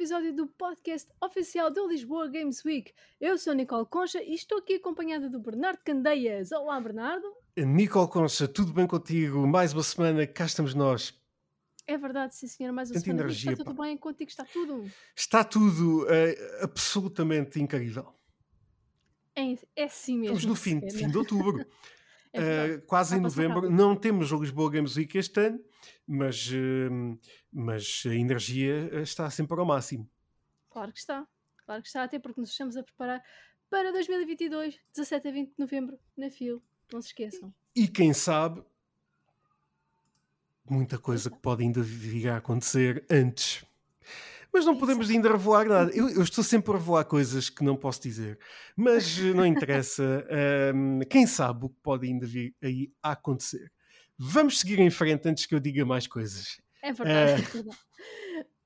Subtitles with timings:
[0.00, 2.90] episódio do podcast oficial do Lisboa Games Week.
[3.20, 6.52] Eu sou Nicole Concha e estou aqui acompanhada do Bernardo Candeias.
[6.52, 7.26] Olá, Bernardo.
[7.54, 9.46] Nicole Concha, tudo bem contigo?
[9.46, 11.12] Mais uma semana, cá estamos nós.
[11.86, 12.72] É verdade, sim, senhora.
[12.72, 13.24] Mais uma Tanta semana.
[13.24, 13.82] energia, está tudo pá.
[13.82, 14.30] bem contigo?
[14.30, 14.90] Está tudo?
[15.14, 18.14] Está tudo eh, absolutamente incrível.
[19.36, 20.34] É, é sim mesmo.
[20.34, 21.62] Estamos no fim, fim de outubro,
[22.32, 22.40] É.
[22.40, 23.68] Eh, quase em novembro.
[23.68, 25.60] Não temos o Lisboa Games Week este ano,
[26.10, 26.88] mas, eh,
[27.52, 30.10] mas a energia eh, está sempre ao máximo.
[30.68, 31.24] Claro que está.
[31.64, 33.22] Claro que está, até porque nos estamos a preparar
[33.70, 36.60] para 2022, 17 a 20 de novembro, na FIL.
[36.92, 37.54] Não se esqueçam.
[37.76, 38.60] E quem sabe,
[40.68, 43.64] muita coisa que pode ainda vir a acontecer antes.
[44.52, 45.92] Mas não podemos ainda revelar nada.
[45.94, 48.36] Eu, eu estou sempre a revelar coisas que não posso dizer.
[48.76, 50.26] Mas não interessa.
[50.28, 53.70] Ahm, quem sabe o que pode ainda vir aí a acontecer.
[54.22, 56.60] Vamos seguir em frente antes que eu diga mais coisas.
[56.82, 57.32] É verdade.
[57.32, 57.78] é verdade.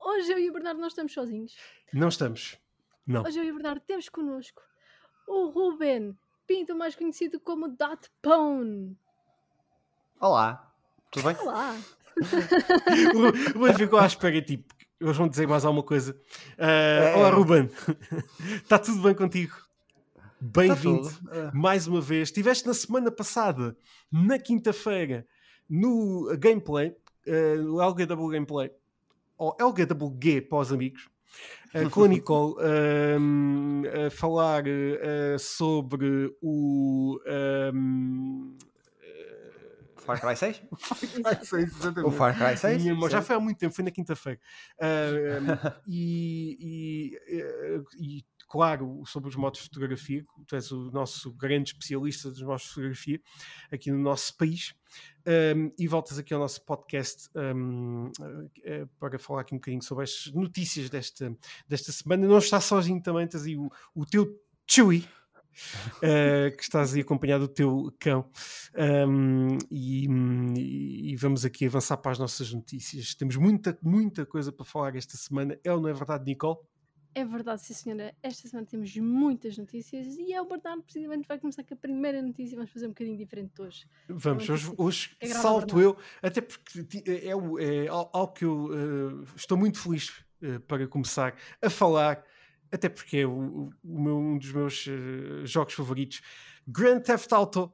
[0.01, 1.55] Hoje eu e o Bernardo não estamos sozinhos.
[1.93, 2.57] Não estamos.
[3.07, 3.23] Não.
[3.23, 4.61] Hoje eu e o Bernardo temos connosco
[5.25, 6.13] o Ruben
[6.45, 8.97] Pinto, mais conhecido como Dot Pone.
[10.19, 10.73] Olá,
[11.09, 11.37] tudo bem?
[11.41, 11.77] Olá!
[13.15, 16.19] O Ruben ficou à espera, tipo, eles vão dizer mais alguma coisa.
[16.57, 17.15] Ah, É.
[17.15, 17.69] Olá, Ruben.
[18.61, 19.53] Está tudo bem contigo?
[20.15, 21.09] Tá Bem-vindo.
[21.29, 22.27] Ah, mais uma vez.
[22.29, 23.77] Estiveste na semana passada,
[24.11, 25.25] na quinta-feira,
[25.69, 28.71] no gameplay, eh, no LGW Gameplay,
[29.37, 31.09] ou LGWG para os amigos,
[31.73, 37.19] eh, com a Nicole, ehm, a falar eh, sobre o.
[37.25, 38.55] ehm,
[39.97, 40.61] Far Cry 6?
[41.17, 42.05] Exato.
[42.07, 42.81] O Far Cry 6?
[42.83, 44.39] Minha memória- já foi há muito tempo, foi na quinta-feira.
[44.79, 45.09] Ah,
[45.87, 48.23] e, e, eh, e,
[48.55, 52.69] claro, sobre os modos de fotografia, tu és o nosso grande especialista dos modos de
[52.69, 53.21] fotografia
[53.69, 54.73] aqui no nosso país.
[55.27, 58.09] Um, e voltas aqui ao nosso podcast um,
[58.63, 61.35] eh, para falar aqui um bocadinho sobre as notícias desta,
[61.67, 62.25] desta semana.
[62.25, 65.05] Não estás sozinho também, tens aí o, o teu Chewie.
[66.01, 68.29] eh, que estás aí acompanhado do teu cão
[68.77, 70.07] Um, e,
[71.11, 73.15] e vamos aqui avançar para as nossas notícias.
[73.15, 75.59] Temos muita, muita coisa para falar esta semana.
[75.61, 76.57] É ou não é verdade, Nicole?
[77.17, 78.13] É verdade, sim senhora.
[78.21, 82.21] Esta semana temos muitas notícias e é o Bernardo precisamente vai começar com a primeira
[82.21, 82.57] notícia.
[82.57, 83.85] Vamos fazer um bocadinho diferente hoje.
[84.09, 89.25] Vamos, hoje, hoje É salto eu, até porque é, é al- algo que eu eh,
[89.33, 90.11] estou muito feliz
[90.41, 92.21] eh, para começar a falar,
[92.69, 96.21] até porque é o, o meu- um dos meus eh, jogos favoritos.
[96.67, 97.71] Grand Theft Auto,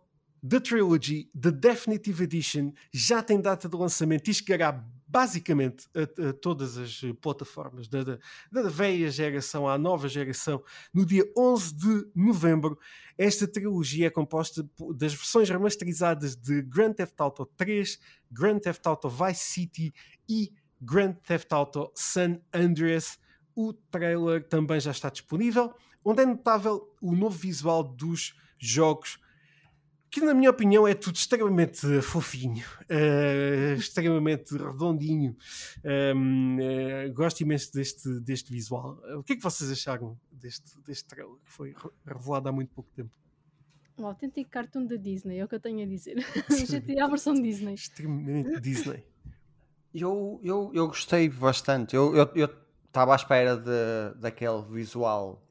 [0.48, 6.34] The Trilogy, The Definitive Edition, já tem data de lançamento e chegará basicamente a, a
[6.34, 8.18] todas as eh, plataformas, da, da,
[8.50, 10.64] da velha geração à nova geração,
[10.94, 12.80] no dia 11 de novembro.
[13.18, 18.00] Esta trilogia é composta po- das versões remasterizadas de Grand Theft Auto 3,
[18.32, 19.94] Grand Theft Auto Vice City
[20.30, 23.20] e Grand Theft Auto San Andreas.
[23.54, 25.74] O trailer também já está disponível,
[26.06, 29.20] onde é notável o novo visual dos jogos,
[30.12, 35.36] que na minha opinião é tudo extremamente fofinho, eh, extremamente redondinho.
[36.14, 39.02] Um, eh, gosto imenso deste, deste visual.
[39.18, 42.74] O que é que vocês acharam deste, deste trailer que foi re- revelado há muito
[42.74, 43.16] pouco tempo?
[43.98, 46.16] Um autêntico cartoon da Disney, é o que eu tenho a dizer.
[46.50, 47.74] GTA versão Disney.
[47.76, 49.06] Extremamente Disney.
[49.94, 51.96] Eu, eu, eu gostei bastante.
[51.96, 52.14] Eu
[52.86, 55.42] estava à espera de, daquele visual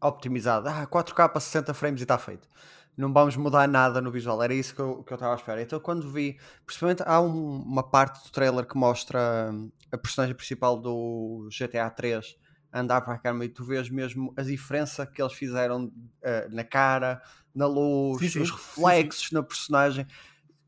[0.00, 0.68] optimizado.
[0.68, 2.48] Ah, 4K para 60 frames e está feito.
[2.98, 4.42] Não vamos mudar nada no visual.
[4.42, 5.62] Era isso que eu estava à espera.
[5.62, 10.34] Então, quando vi, principalmente há um- uma parte do trailer que mostra hum, a personagem
[10.36, 12.36] principal do GTA 3
[12.72, 15.90] andar para cá no meio, tu vês mesmo a diferença que eles fizeram
[16.22, 17.22] eh, na cara,
[17.54, 19.14] na luz, Sim, sim, os sim, sim.
[19.14, 20.06] reflexos na personagem.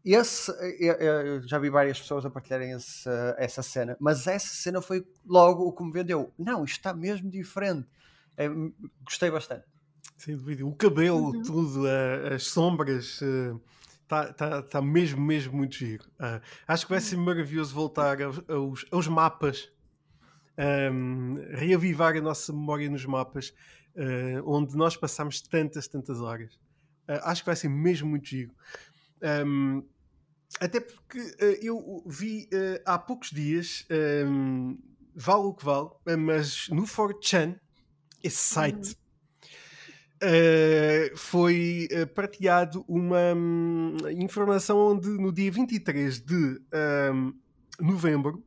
[0.05, 0.51] Esse,
[0.81, 5.07] eu, eu já vi várias pessoas a partilharem esse, essa cena, mas essa cena foi
[5.27, 6.33] logo o que me vendeu.
[6.39, 7.87] Não, isto está mesmo diferente.
[8.37, 8.49] É,
[9.05, 9.65] gostei bastante.
[10.21, 10.67] Sem dúvida.
[10.67, 11.43] O cabelo, Uhum.
[11.43, 13.23] tudo, eh, as sombras,
[14.03, 16.05] está tá, tá mesmo, mesmo muito giro.
[16.19, 19.71] Ah, acho que vai ser maravilhoso voltar aos, aos, aos mapas,
[20.59, 23.55] ahm, reavivar a nossa memória nos mapas,
[23.97, 26.59] ah, onde nós passámos tantas, tantas horas.
[27.09, 28.55] Ah, acho que vai ser mesmo muito giro.
[29.23, 29.83] Ahm,
[30.61, 31.19] até porque
[31.63, 32.47] eu vi
[32.85, 34.77] há poucos dias, ahm,
[35.15, 35.89] vale o que vale,
[36.19, 37.57] mas no 4chan,
[38.23, 39.00] esse site,
[40.23, 46.61] Uh, foi uh, partilhado uma hum, informação onde no dia 23 de
[47.15, 47.33] hum,
[47.81, 48.45] novembro,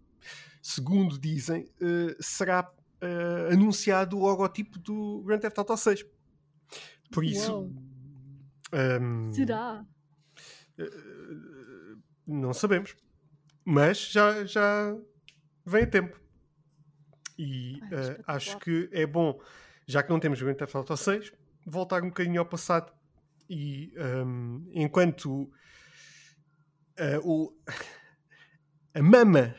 [0.62, 2.72] segundo dizem, uh, será
[3.52, 6.06] anunciado o logotipo do Grand Theft Auto 6.
[7.12, 7.70] Por isso,
[8.72, 9.84] hum, Será?
[12.26, 12.96] não sabemos,
[13.66, 14.96] mas já, já
[15.66, 16.18] vem a tempo.
[17.38, 19.42] E Ai, acho que é bom,
[19.86, 21.34] já que não temos Grand Theft Auto 6,
[21.66, 22.92] voltar um bocadinho ao passado
[23.50, 23.94] e
[24.26, 25.44] um, enquanto
[27.00, 27.54] uh, o,
[28.94, 29.56] a mama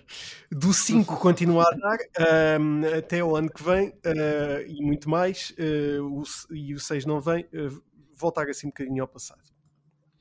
[0.51, 5.51] do 5 continua a dar um, até o ano que vem uh, e muito mais,
[5.59, 6.23] uh, o,
[6.55, 7.83] e o 6 não vem, uh,
[8.15, 9.43] voltar assim um bocadinho ao passado.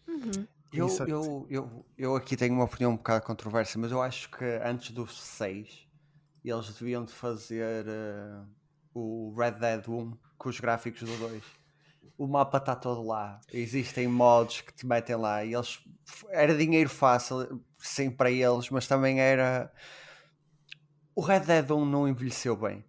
[0.07, 0.47] Uhum.
[0.71, 1.09] Eu, Exato.
[1.09, 4.89] eu, eu, eu aqui tenho uma opinião um bocado controversa, mas eu acho que antes
[4.89, 5.88] do 6
[6.44, 8.41] eles deviam de fazer eh,
[8.94, 11.44] o Red Dead 1 com os gráficos do 2.
[12.17, 15.44] O mapa está todo lá, existem mods que te metem lá.
[15.44, 15.79] E eles
[16.29, 19.71] era dinheiro fácil, sim, para eles, mas também era
[21.15, 22.83] o Red Dead 1 não envelheceu bem.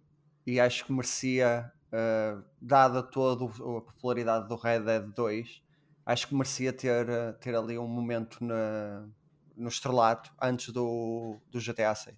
[0.47, 5.61] E acho que merecia, eh, dada toda a popularidade do Red Dead 2,
[6.05, 9.07] acho que merecia ter, eh, ter ali um momento na,
[9.55, 12.15] no estrelato antes do, do GTA 6.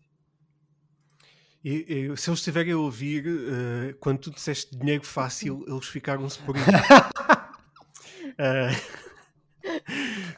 [1.67, 6.39] E, e, se eles estiverem a ouvir, uh, quando tu disseste dinheiro fácil, eles ficaram-se
[6.39, 6.69] por isso.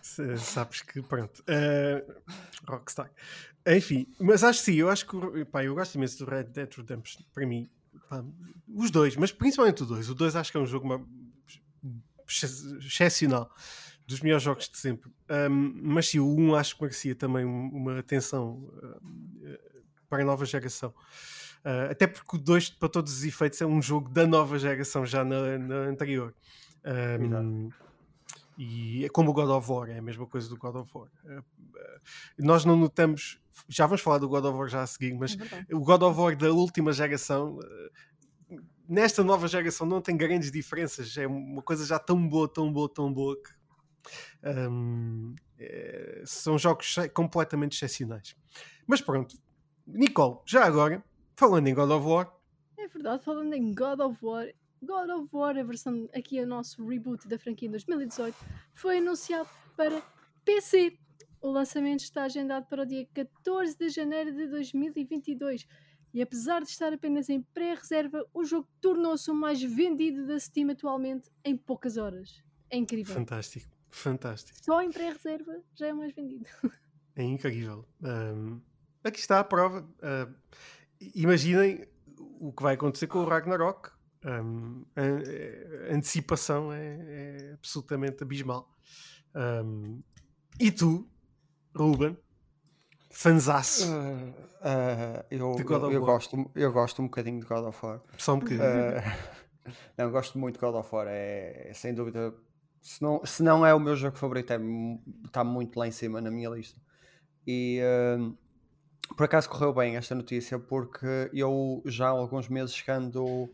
[0.01, 1.43] uh, sabes que, pronto.
[1.43, 2.01] Uh,
[2.67, 3.11] Rockstar.
[3.67, 7.21] Enfim, mas acho sim, eu acho que pá, eu gosto imenso do Red Dead Redemption.
[7.31, 7.69] Para mim,
[8.09, 8.25] pá,
[8.67, 10.09] os dois, mas principalmente o dois.
[10.09, 11.07] O dois acho que é um jogo
[12.27, 13.53] excepcional.
[14.07, 15.11] Dos melhores jogos de sempre.
[15.29, 18.67] Um, mas sim, o 1 acho que merecia também uma atenção
[20.09, 20.93] para a nova geração.
[21.59, 25.05] Uh, até porque o 2, para todos os efeitos, é um jogo da nova geração,
[25.05, 26.33] já na, na anterior.
[27.21, 27.69] Um,
[28.57, 31.09] e é como o God of War, é a mesma coisa do God of War.
[31.23, 32.01] Uh, uh,
[32.37, 35.37] nós não notamos, já vamos falar do God of War já a seguir, mas
[35.69, 37.59] É o God of War da última geração,
[38.89, 41.15] nesta nova geração, não tem grandes diferenças.
[41.15, 43.51] É uma coisa já tão boa, tão boa, tão boa que
[44.43, 48.35] um, é, são jogos completamente excepcionais.
[48.87, 49.37] Mas pronto,
[49.93, 51.03] Nicole, já agora,
[51.35, 52.33] falando em God of War.
[52.77, 54.47] É verdade, falando em God of War,
[54.81, 58.37] God of War, a versão aqui o nosso reboot da franquia em 2018,
[58.73, 60.01] foi anunciado para
[60.45, 60.97] PC.
[61.41, 65.65] O lançamento está agendado para o dia 14 de janeiro de 2022.
[66.13, 70.71] E apesar de estar apenas em pré-reserva, o jogo tornou-se o mais vendido da Steam
[70.71, 72.43] atualmente em poucas horas.
[72.69, 73.13] É incrível.
[73.13, 74.57] Fantástico, fantástico.
[74.63, 76.45] Só em pré-reserva já é o mais vendido.
[77.15, 77.85] É incrível.
[78.01, 78.61] Um,
[79.03, 79.81] aqui está a prova.
[79.81, 80.33] Uh,
[81.15, 81.87] imaginem
[82.39, 83.91] o que vai acontecer com o Ragnarok.
[84.25, 88.69] Um, a, a, antecipação é, é, absolutamente abismal.
[89.35, 90.01] Um,
[90.59, 91.07] e tu,
[91.75, 92.17] Ruben,
[93.09, 93.89] fanzaço.
[93.89, 98.01] Uh, uh, eu, eu, eu gosto, eu gosto um bocadinho de God of War.
[98.17, 98.63] Só um bocadinho.
[98.63, 101.07] Uh, não, gosto muito de God of War.
[101.07, 102.33] É, é, sem dúvida.
[102.81, 104.59] Se não, se não é o meu jogo favorito, é,
[105.25, 106.79] está muito lá em cima na minha lista.
[107.45, 107.81] E
[109.15, 113.53] por acaso correu bem esta notícia porque eu já há alguns meses ando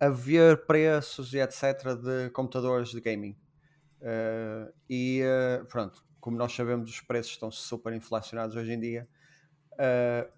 [0.00, 3.36] a ver preços e etc de computadores de gaming.
[4.00, 9.08] Uh, e uh, pronto, como nós sabemos os preços estão super inflacionados hoje em dia
[9.74, 10.30] uh,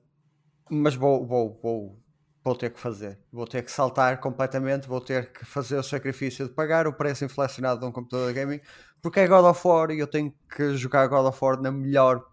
[0.70, 1.98] mas vou, vou, vou,
[2.44, 3.18] vou ter que fazer.
[3.32, 7.24] Vou ter que saltar completamente vou ter que fazer o sacrifício de pagar o preço
[7.24, 8.60] inflacionado de um computador de gaming
[9.02, 12.24] porque é God of War e eu tenho que jogar God of War na melhor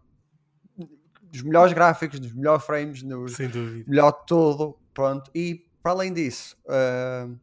[1.34, 3.26] dos melhores gráficos, dos melhores frames, no
[3.88, 5.32] melhor tudo, pronto.
[5.34, 7.36] E para além disso, uh,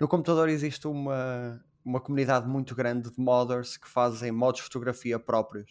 [0.00, 5.16] no computador existe uma, uma comunidade muito grande de modders que fazem modos de fotografia
[5.16, 5.70] próprios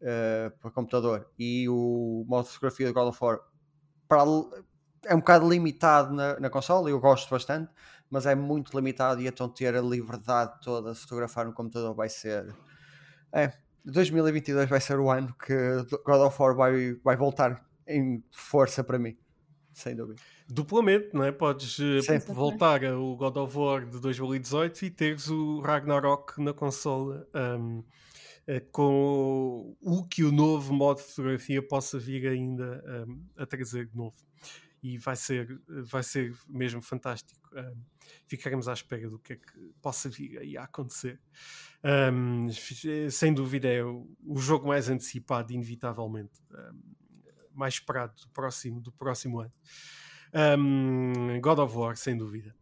[0.00, 1.28] uh, para computador.
[1.36, 3.40] E o modo de fotografia de God of War
[4.06, 4.22] para,
[5.06, 7.68] é um bocado limitado na, na consola, eu gosto bastante,
[8.08, 12.08] mas é muito limitado e então ter a liberdade toda de fotografar no computador vai
[12.08, 12.54] ser.
[13.32, 13.52] É,
[13.84, 15.54] 2022 vai ser o ano que
[16.04, 19.16] God of War vai, vai voltar em força para mim,
[19.72, 20.20] sem dúvida.
[20.48, 21.32] Duplamente, não é?
[21.32, 27.26] Podes uh, voltar ao God of War de 2018 e teres o Ragnarok na consola
[27.34, 27.84] um, uh,
[28.70, 33.96] com o que o novo modo de fotografia possa vir ainda um, a trazer de
[33.96, 34.14] novo.
[34.82, 37.40] E vai ser, vai ser mesmo fantástico.
[37.54, 37.82] Um,
[38.26, 41.20] ficaremos à espera do que é que possa vir aí a acontecer.
[42.12, 42.48] Um,
[43.10, 46.80] sem dúvida é o, jogo mais antecipado, inevitavelmente, um,
[47.54, 49.52] mais esperado do próximo, do próximo ano.
[51.40, 52.54] God of War, sem dúvida.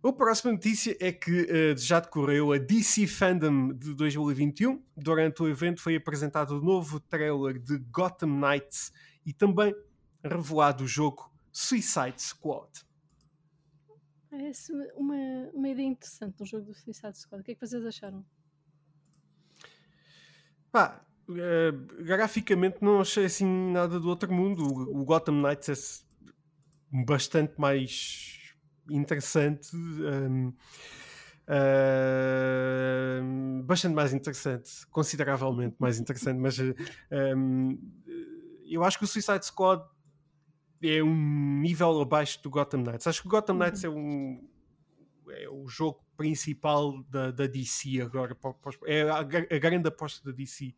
[0.00, 4.80] A próxima notícia é que uh, já decorreu a DC Fandom de 2021.
[4.96, 8.92] Durante o evento foi apresentado o novo trailer de Gotham Knights
[9.26, 9.74] e também
[10.22, 11.28] revelado o jogo
[11.60, 12.70] Suicide Squad.
[14.30, 15.16] Parece uma,
[15.52, 17.40] uma ideia interessante no jogo do Suicide Squad.
[17.40, 18.24] O que é que vocês acharam?
[20.70, 24.62] Pá, uh, graficamente não achei assim nada do outro mundo.
[24.62, 26.06] O, o Gotham Knights
[26.92, 28.54] bastante mais
[28.88, 29.74] interessante.
[29.74, 30.54] Um,
[31.48, 36.56] uh, bastante mais interessante, consideravelmente mais interessante, mas
[37.36, 37.76] um,
[38.64, 39.82] eu acho que o Suicide Squad
[40.82, 43.06] é um nível abaixo do Gotham Knights.
[43.06, 44.48] Acho que o Gotham Knights é um
[45.30, 48.36] é o jogo principal da, da DC agora.
[48.86, 50.74] É a, a grande aposta da DC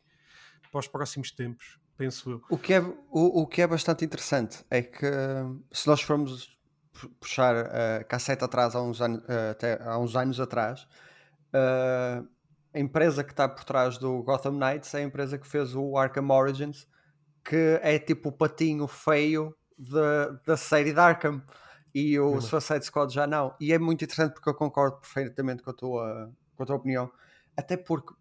[0.70, 2.42] para os próximos tempos, penso eu.
[2.50, 5.06] O que é, o, o que é bastante interessante é que
[5.72, 6.58] se nós formos
[7.18, 10.86] puxar a cassete atrás há uns, anos, até há uns anos atrás,
[12.72, 15.96] a empresa que está por trás do Gotham Knights é a empresa que fez o
[15.96, 16.86] Arkham Origins,
[17.44, 21.42] que é tipo o patinho feio da, da série de Arkham
[21.94, 22.40] e o uhum.
[22.40, 23.54] Suicide Squad já não.
[23.60, 27.10] E é muito interessante porque eu concordo perfeitamente com a tua, com a tua opinião.
[27.56, 28.14] Até porque,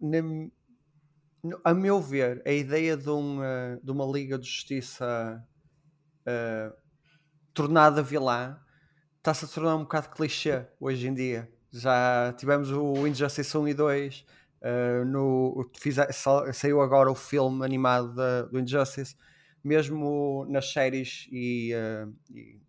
[1.63, 5.45] a meu ver, a ideia de, um, uh, de uma Liga de Justiça
[6.21, 6.75] uh,
[7.53, 8.59] tornada vilã
[9.17, 11.51] está-se a tornar um bocado clichê hoje em dia.
[11.71, 14.25] Já tivemos o Injustice 1 e 2, uh,
[14.61, 15.97] eh, no, fiz,
[16.53, 19.15] saiu agora o filme animado da, do Injustice,
[19.63, 22.61] mesmo nas séries e, uh, e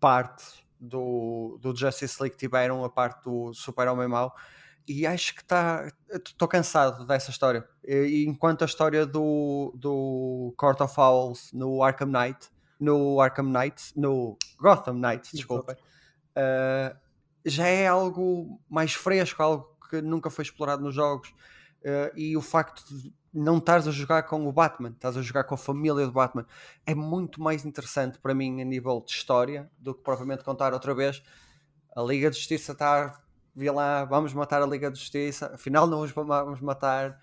[0.00, 4.34] partes do, do Justice League tiveram a parte do Super-Homem Mau
[4.86, 5.88] e acho que está.
[6.10, 7.66] Estou cansado dessa história.
[7.84, 12.50] E, enquanto a história do, do Court of Owls no Arkham Knight,
[12.80, 15.76] no Arkham Knight, no Gotham Knight, desculpa,
[16.36, 16.96] uh,
[17.44, 21.28] já é algo mais fresco, algo que nunca foi explorado nos jogos.
[21.80, 25.44] Uh, e o facto de não estares a jogar com o Batman, estás a jogar
[25.44, 26.46] com a família do Batman,
[26.84, 30.94] é muito mais interessante para mim a nível de história do que propriamente contar outra
[30.94, 31.22] vez.
[31.96, 33.20] A Liga de Justiça está,
[33.54, 37.18] via lá, vamos matar a Liga de Justiça, afinal não os vamos matar.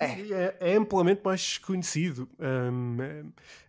[0.00, 0.06] É.
[0.06, 2.28] É, é amplamente mais conhecido.
[2.38, 2.96] Um,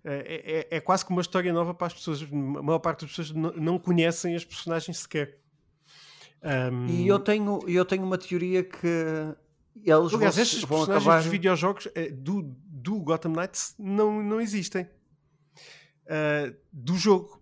[0.04, 2.22] é, é, é, quase que uma história nova para as pessoas.
[2.22, 5.40] A maior parte das pessoas não, conhecem as personagens sequer.
[6.88, 9.36] E eu tenho, eu tenho uma teoria que
[9.86, 11.22] eles Aliás, vão, estes vão personagens acabar...
[11.22, 14.90] dos videojogos eh, do, do Gotham Knights não, não existem.
[16.06, 17.42] Uh, do jogo.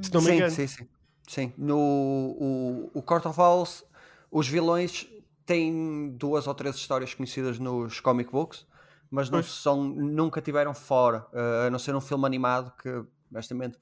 [0.00, 0.50] Se não me sim, engano.
[0.50, 0.88] Sim, sim.
[1.28, 1.52] Sim.
[1.56, 3.84] No o, o Court of Owls,
[4.30, 5.06] os vilões
[5.46, 8.66] têm duas ou três histórias conhecidas nos comic books,
[9.10, 13.78] mas não são, nunca tiveram fora, uh, a não ser um filme animado que, honestamente,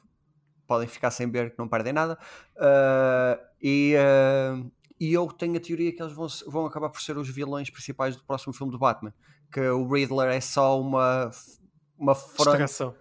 [0.66, 2.18] podem ficar sem ver, que não perdem nada.
[2.56, 4.70] Uh, e, uh,
[5.02, 8.14] e eu tenho a teoria que eles vão, vão acabar por ser os vilões principais
[8.14, 9.12] do próximo filme do Batman.
[9.52, 11.28] Que o Riddler é só uma,
[11.98, 12.94] uma distração.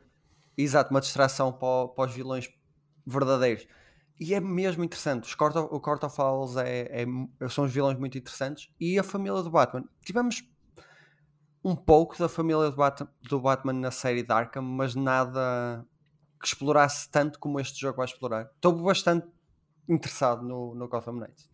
[0.58, 2.50] Exato, uma distração para, para, os vilões
[3.06, 3.68] verdadeiros.
[4.20, 5.26] E é mesmo interessante.
[5.26, 8.74] Os Court of, o Court of Owls é, é, são os vilões muito interessantes.
[8.80, 9.84] E a família do Batman.
[10.04, 10.44] Tivemos
[11.64, 15.86] um pouco da família do Batman, do Batman na série de Arkham, mas nada
[16.42, 18.50] que explorasse tanto como este jogo vai explorar.
[18.56, 19.28] Estou bastante
[19.88, 21.51] interessado no, no Gotham Knights.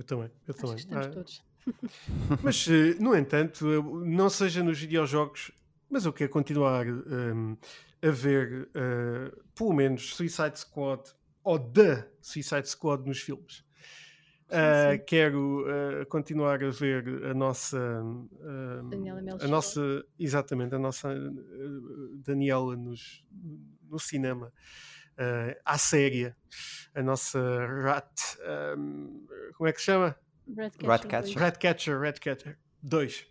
[0.00, 0.76] Eu também, eu também.
[0.76, 1.42] estamos ah, todos.
[2.42, 3.66] Mas, eh, no entanto,
[4.02, 5.52] não seja nos videojogos,
[5.90, 7.54] mas eu quero continuar um,
[8.00, 11.02] a ver, uh, pelo menos, Suicide Squad
[11.44, 13.62] ou The Suicide Squad nos filmes.
[14.46, 21.14] Uh, quero uh, continuar a ver a nossa uh, a nossa exatamente a nossa
[22.24, 23.24] Daniela nos,
[23.88, 24.52] no cinema
[25.18, 26.36] uh, à séria
[26.94, 28.10] a nossa Rat.
[28.76, 30.16] Um, como é que se chama?
[30.84, 31.38] Ratcatcher.
[31.38, 33.26] Ratcatcher, Ratcatcher 2.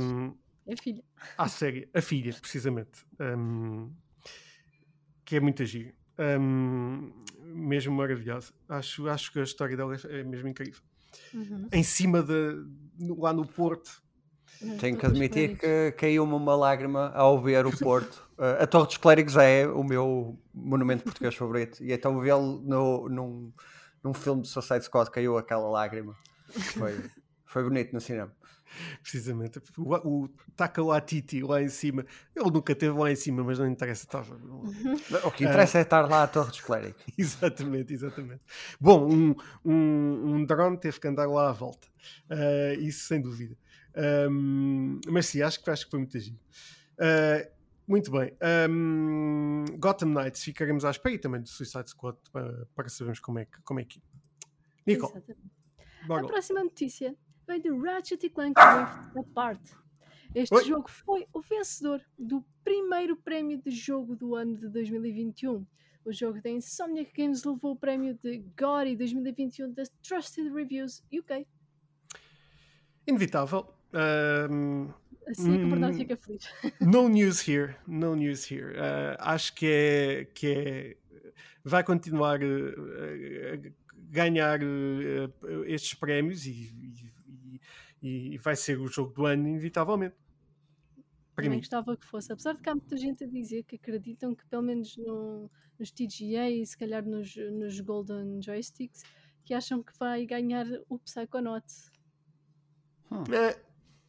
[0.00, 0.34] Um,
[0.66, 1.04] é a filha.
[1.36, 3.04] À série, a filha, precisamente.
[3.20, 3.90] Um,
[5.24, 5.94] que é muito gira.
[6.18, 8.52] Um, mesmo maravilhosa.
[8.68, 10.80] Acho, acho que a história dela é, é mesmo incrível.
[11.32, 11.68] Uhum.
[11.72, 12.64] Em cima de
[13.18, 14.02] lá no Porto,
[14.80, 18.28] tenho que admitir que caiu-me uma lágrima ao ver o Porto.
[18.38, 21.82] Uh, a Torre dos Clérigos é o meu monumento português favorito.
[21.82, 23.52] E então vê-lo no, num,
[24.04, 26.14] num filme de Suicide Squad caiu aquela lágrima.
[26.74, 27.10] Foi,
[27.46, 28.30] foi bonito no cinema.
[29.00, 29.60] Precisamente.
[29.78, 33.66] O, o Taka Titi lá em cima, ele nunca esteve lá em cima, mas não
[33.66, 34.04] interessa.
[34.04, 34.36] Estava...
[35.24, 37.02] O que interessa é estar lá à Torre dos Clérigos.
[37.16, 38.42] Exatamente, exatamente.
[38.80, 39.34] Bom, um,
[39.64, 41.86] um, um drone teve que andar lá à volta.
[42.30, 43.56] Uh, isso sem dúvida.
[44.28, 46.38] Um, mas sim, acho que, acho que foi muito giro.
[46.98, 47.53] Uh,
[47.86, 48.36] muito bem.
[48.70, 53.38] Um, Gotham Knights, ficaremos à espera e também do Suicide Squad para, para sabermos como
[53.38, 53.60] é que.
[53.62, 54.00] Como é que...
[54.86, 55.22] Nicole.
[56.08, 59.60] A próxima notícia vem de Ratchet Clank Rift Apart.
[60.34, 60.64] Este Oi?
[60.64, 65.64] jogo foi o vencedor do primeiro prémio de jogo do ano de 2021.
[66.04, 71.46] O jogo da Insomniac Games levou o prémio de GORY 2021 das Trusted Reviews UK.
[73.06, 73.72] Inevitável.
[73.94, 74.92] Um,
[75.26, 76.44] Assim é que o Bernardo Hum, fica feliz.
[76.80, 78.72] No news here, no news here.
[78.72, 80.96] Uh, acho que é, que é
[81.64, 82.74] vai continuar uh,
[83.54, 83.72] a
[84.10, 87.10] ganhar uh, estes prémios e,
[88.02, 90.14] e, e, vai ser o jogo do ano, inevitavelmente.
[91.34, 91.62] Para Também mim.
[91.62, 92.32] gostava que fosse.
[92.32, 95.90] Apesar de que há muita gente a dizer que acreditam que, pelo menos no, nos
[95.90, 99.02] TGA e se calhar nos, nos Golden Joysticks,
[99.44, 101.90] que acham que vai ganhar o Psychonauts.
[103.32, 103.60] É,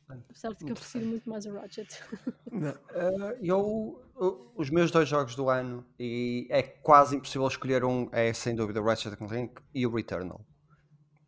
[0.07, 1.87] Apesar de que eu prefiro muito mais o Ratchet.
[2.51, 2.71] não.
[2.71, 8.07] Uh, eu, eu- os meus dois jogos do ano, e é quase impossível escolher um,
[8.11, 10.45] é sem dúvida o Ratchet Clank e o Returnal.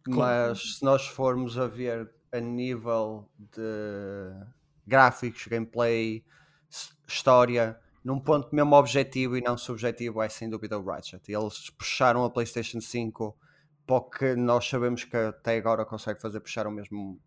[0.08, 4.32] Mas se nós formos a ver a nível de
[4.86, 6.24] gráficos, gameplay,
[7.08, 11.22] história, num ponto mesmo objetivo e não subjetivo, é sem dúvida o Ratchet.
[11.28, 13.36] Eles puxaram a PlayStation 5
[13.86, 17.20] para o que nós sabemos que até agora consegue fazer, puxaram mesmo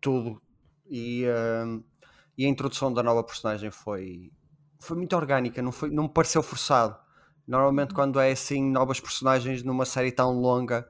[0.00, 0.42] tudo.
[0.88, 1.24] E,
[1.66, 1.82] um,
[2.36, 4.32] e a introdução da nova personagem foi,
[4.80, 6.96] foi muito orgânica, não, foi, não me pareceu forçado.
[7.46, 10.88] Normalmente, quando é assim, novas personagens numa série tão longa,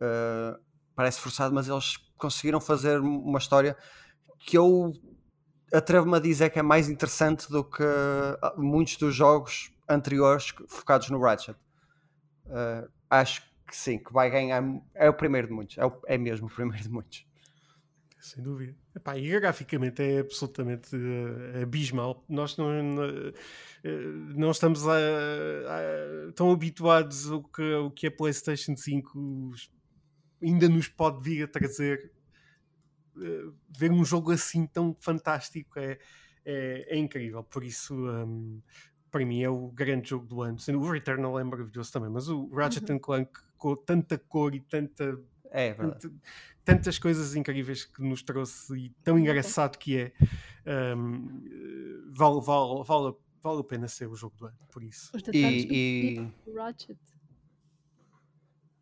[0.00, 0.58] uh,
[0.94, 3.76] parece forçado, mas eles conseguiram fazer uma história
[4.40, 4.92] que eu
[5.72, 7.82] atrevo-me a dizer que é mais interessante do que
[8.42, 11.56] ah, muitos dos jogos anteriores focados no Ratchet.
[12.46, 14.62] Uh, acho que sim, que vai ganhar.
[14.94, 17.26] É o primeiro de muitos, é, o- é mesmo o primeiro de muitos.
[18.24, 18.74] Sem dúvida.
[18.96, 22.24] Epá, e graficamente é absolutamente eh, abismal.
[22.26, 23.32] Nós não, eh,
[24.34, 29.52] não estamos a- a- tão habituados ao que, ao que a PlayStation 5
[30.42, 32.12] ainda nos pode vir a trazer.
[33.20, 35.98] Eh, ver um jogo assim tão fantástico é,
[36.46, 37.44] é, é incrível.
[37.44, 38.62] Por isso, hum,
[39.10, 40.56] para mim, é o grande jogo do ano.
[40.80, 42.96] O Returnal é maravilhoso também, mas o Ratchet Uhum.
[42.96, 45.20] and Clank com tanta cor e tanta
[45.56, 46.00] É verdade.
[46.08, 46.14] Tant-
[46.64, 50.12] tantas coisas incríveis que nos trouxe e tão engraçado que é
[50.96, 55.10] um, eh, vale, vale, vale, vale a pena ser o jogo do ano, por isso.
[55.14, 56.98] Os detalhes E, e, do Ratchet.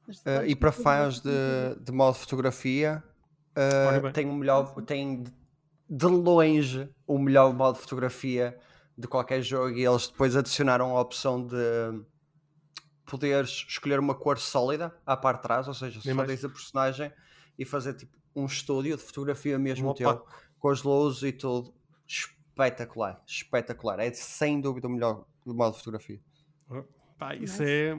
[0.07, 3.03] Os uh, detalhes e para fãs Ratchet de, de modo fotografia,
[3.57, 8.57] uh, tem o melhor, tem de- longe o melhor modo de fotografia
[8.97, 11.57] de qualquer jogo e eles depois adicionaram a opção de
[13.05, 17.13] poderes escolher uma cor sólida à parte de trás, ou seja, Nem só a personagem
[17.59, 20.33] e fazer tipo um estúdio de fotografia mesmo Um teu, opaco.
[20.59, 21.75] com as luzes e tudo.
[22.07, 24.01] Espetacular, espetacular.
[24.01, 26.21] É sem dúvida o melhor modo de fotografia.
[27.19, 27.97] Pá, isso é,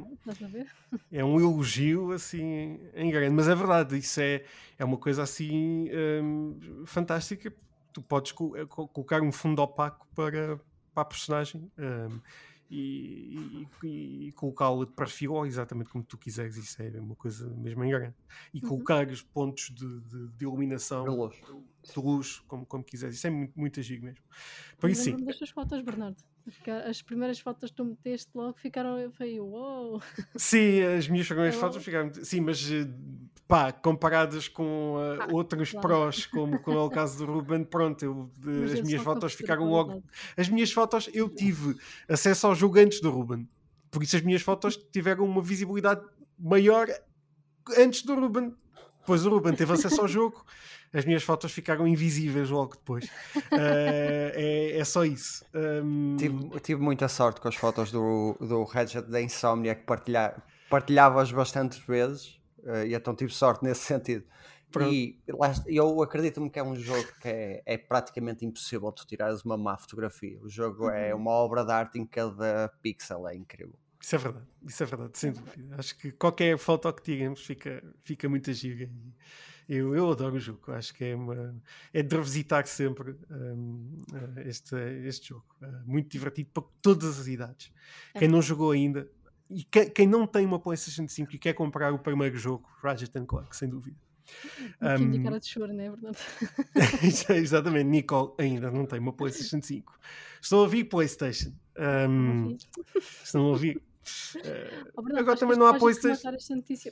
[1.11, 4.43] é um elogio assim em grande, mas é verdade, isso é,
[4.77, 5.89] é uma coisa assim
[6.21, 7.53] hum, fantástica.
[7.93, 10.57] Tu podes co- eh, co- colocar um fundo opaco para,
[10.93, 12.19] para a personagem hum,
[12.75, 16.55] e, e- e colocá-la de perfil exatamente como tu quiseres.
[16.57, 18.15] Isso é uma coisa mesmo em grande.
[18.53, 18.69] E Uhum.
[18.69, 21.35] colocar os pontos de, de- de iluminação De luz.
[21.93, 23.15] de luz, como, como quiseres.
[23.17, 24.23] Isso é muito, muito agir mesmo.
[24.79, 26.17] Por isso, sim, das fotos, Bernardo.
[26.89, 28.99] As primeiras fotos que tu meteste logo ficaram.
[28.99, 30.01] Eu falei, uou!
[30.35, 31.85] sim, as minhas primeiras É fotos logo.
[31.85, 32.11] ficaram.
[32.23, 32.87] Sim, mas eh,
[33.47, 35.87] pá, comparadas com eh, Ah, outros claro.
[35.87, 38.31] prós, como, como é o caso do Ruben, pronto, eu,
[38.73, 40.03] as minhas fotos ficaram logo.
[40.35, 41.75] As minhas fotos, eu tive
[42.09, 43.47] acesso ao jogo antes do Ruben.
[43.89, 46.01] Por isso as minhas fotos tiveram uma visibilidade
[46.37, 46.87] maior
[47.77, 48.53] antes do Ruben.
[48.99, 50.45] Depois o Ruben teve acesso ao jogo,
[50.93, 53.09] as minhas fotos ficaram invisíveis logo depois.
[53.51, 55.45] Eh, é, é só isso.
[55.53, 60.35] Um, Tive, tive muita sorte com as fotos do, do Ratchet da Insomnia que partilha,
[60.69, 64.23] partilhava-as bastantes vezes eh, e então tive sorte nesse sentido.
[64.71, 64.91] Pronto.
[64.91, 65.21] E
[65.67, 69.77] eu acredito-me que é um jogo que é, é praticamente impossível tu tirares uma má
[69.77, 70.39] fotografia.
[70.41, 71.21] O jogo é Uhum.
[71.21, 73.75] uma obra de arte em cada pixel, é incrível.
[74.01, 75.75] Isso é verdade, isso é verdade, sem dúvida.
[75.77, 78.89] Acho que qualquer foto que tiremos fica, fica muito gira.
[79.67, 81.55] Eu, eu adoro o jogo, acho que é, uma,
[81.93, 84.01] é de revisitar sempre hum,
[84.37, 85.45] eh, este, este jogo.
[85.61, 87.71] Eh, muito divertido para todas as idades.
[88.13, 88.19] É.
[88.19, 89.09] Quem não jogou ainda
[89.49, 93.11] e que- quem não tem uma PlayStation 5 e quer comprar o primeiro jogo, Ratchet
[93.25, 93.97] Clank, sem dúvida.
[94.63, 96.17] Um bocadinho de Um, cara de choro, não é, Bernardo?
[97.35, 99.93] Exatamente, Nicole ainda não tem uma PlayStation 5.
[100.41, 101.53] Estou a ouvir PlayStation.
[102.09, 102.57] Hum, Enfim.
[103.23, 103.81] estão a ouvir.
[104.43, 106.29] Eh, Oh, agora que também não há PlayStation.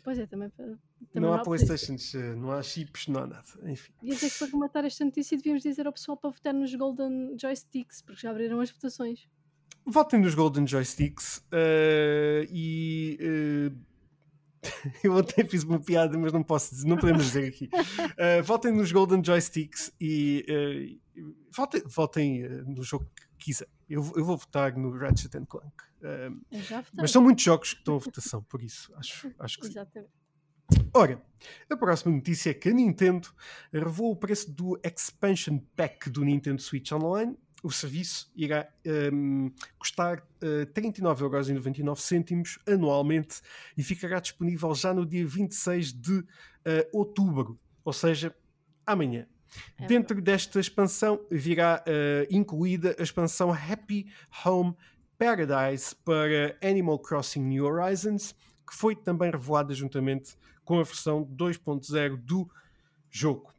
[0.04, 0.78] Pois é, também, também
[1.16, 3.44] não há Playstations, eh, não há chips, não há nada.
[3.64, 3.92] Enfim.
[4.02, 7.36] Devia dizer que para rematar esta notícia devíamos dizer ao pessoal para votar nos Golden
[7.40, 9.28] Joysticks, porque já abriram as votações.
[9.86, 13.72] Votem nos Golden Joysticks eh, e eh,
[15.04, 17.70] eu ontem fiz uma piada, mas não posso dizer, não podemos dizer aqui.
[18.18, 21.22] Eh, votem nos Golden Joysticks e eh,
[21.56, 23.68] votem, votem eh, no jogo que quiser.
[23.90, 25.91] Eu, vou- eu vou votar no Ratchet Clank.
[26.94, 29.72] Mas são muitos jogos que estão a votação, por isso acho, acho que sim.
[29.72, 30.22] Exatamente.
[30.94, 31.22] Ora,
[31.70, 33.30] a próxima notícia é que a Nintendo
[33.72, 37.38] revelou o preço do Expansion Pack do Nintendo Switch Online.
[37.64, 38.68] O serviço irá
[39.14, 43.42] um, custar uh, 39,99€ anualmente
[43.78, 46.26] e ficará disponível já no dia 26 de uh,
[46.92, 48.36] outubro, ou seja,
[48.86, 49.28] amanhã.
[49.78, 54.08] É Dentro desta expansão virá uh, incluída a expansão Happy
[54.46, 54.76] Home
[55.22, 58.34] Paradise para Animal Crossing New Horizons,
[58.68, 62.50] que foi também revelada juntamente com a versão 2.0 do
[63.08, 63.54] jogo.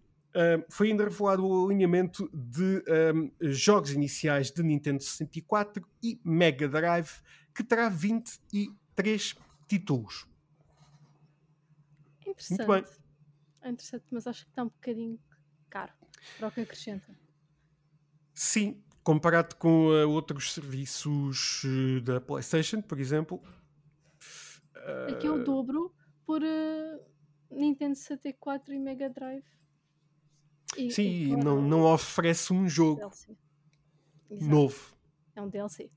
[0.68, 2.82] Foi ainda revelado o alinhamento de
[3.14, 7.22] um, jogos iniciais de Nintendo 64 e Mega Drive,
[7.54, 9.36] que terá 23
[9.68, 10.26] títulos.
[12.26, 12.66] Interessante.
[12.66, 12.84] Muito bem.
[13.60, 15.16] É interessante, mas acho que está um bocadinho
[15.70, 15.92] caro
[16.38, 17.16] para o que acrescenta.
[18.34, 23.42] Sim, comparado com uh, outros serviços uh, da PlayStation, por exemplo.
[25.08, 25.94] Aqui é o dobro
[26.26, 27.00] por uh,
[27.50, 29.44] Nintendo 64 e Mega Drive.
[30.76, 33.00] E, Sim, e não, não oferece um jogo
[34.30, 34.96] novo.
[35.36, 35.90] É um DLC.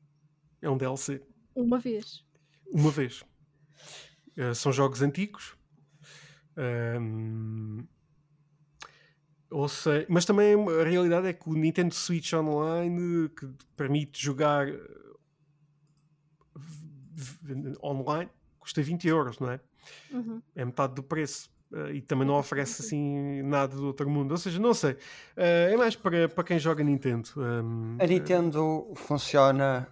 [0.62, 1.22] É um DLC.
[1.56, 2.26] Uma vez.
[2.68, 3.24] Uma vez.
[4.38, 5.56] Uh, são jogos antigos.
[6.58, 7.86] Um,
[9.56, 14.68] ou sei, mas também a realidade é que o Nintendo Switch Online que permite jogar
[14.68, 14.76] eh,
[17.82, 19.62] online custa 20 euros, não é?
[20.12, 20.42] Uhum.
[20.54, 21.50] É metade do preço.
[21.72, 24.32] Uh, e também não oferece assim nada do outro mundo.
[24.32, 24.92] Ou seja, não sei.
[24.92, 27.30] Uh, é mais para, para quem joga Nintendo.
[27.38, 28.94] Um, a Nintendo uh...
[28.96, 29.88] funciona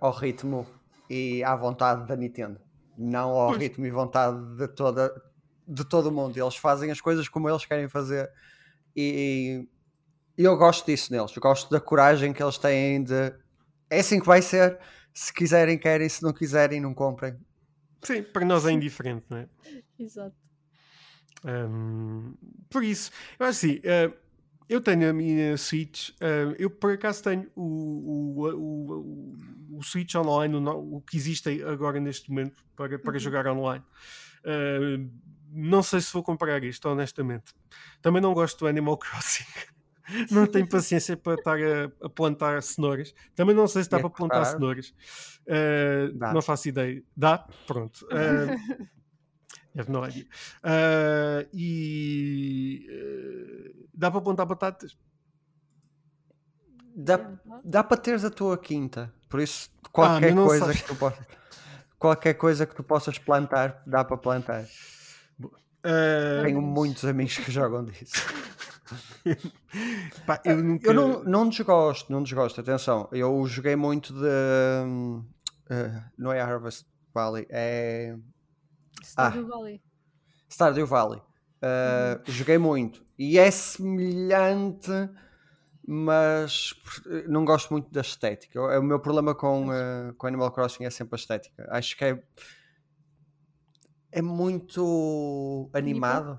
[0.00, 0.68] ao ritmo
[1.10, 2.60] e à vontade da Nintendo,
[2.96, 3.60] não ao pois.
[3.60, 5.12] ritmo e vontade de, toda,
[5.66, 6.38] de todo o mundo.
[6.38, 8.30] Eles fazem as coisas como eles querem fazer
[8.96, 9.66] e,
[10.36, 11.34] e eu gosto disso neles.
[11.34, 13.32] Eu gosto da coragem que eles têm de
[13.90, 14.78] é assim que vai ser.
[15.12, 17.36] Se quiserem, querem, se não quiserem, não comprem.
[18.02, 19.48] Sim, para nós é indiferente, não é?
[19.98, 20.34] Exato.
[21.44, 22.34] Um,
[22.68, 24.12] por isso, eu acho assim, uh,
[24.68, 30.14] eu tenho a minha Switch, uh, eu por acaso tenho o, o, o, o Switch
[30.14, 33.18] online, o, o, que existe agora neste momento para, para uhum.
[33.18, 33.84] jogar online.
[34.40, 35.08] Uh,
[35.54, 37.54] não sei se vou comprar isto, honestamente.
[38.02, 39.44] Também não gosto do Animal Crossing.
[40.30, 43.14] não tenho paciência para estar a, a, plantar cenouras.
[43.34, 44.50] Também não sei se dá é para plantar claro.
[44.50, 44.94] cenouras.
[45.46, 47.02] Uh, não faço ideia.
[47.16, 47.46] Dá?
[47.66, 48.06] Pronto.
[49.76, 50.24] Uh, have no idea.
[50.62, 54.96] Uh, e uh, dá para plantar batatas?
[56.94, 57.32] Dá,
[57.64, 59.12] dá para teres a tua quinta.
[59.28, 61.26] Por isso, qualquer ah, coisa que tu possas,
[61.98, 64.64] qualquer coisa que tu possas plantar, dá para plantar.
[65.84, 66.42] Uh...
[66.42, 68.24] Tenho muitos amigos que jogam disso.
[70.26, 70.88] Pá, eu, nunca...
[70.88, 73.08] eu não, não desgosto, não desgosto, atenção.
[73.12, 74.26] Eu joguei muito de.
[75.70, 78.16] Uh, não é Harvest Valley, é.
[79.02, 79.82] Stardew ah, Valley.
[80.48, 81.18] Stardew Valley.
[81.18, 82.32] Uh, uhum.
[82.32, 83.04] Joguei muito.
[83.18, 84.90] E é semelhante,
[85.86, 86.74] mas
[87.26, 88.60] não gosto muito da estética.
[88.60, 91.66] O, o meu problema com, uh, com Animal Crossing é sempre a estética.
[91.70, 92.22] Acho que é
[94.14, 96.38] é muito animado.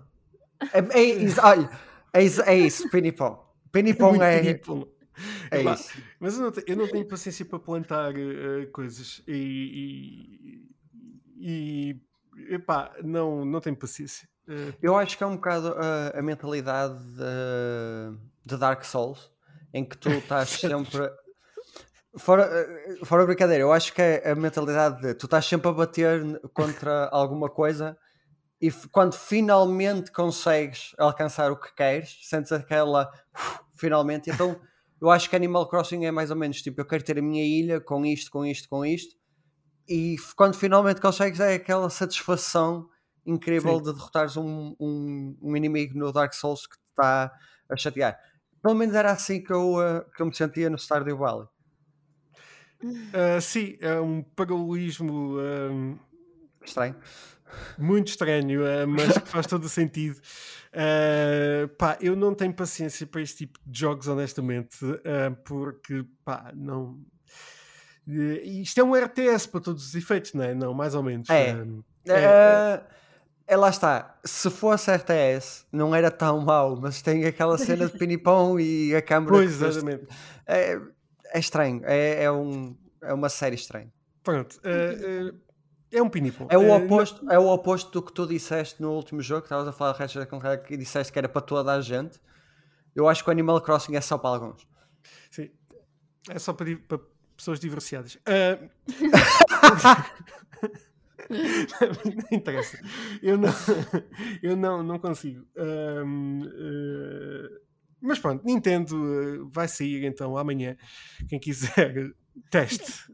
[0.73, 1.69] É, é, isso, olha,
[2.13, 3.37] é isso, é isso Pinipom.
[3.69, 4.47] Pinipom é.
[4.47, 4.61] é,
[5.51, 6.01] é isso.
[6.17, 10.63] Mas eu não, tenho, eu não, tenho, paciência para plantar uh, coisas e.
[11.37, 11.99] e,
[12.47, 14.27] e epá, não, não tenho paciência.
[14.47, 14.73] Uh...
[14.81, 19.29] Eu acho que é um bocado uh, a mentalidade de, de Dark Souls,
[19.73, 21.11] em que tu estás sempre
[22.17, 25.73] Fora, eh, fora brincadeira, eu acho que é a mentalidade de tu estás sempre a
[25.73, 27.97] bater contra alguma coisa
[28.61, 33.11] e quando finalmente consegues alcançar o que queres, sentes aquela
[33.75, 34.29] finalmente.
[34.29, 34.59] Então
[35.01, 37.43] eu acho que Animal Crossing é mais ou menos tipo: eu quero ter a minha
[37.43, 39.15] ilha com isto, com isto, com isto,
[39.87, 42.89] e quando finalmente consegues, é aquela satisfação
[43.25, 43.83] incrível Sim.
[43.83, 47.31] de derrotares um, um, um, inimigo no Dark Souls que te está
[47.69, 48.17] a chatear.
[48.61, 51.47] Pelo menos era assim que eu, uh, que eu me sentia no Stardew Valley.
[52.83, 55.97] Uh, sim, é um paralelismo um,
[56.63, 56.95] estranho.
[57.77, 60.19] Muito estranho, uh, mas que faz todo o sentido.
[60.73, 64.77] Uh, pá, eu não tenho paciência para este tipo de jogos, honestamente,
[65.45, 66.99] porque pá, não.
[68.05, 70.53] isto é um RTS para todos os efeitos, não é?
[70.53, 71.29] Não, mais ou menos.
[71.29, 71.55] É.
[72.07, 72.83] é, é,
[73.47, 74.17] é lá está.
[74.23, 79.01] Se fosse RTS, não era tão mau, mas tem aquela cena de pinipão e a
[79.01, 79.33] câmera.
[79.33, 80.07] Pois, exatamente.
[80.45, 80.79] É,
[81.33, 83.91] é estranho, é, é, um, é uma série estranha.
[84.23, 85.39] Pronto, uh, uh,
[85.91, 86.47] é um pinipom.
[86.49, 89.45] É o, eh, oposto, é o oposto do que tu disseste no último jogo, que
[89.45, 92.19] estavas a falar de Ratchet Clank e disseste que era para toda a gente.
[92.95, 94.67] Eu acho que o Animal Crossing é só para alguns.
[95.29, 95.49] Sim,
[96.29, 96.99] é só para, para
[97.37, 98.15] pessoas divorciadas.
[98.15, 98.69] Uh...
[101.29, 102.79] não interessa.
[103.21, 103.49] Eu não,
[104.43, 105.45] eu não, não consigo.
[105.55, 107.64] Um, uh,
[108.05, 110.77] mas pronto, Nintendo uh, vai sair então amanhã.
[111.27, 112.11] Quem quiser,
[112.49, 113.11] teste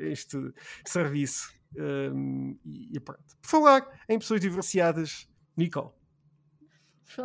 [0.00, 0.36] este
[0.84, 1.52] serviço.
[1.76, 3.24] Um, e, e pronto.
[3.40, 5.90] Por falar em pessoas divorciadas, Nicole.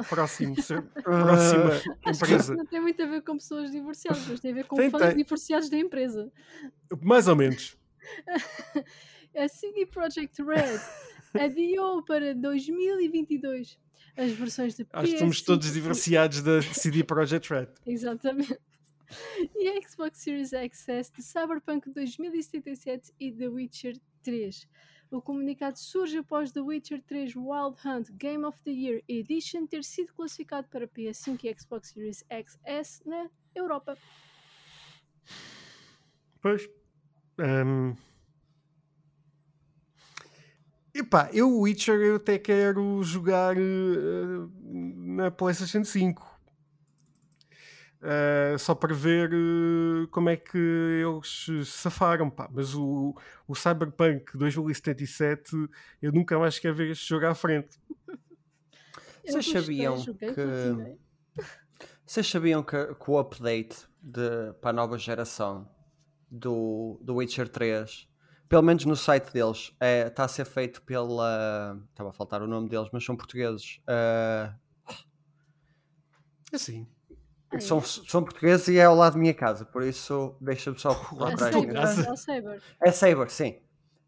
[0.09, 0.55] Próximo,
[1.03, 2.55] próxima empresa.
[2.55, 5.01] Não tem muito a ver com pessoas divorciadas, mas tem a ver com tem, fãs
[5.01, 5.17] tem.
[5.17, 6.31] divorciados da empresa.
[7.01, 7.77] Mais ou menos.
[9.35, 10.79] a CD Projekt Red
[11.39, 13.79] adiou para 2022
[14.17, 14.89] as versões de PS.
[14.93, 17.67] Acho que estamos todos divorciados da CD Projekt Red.
[17.85, 18.59] Exatamente.
[19.55, 24.67] E a Xbox Series X de Cyberpunk 2077 e The Witcher 3.
[25.09, 29.83] O comunicado surge após The Witcher 3 Wild Hunt Game of the Year Edition ter
[29.85, 33.97] sido classificado para PS5 e Xbox Series XS na Europa.
[36.41, 36.67] Pois.
[37.39, 37.95] Um...
[40.97, 46.37] Epá, eu o Witcher eu até quero jogar uh, na PlayStation 5.
[48.01, 52.49] Uh, só para ver uh, como é que eles safaram, pá.
[52.51, 53.15] Mas o,
[53.47, 55.69] o Cyberpunk 2077
[56.01, 57.79] eu nunca mais quero ver este jogo à frente.
[59.23, 60.97] Vocês sabiam que
[62.07, 65.69] vocês sabiam que, que, o update de, para a nova geração
[66.31, 68.07] do, do Witcher 3,
[68.49, 71.79] pelo menos no site deles, é, está a ser feito pela.
[71.89, 73.79] Estava a faltar o nome deles, mas são portugueses.
[73.83, 74.53] Uh...
[76.53, 76.87] Assim.
[77.59, 81.33] São, são portugueses e é ao lado da minha casa, por isso deixa-me só procurar.
[81.33, 82.61] É Saber.
[82.81, 83.59] É Saber, sim.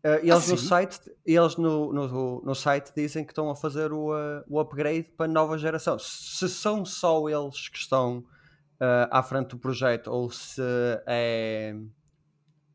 [0.04, 3.92] Uh, eles ah, no site, eles no, no, no, site dizem que estão a fazer
[3.92, 5.98] o, uh, o upgrade para a nova geração.
[6.00, 10.62] Se são só eles que estão uh, à frente do projeto ou se
[11.06, 11.76] é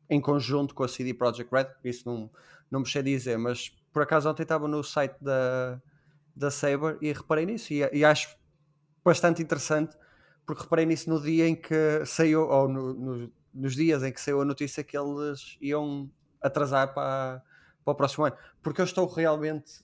[0.09, 2.31] em conjunto com a CD Projekt Red, isso não,
[2.71, 5.81] não me sei dizer, mas por acaso ontem estava no site da,
[6.35, 8.37] da Saber e reparei nisso e, e acho
[9.05, 9.97] bastante interessante
[10.47, 14.21] porque reparei nisso no dia em que saiu, ou no, no, nos dias em que
[14.21, 17.43] saiu a notícia que eles iam atrasar para,
[17.85, 18.37] para o próximo ano.
[18.62, 19.83] Porque eu estou realmente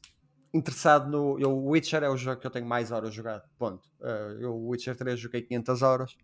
[0.52, 1.48] interessado no.
[1.48, 3.48] O Witcher é o jogo que eu tenho mais horas jogado.
[3.58, 3.88] Ponto.
[4.00, 6.16] Uh, eu, o Witcher 3 joguei 500 horas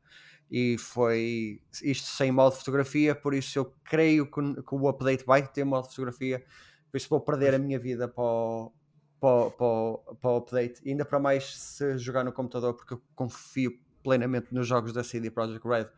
[0.51, 3.15] e foi isto sem modo de fotografia.
[3.15, 6.45] Por isso, eu creio que, que o update vai ter modo de fotografia.
[6.91, 8.73] Por isso, vou perder a minha vida para o,
[9.21, 10.81] para, para, para o update.
[10.85, 15.03] E ainda para mais se jogar no computador, porque eu confio plenamente nos jogos da
[15.03, 15.89] CD Projekt Red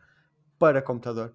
[0.59, 1.35] para computador.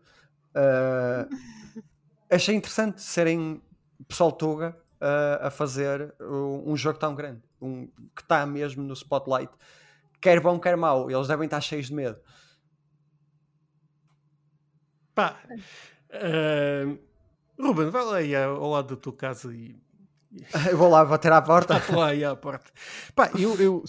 [0.55, 1.83] Uh,
[2.29, 3.61] achei interessante serem
[4.07, 9.51] pessoal Tuga uh, a fazer um jogo tão grande, um, que está mesmo no spotlight,
[10.19, 11.11] quer bom, quer mau.
[11.11, 12.17] Eles devem estar cheios de medo.
[15.13, 16.99] Pá, uh,
[17.59, 19.75] Ruben, vai lá aí ao lado da tua casa e.
[20.71, 21.77] Eu vou lá bater à porta.
[21.79, 22.71] Vou lá aí à porta.
[23.15, 23.83] Pá, eu, eu,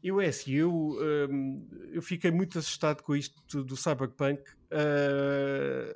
[0.00, 4.40] eu é assim, eu, um, eu fiquei muito assustado com isto do Cyberpunk.
[4.70, 5.92] Uh,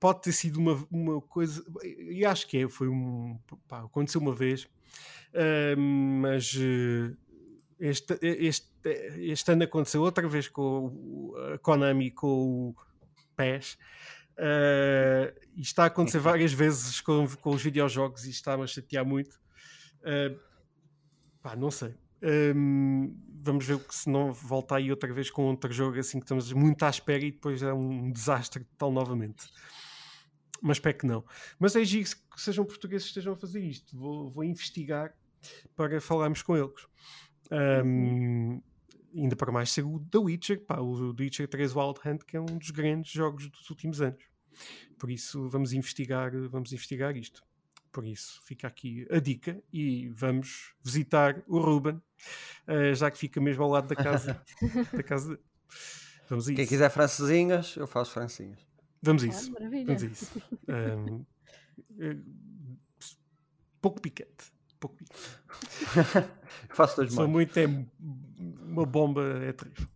[0.00, 3.38] pode ter sido uma, uma coisa, e acho que é, foi um.
[3.68, 7.16] Pá, aconteceu uma vez, uh, mas uh,
[7.78, 8.68] este, este,
[9.18, 12.76] este ano aconteceu outra vez com a Konami, com o
[13.38, 13.78] PES.
[14.38, 19.04] Uh, e está a acontecer várias vezes com, com os videojogos e está-me a chatear
[19.04, 19.34] muito.
[20.00, 20.38] Uh,
[21.42, 21.94] pá, não sei.
[22.22, 26.52] Um, vamos ver se não volta aí outra vez com outro jogo assim que estamos
[26.52, 29.46] muito à espera e depois é um desastre tal novamente.
[30.60, 31.24] Mas espero que não.
[31.58, 33.96] Mas é giro que sejam portugueses que estejam a fazer isto.
[33.96, 35.14] Vou, vou investigar
[35.76, 36.86] para falarmos com eles.
[37.50, 38.60] Um,
[39.14, 42.36] ainda para mais ser o The Witcher, pá, o The Witcher 3 Wild Hunt, que
[42.36, 44.22] é um dos grandes jogos dos últimos anos.
[44.98, 47.42] Por isso vamos investigar, vamos investigar isto.
[47.92, 53.40] Por isso, fica aqui a dica e vamos visitar o Ruben, uh, já que fica
[53.40, 54.40] mesmo ao lado da casa.
[54.92, 55.42] da casa de...
[56.28, 58.58] Vamos a Quem quiser francesinhas, eu faço francinhas.
[59.00, 59.52] Vamos a isso.
[59.56, 60.42] Ah, vamos a isso.
[60.68, 61.24] Um,
[61.98, 62.16] eh,
[63.80, 64.52] pouco picante.
[64.78, 65.20] Pouco picante.
[66.70, 67.66] faço dois Só muito é
[68.78, 69.86] uma bomba, é terrível.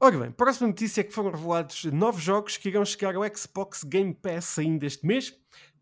[0.00, 3.84] Ora bem, próxima notícia é que foram revelados novos jogos que irão chegar ao Xbox
[3.84, 5.34] Game Pass ainda este mês.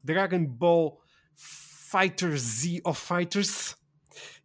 [0.03, 0.99] Dragon Ball
[1.35, 3.77] Fighter Z of Fighters,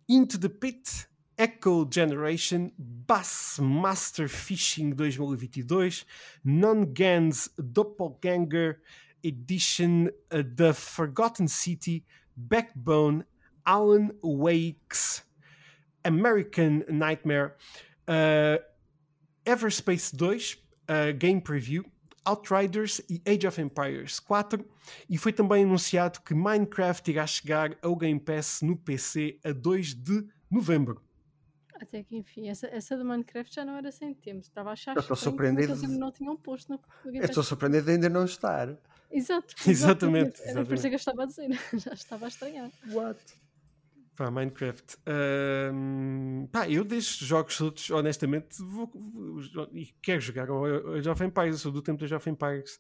[0.08, 6.06] Into the Pit, Echo Generation, Bass Master Fishing 2022,
[6.44, 8.80] Non-Gans Doppelganger
[9.24, 12.04] Edition, uh, The Forgotten City,
[12.36, 13.24] Backbone,
[13.66, 15.24] Alan Wakes,
[16.04, 17.56] American Nightmare,
[18.12, 18.64] uh,
[19.46, 21.84] Everspace 2, uh, Game Preview,
[22.26, 24.64] Outriders e Age of Empires 4.
[25.10, 29.94] E foi também anunciado que Minecraft irá chegar ao Game Pass no PC a 2
[29.96, 31.02] de novembro.
[31.82, 34.42] Até que enfim, essa, essa do Minecraft já não era sem tempo.
[34.42, 37.18] Estava a achar Eu estou surpreendido que eles de- não tinham posto no, no Game
[37.18, 37.30] Eu Pass.
[37.32, 38.78] estou surpreendido de ainda não estar.
[39.10, 41.50] Exato, Exatamente, Era por isso que eu estava a dizer.
[41.74, 42.70] Já estava a estranhar.
[42.92, 43.20] What?
[44.22, 44.98] Pá, Minecraft.
[46.52, 51.54] Pá, eu destes jogos todos, honestamente, vou, vou- e quero jogar ao Age of Empires,
[51.54, 52.80] eu sou do tempo do Age of Empires,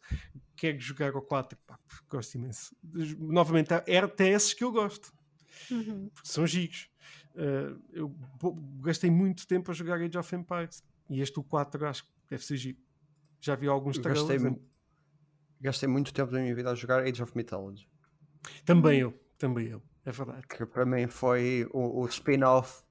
[0.55, 2.75] quero jogar ao 4, pá, gosto imenso.
[3.17, 5.11] Novamente, há RTS que eu gosto,
[5.71, 6.09] Uhum.
[6.13, 6.89] porque são gigos.
[7.35, 8.15] Ah, eu
[8.81, 12.45] gastei muito tempo a jogar Age of Empires, e este o 4 acho que deve
[12.45, 12.77] ser giro.
[13.39, 14.57] Já vi alguns Eu Gastei, trailers.
[14.57, 14.69] mu-
[15.59, 17.89] gastei muito tempo da minha vida a jogar Age of Mythology.
[18.63, 20.47] Também eu, também eu, é verdade.
[20.47, 22.83] Que para mim foi o, o spin-off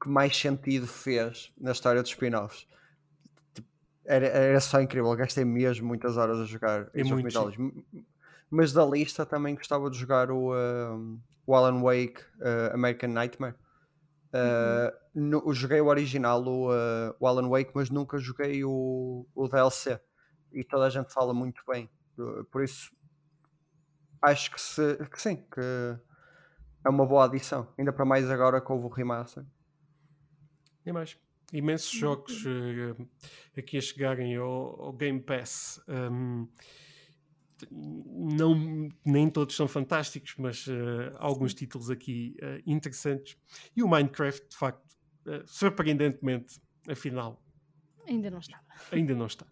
[0.00, 2.66] que mais sentido fez na história dos spin-offs.
[3.54, 3.68] Tipo,
[4.04, 7.58] Era, era só incrível, gastei mesmo muitas horas a jogar Age of Mythology.
[8.50, 13.54] Mas da lista também gostava de jogar o, um, o Alan Wake uh, American Nightmare.
[14.32, 19.26] Uh, no- eu joguei o original, o, uh, o Alan Wake, mas nunca joguei o,
[19.34, 20.00] o DLC.
[20.52, 21.90] E toda a gente fala muito bem.
[22.18, 22.90] Uh, Por isso,
[24.22, 25.98] acho que, se, que sim, que
[26.88, 27.68] é uma boa adição.
[27.78, 29.44] Ainda para mais agora que houve o remaster.
[30.84, 31.18] E mais.
[31.52, 35.80] Imensos jogos eh, aqui a chegarem ao, ao Game Pass.
[35.86, 36.48] Um,
[37.70, 43.36] não, nem todos são fantásticos, mas eh, alguns títulos aqui eh, interessantes.
[43.76, 44.96] E o Minecraft, de facto,
[45.26, 47.42] eh, surpreendentemente, afinal,
[48.06, 48.64] Ainda não estava.
[48.92, 49.46] ainda não está.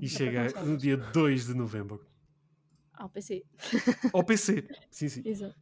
[0.00, 2.04] E chega no dia 2 de novembro.
[2.94, 3.44] Ao PC.
[4.12, 4.68] Ao PC.
[4.90, 5.22] Sim, sim.
[5.24, 5.56] Exato.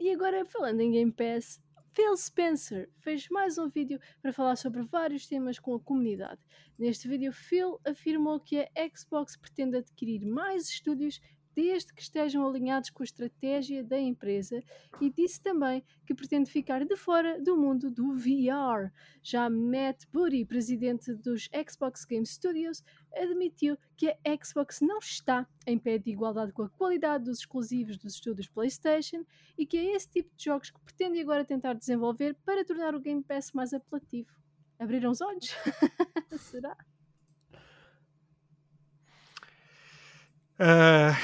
[0.00, 1.60] E agora, falando em Game Pass,
[1.92, 6.40] Phil Spencer fez mais um vídeo para falar sobre vários temas com a comunidade.
[6.78, 11.20] Neste vídeo, Phil afirmou que a Xbox pretende adquirir mais estúdios
[11.58, 14.62] desde que estejam alinhados com a estratégia da empresa
[15.00, 18.92] e disse também que pretende ficar de fora do mundo do VR.
[19.24, 25.76] Já Matt Booty, presidente dos Xbox Game Studios, admitiu que a Xbox não está em
[25.76, 29.24] pé de igualdade com a qualidade dos exclusivos dos estúdios PlayStation
[29.58, 33.00] e que é esse tipo de jogos que pretende agora tentar desenvolver para tornar o
[33.00, 34.30] Game Pass mais apelativo.
[34.78, 35.48] Abriram os olhos?
[36.38, 36.76] Será?
[40.56, 41.16] Ah,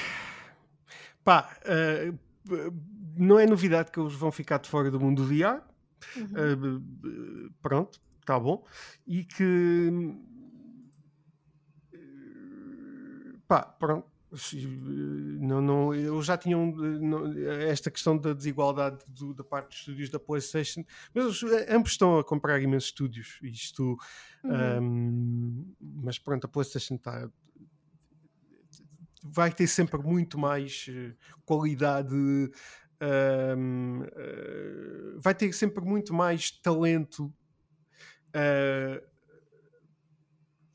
[1.25, 1.57] pá,
[2.47, 2.73] p-
[3.17, 5.63] não é novidade que eles vão ficar de fora do mundo do VR.
[6.17, 6.81] Uhum.
[7.49, 8.65] Uh, pronto, está bom.
[9.07, 9.89] E que
[11.95, 14.07] uh, pá, pronto.
[14.37, 17.33] se, uh, Não, não, eles já tinham uh, não,
[17.63, 20.85] esta questão da desigualdade do- da parte dos estúdios da PlayStation,
[21.15, 23.39] mas eles, uh, ambos estão a comprar imensos estúdios.
[23.43, 23.97] Isto,
[24.43, 24.83] Uhum.
[24.83, 27.31] um, mas pronto, a PlayStation está
[29.27, 37.25] vai ter sempre muito mais uh, qualidade um, uh, vai ter sempre muito mais talento
[38.37, 39.15] uh,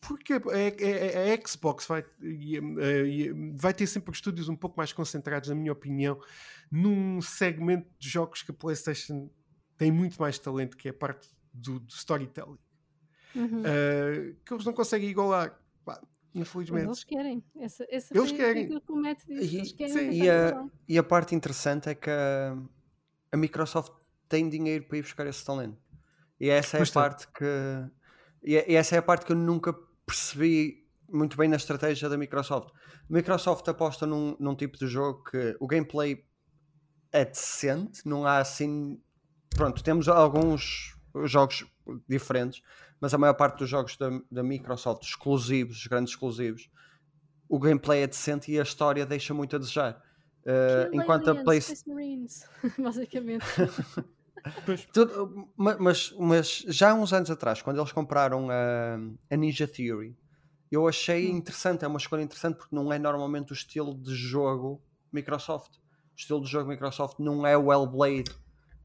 [0.02, 4.92] porque a, a- Xbox vai, e, uh, e, vai ter sempre estúdios um pouco mais
[4.92, 6.20] concentrados, na minha opinião,
[6.72, 9.30] num segmento de jogos que a PlayStation
[9.78, 12.58] tem muito mais talento, que é a parte do, do storytelling,
[13.36, 13.60] Uhum.
[13.62, 15.56] uh, que eles não conseguem igualar.
[16.32, 16.86] Pá, Mas infelizmente.
[16.86, 17.44] eles querem.
[17.60, 18.68] Essa, essa Eles querem.
[18.80, 19.56] que o Matt disse.
[19.56, 20.10] E- Eles querem sim.
[20.24, 20.66] E a-.
[20.88, 22.56] E a parte interessante é que a,
[23.32, 23.92] a Microsoft
[24.28, 25.78] tem dinheiro para ir buscar esse talento.
[26.40, 27.02] E essa é Pois a tem.
[27.02, 27.46] parte que.
[28.44, 29.74] E, e essa é a parte que eu nunca
[30.06, 32.70] percebi muito bem na estratégia da Microsoft.
[32.70, 36.24] A Microsoft aposta num, num tipo de jogo que o gameplay
[37.12, 39.02] é decente, não há assim.
[39.50, 41.66] Pronto, temos alguns jogos
[42.08, 42.62] diferentes,
[43.00, 46.70] mas a maior parte dos jogos da, da Microsoft, exclusivos, os grandes exclusivos,
[47.48, 50.02] o gameplay é decente e a história deixa muito a desejar.
[50.46, 51.82] Uh, enquanto a aliens, PlayStation.
[51.82, 52.46] Space Marines,
[52.78, 53.46] basicamente.
[54.94, 58.98] Tudo- ma- mas, mas já há uns anos atrás, quando eles compraram a,
[59.30, 60.18] a Ninja Theory,
[60.72, 61.38] eu achei Hum.
[61.38, 64.82] interessante, é uma escolha interessante porque não é normalmente o estilo de jogo
[65.12, 65.76] Microsoft.
[65.76, 65.80] O
[66.16, 68.32] estilo de jogo Microsoft não é o Hellblade,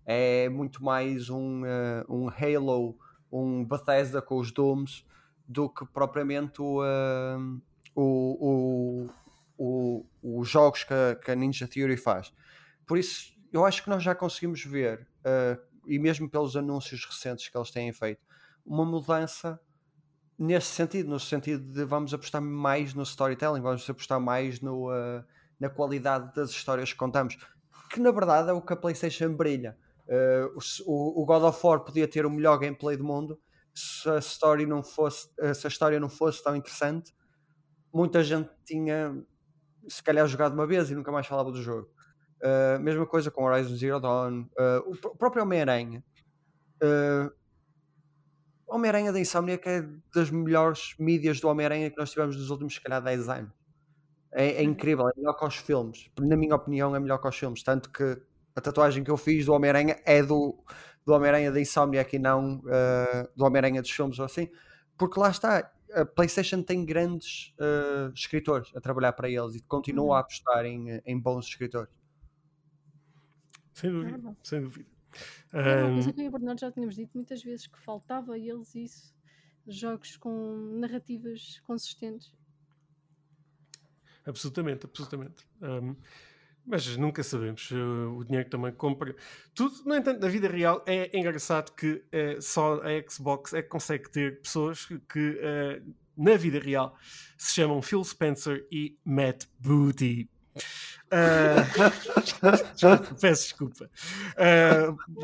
[0.07, 2.97] é muito mais um, eh, um Halo,
[3.43, 5.05] um Bethesda com os Dooms,
[5.47, 7.37] do que propriamente o, eh,
[7.95, 9.09] o,
[9.59, 12.32] o, o- os jogos que a, que a Ninja Theory faz.
[12.87, 17.49] Por isso, eu acho que nós já conseguimos ver, eh, e mesmo pelos anúncios recentes
[17.49, 18.20] que eles têm feito,
[18.64, 19.61] uma mudança
[20.39, 25.24] nesse sentido, no sentido de vamos apostar mais no storytelling, vamos apostar mais no, eh,
[25.61, 27.37] na qualidade das histórias que contamos,
[27.91, 29.78] que na verdade é o que a PlayStation brilha.
[30.07, 30.49] Eh,
[30.87, 33.41] o o, God of War podia ter o melhor gameplay do mundo
[33.75, 37.15] se a, story não fosse, eh, se a história não fosse tão interessante,
[37.93, 39.17] muita gente tinha
[39.89, 41.89] se calhar jogado uma vez e nunca mais falava do jogo.
[42.41, 46.05] Uh, mesma coisa com Horizon Zero Dawn, uh, o, próprio Homem-Aranha.
[46.83, 47.33] Uh,
[48.67, 52.81] Homem-Aranha da Insomniac é das melhores mídias do Homem-Aranha que nós tivemos nos últimos, se
[52.81, 53.53] calhar, 10 anos.
[54.33, 54.73] É, é, uhum.
[54.73, 56.11] incrível, é melhor que os filmes.
[56.21, 57.63] Na minha opinião, é melhor que os filmes.
[57.63, 58.21] Tanto que
[58.55, 60.57] a tatuagem que eu fiz do Homem-Aranha é do,
[61.05, 64.49] do Homem-Aranha da Insomniac e não uh, do Homem-Aranha dos filmes ou assim.
[64.97, 70.07] Porque lá está, a PlayStation tem grandes uh, escritores a trabalhar para eles e continua
[70.07, 70.13] uhum.
[70.15, 71.93] a apostar em, em bons escritores.
[73.73, 74.89] Sem dúvida, é sem dúvida.
[75.53, 78.39] É uma coisa que eu e Bernardo já tínhamos dito muitas vezes que faltava a
[78.39, 79.15] eles isso,
[79.67, 82.33] jogos com narrativas consistentes.
[84.27, 85.47] Absolutamente, absolutamente.
[85.61, 85.97] Um,
[86.67, 87.71] mas nunca sabemos.
[87.71, 89.15] O dinheiro também compra
[89.55, 89.75] tudo.
[89.85, 94.11] No entanto, na vida real é engraçado que uh, só a Xbox é que consegue
[94.11, 96.97] ter pessoas que uh, na vida real
[97.37, 100.29] se chamam Phil Spencer e Matt Booty.
[101.15, 101.61] Uh,
[103.21, 103.89] peço desculpa.
[104.37, 104.97] Uh,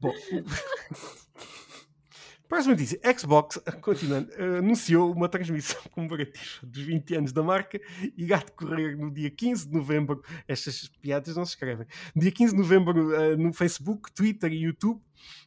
[0.00, 0.12] bom,
[2.52, 3.00] Próxima notícia.
[3.18, 9.10] Xbox, continuando, anunciou uma transmissão comemorativa dos 20 anos da marca e irá decorrer no
[9.10, 10.22] dia 15 de novembro.
[10.46, 11.86] Estas piadas não se escrevem.
[12.14, 15.00] Dia 15 de novembro no Facebook, Twitter e YouTube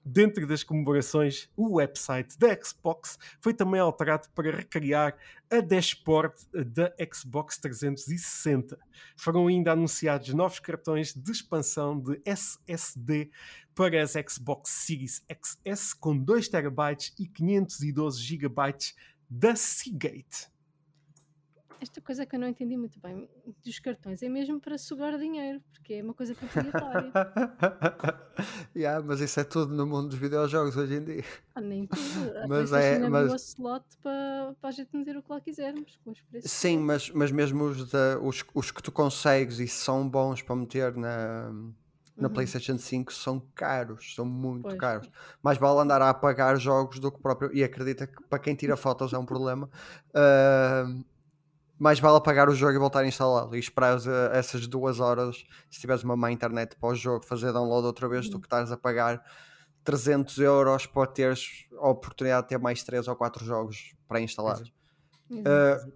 [0.03, 5.17] Dentro das comemorações, o website da Xbox foi também alterado para recriar
[5.49, 8.77] a dashboard da Xbox 360.
[9.17, 13.29] Foram ainda anunciados novos cartões de expansão de SSD
[13.75, 18.55] para as Xbox Series XS com 2 TB e 512 GB
[19.29, 20.55] da Seagate
[21.85, 23.29] esta coisa que eu não entendi muito bem
[23.63, 27.11] dos cartões é mesmo para sugar dinheiro, porque é uma coisa proprietária.
[28.75, 31.23] yeah, mas isso é tudo no mundo dos videojogos hoje em dia.
[31.53, 32.01] Ah, nem tudo.
[32.49, 33.49] Mas é mas...
[33.49, 35.97] slot para, para a gente meter o que lá quisermos.
[36.03, 39.67] Com os preços Sim, mas, mas mesmo os, de, os, os que tu consegues e
[39.67, 41.51] são bons para meter na,
[42.17, 42.33] na uhum.
[42.33, 44.77] PlayStation 5 são caros, são muito pois.
[44.77, 45.09] caros.
[45.43, 47.53] Mais vale andar a apagar jogos do que próprio.
[47.53, 49.69] E acredita que para quem tira fotos é um problema.
[50.11, 51.03] Uh,
[51.77, 53.97] mais vale apagar o jogo e voltar a instalá-lo e esperar
[54.31, 58.29] essas duas horas se tiveres uma má internet para o jogo fazer download outra vez
[58.29, 58.41] do uhum.
[58.41, 59.21] que estás a pagar
[59.83, 64.61] 300 euros para teres a oportunidade de ter mais 3 ou 4 jogos para instalar
[64.61, 65.93] uh,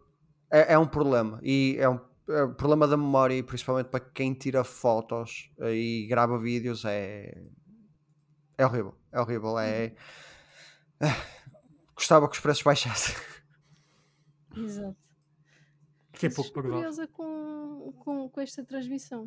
[0.52, 2.00] é, é, um problema e é um,
[2.30, 7.34] é um, problema da memória e principalmente para quem tira fotos e grava vídeos é
[8.58, 9.94] é horrível é horrível é
[11.02, 11.10] uhum.
[11.96, 13.16] gostava que os preços baixassem
[14.56, 15.10] exato
[16.20, 19.24] que é pouco curiosa com, com, com esta transmissão.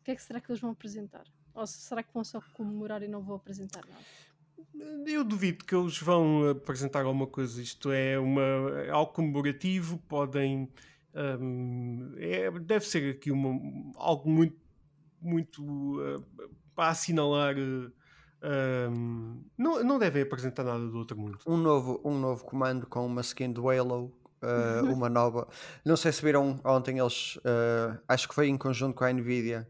[0.00, 1.24] O que é que será que eles vão apresentar?
[1.54, 4.04] Ou será que vão só comemorar e não vão apresentar nada?
[5.06, 7.60] Eu duvido que eles vão apresentar alguma coisa.
[7.60, 8.42] Isto é uma,
[8.82, 10.72] é algo comemorativo, podem.
[11.14, 13.50] Um, é, deve ser aqui uma,
[13.96, 14.56] algo muito,
[15.20, 16.24] muito uh,
[16.74, 17.54] para assinalar.
[17.56, 17.92] Uh,
[18.90, 21.38] um, não, não devem apresentar nada do outro mundo.
[21.46, 24.12] Um novo, um novo comando com uma skin do Halo
[24.42, 25.46] uh, uma nova.
[25.84, 29.68] Não sei se viram ontem eles, uh, acho que foi em conjunto com a Nvidia,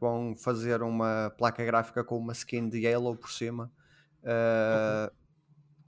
[0.00, 3.70] vão fazer uma placa gráfica com uma skin de Yellow por cima.
[4.20, 5.16] Okay.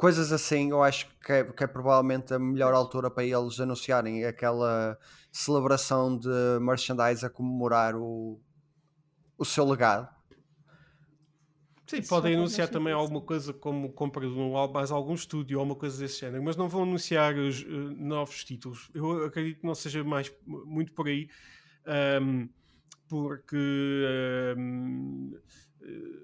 [0.01, 4.24] Coisas assim, eu acho que é, que é, provavelmente a melhor altura para eles anunciarem
[4.24, 4.98] aquela
[5.30, 8.40] celebração de merchandise a comemorar o,
[9.36, 10.09] o seu legado.
[11.86, 15.76] Sim, podem anunciar também alguma coisa como compra de um, mais algum estúdio ou uma
[15.76, 18.90] coisa desse género, mas não vão anunciar os, uh, novos títulos.
[18.94, 21.28] Eu acredito que não seja mais muito por aí,
[22.22, 22.48] um,
[23.07, 25.38] porque um,
[25.82, 26.20] uh,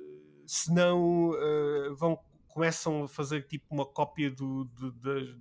[0.46, 2.18] senão uh, vão,
[2.56, 5.38] começam a fazer tipo uma cópia do, do, do,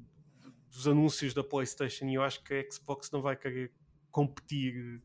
[0.69, 3.71] dos anúncios da PlayStation e eu acho que a Xbox não vai querer
[4.11, 5.01] competir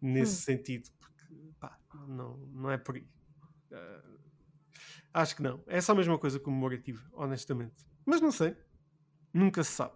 [0.00, 0.56] nesse hum.
[0.56, 1.24] sentido, porque
[1.58, 1.76] pá,
[2.06, 3.04] não, não é por aí.
[3.72, 4.20] Uh,
[5.12, 5.60] Acho que não.
[5.66, 7.84] É só a mesma coisa comemorativa, honestamente.
[8.06, 8.56] Mas não sei.
[9.34, 9.94] Nunca se sabe.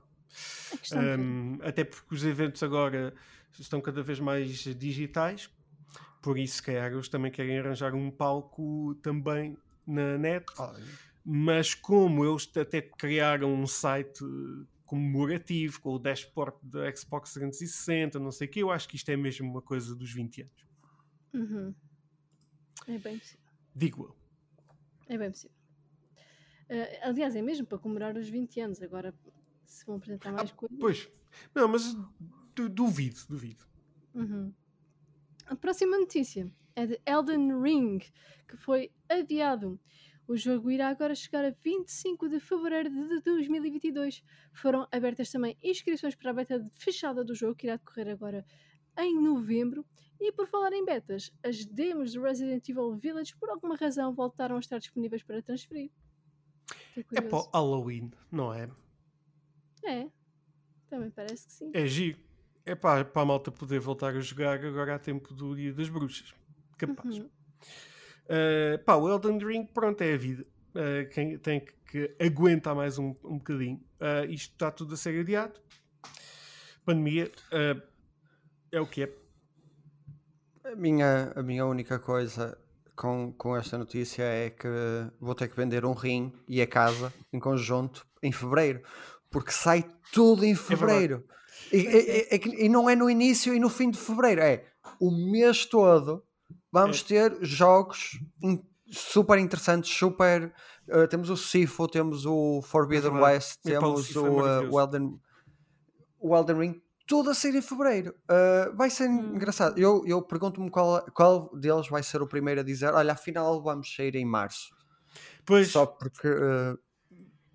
[0.92, 3.14] Um, até porque os eventos agora
[3.56, 5.48] estão cada vez mais digitais.
[6.20, 10.46] Por isso, se calhar, eles também querem arranjar um palco também na net.
[11.24, 14.22] Mas como eles até criaram um site
[14.84, 19.08] comemorativo com o dashboard da Xbox 360, não sei o que, eu acho que isto
[19.08, 20.66] é mesmo uma coisa dos 20 anos.
[21.32, 21.74] Uhum.
[22.86, 23.44] É bem possível.
[23.74, 24.16] Digo eu.
[25.08, 25.56] É bem possível.
[26.70, 28.82] Uh, aliás, é mesmo para comemorar os 20 anos.
[28.82, 29.14] Agora,
[29.64, 30.78] se vão apresentar mais ah, coisas.
[30.78, 31.08] Pois,
[31.54, 31.96] não, mas
[32.54, 33.64] duvido, duvido.
[34.14, 34.52] Uhum.
[35.46, 37.98] A próxima notícia é de Elden Ring,
[38.48, 39.78] que foi adiado.
[40.26, 44.22] O jogo irá agora chegar a 25 de fevereiro de 2022.
[44.54, 48.44] Foram abertas também inscrições para a beta fechada do jogo, que irá decorrer agora
[48.98, 49.84] em novembro.
[50.18, 54.56] E por falar em betas, as demos de Resident Evil Village, por alguma razão, voltaram
[54.56, 55.90] a estar disponíveis para transferir.
[56.96, 58.70] É para o Halloween, não é?
[59.84, 60.08] É,
[60.88, 61.70] também parece que sim.
[61.74, 62.18] É giro.
[62.64, 65.90] É para, para a malta poder voltar a jogar agora há tempo do Dia das
[65.90, 66.32] Bruxas.
[66.78, 67.18] Capaz.
[67.18, 67.28] Uhum.
[68.24, 70.46] Uh, pá, o Elden Ring, pronto, é a vida.
[70.74, 73.80] Uh, quem tem que, que aguentar mais um, um bocadinho.
[74.00, 75.60] Uh, isto está tudo a ser adiado.
[76.84, 77.30] Pandemia
[78.70, 79.12] é o que é.
[80.64, 82.58] A minha, a minha única coisa
[82.94, 84.68] com, com esta notícia é que
[85.18, 88.82] vou ter que vender um rim e a casa em conjunto em fevereiro,
[89.30, 91.24] porque sai tudo em fevereiro.
[91.72, 94.64] É e, e, e, e, não é no início e no fim de fevereiro, é
[95.00, 96.22] o mês todo
[96.74, 97.04] vamos é.
[97.04, 98.18] ter jogos
[98.90, 100.52] super interessantes, super.
[100.88, 105.18] Uh, temos o Sifo, temos o Forbidden West, temos o, uh, o, Elden,
[106.20, 108.12] o Elden Ring, tudo a sair em fevereiro.
[108.24, 109.36] Uh, vai ser hum.
[109.36, 109.78] engraçado.
[109.78, 113.94] Eu, eu pergunto-me qual, qual deles vai ser o primeiro a dizer: olha, afinal vamos
[113.94, 114.74] sair em março.
[115.46, 115.68] Pois.
[115.68, 116.28] Só porque.
[116.28, 116.76] Uh...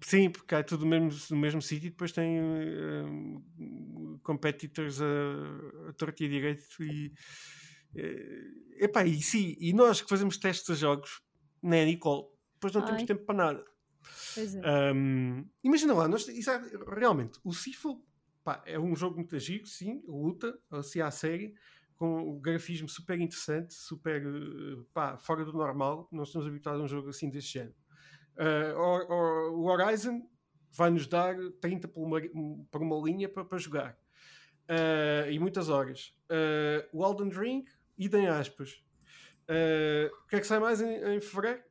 [0.01, 5.89] Sim, porque é tudo no mesmo, no mesmo sítio e depois tem uh, competitors a,
[5.89, 7.11] a torto e direito e.
[7.95, 11.21] Uh, epá, e sim, e nós que fazemos testes a jogos,
[11.61, 12.27] né, Nicole?
[12.53, 12.87] Depois não Ai.
[12.87, 13.65] temos tempo para nada.
[14.33, 14.61] Pois é.
[14.93, 18.03] Um, imagina lá, nós, é, realmente, o Sifo
[18.65, 21.53] é um jogo muito giro, sim, luta, assim à série,
[21.95, 26.07] com um grafismo super interessante, super eh, pá, fora do normal.
[26.11, 27.75] Nós estamos habituados a um jogo assim deste género.
[28.37, 30.21] Uh, o Horizon
[30.71, 32.21] vai-nos dar 30 por uma,
[32.71, 33.97] por uma linha para, para jogar.
[34.69, 36.13] Uh, e muitas horas.
[36.29, 37.65] Uh, o Elden Ring,
[37.99, 38.81] idem aspas.
[39.47, 41.61] o que é que sai mais em, em fevereiro?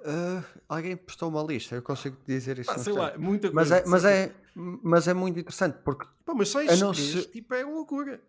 [0.00, 2.70] Uh, alguém postou uma lista, eu consigo dizer isso.
[2.70, 3.82] Ah, sei lá, muita mas coisa.
[3.82, 6.06] É, mas, é, mas é muito interessante porque.
[6.24, 7.24] Pá, mas só isto, ser...
[7.24, 8.22] tipo, é loucura.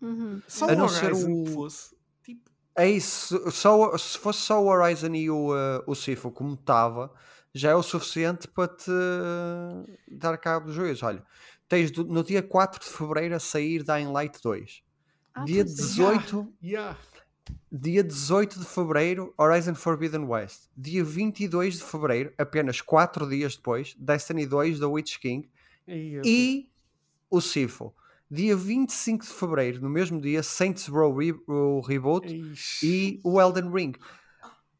[0.00, 0.42] Uhum.
[0.48, 1.46] Só a o Horizon o...
[1.46, 1.94] fosse.
[2.24, 2.50] Tipo...
[2.74, 7.12] É isso, só, se fosse só o Horizon e o, uh, o Sifo como estava,
[7.54, 8.90] já é o suficiente para te
[10.10, 11.02] dar cabo dos juízes.
[11.02, 11.24] Olha,
[11.68, 14.82] tens do, no dia 4 de fevereiro a sair Dying Light 2.
[15.34, 16.54] Ah, dia 18.
[16.62, 16.66] É.
[16.66, 16.98] Yeah, yeah.
[17.72, 20.68] Dia 18 de fevereiro, Horizon Forbidden West.
[20.76, 25.48] Dia 22 de fevereiro, apenas 4 dias depois, Destiny 2 da Witch King.
[26.24, 26.68] E
[27.30, 27.94] o Sifo.
[28.30, 32.26] Dia 25 de fevereiro, no mesmo dia, Saints Row Re o Reboot
[32.82, 33.92] e o Elden Ring.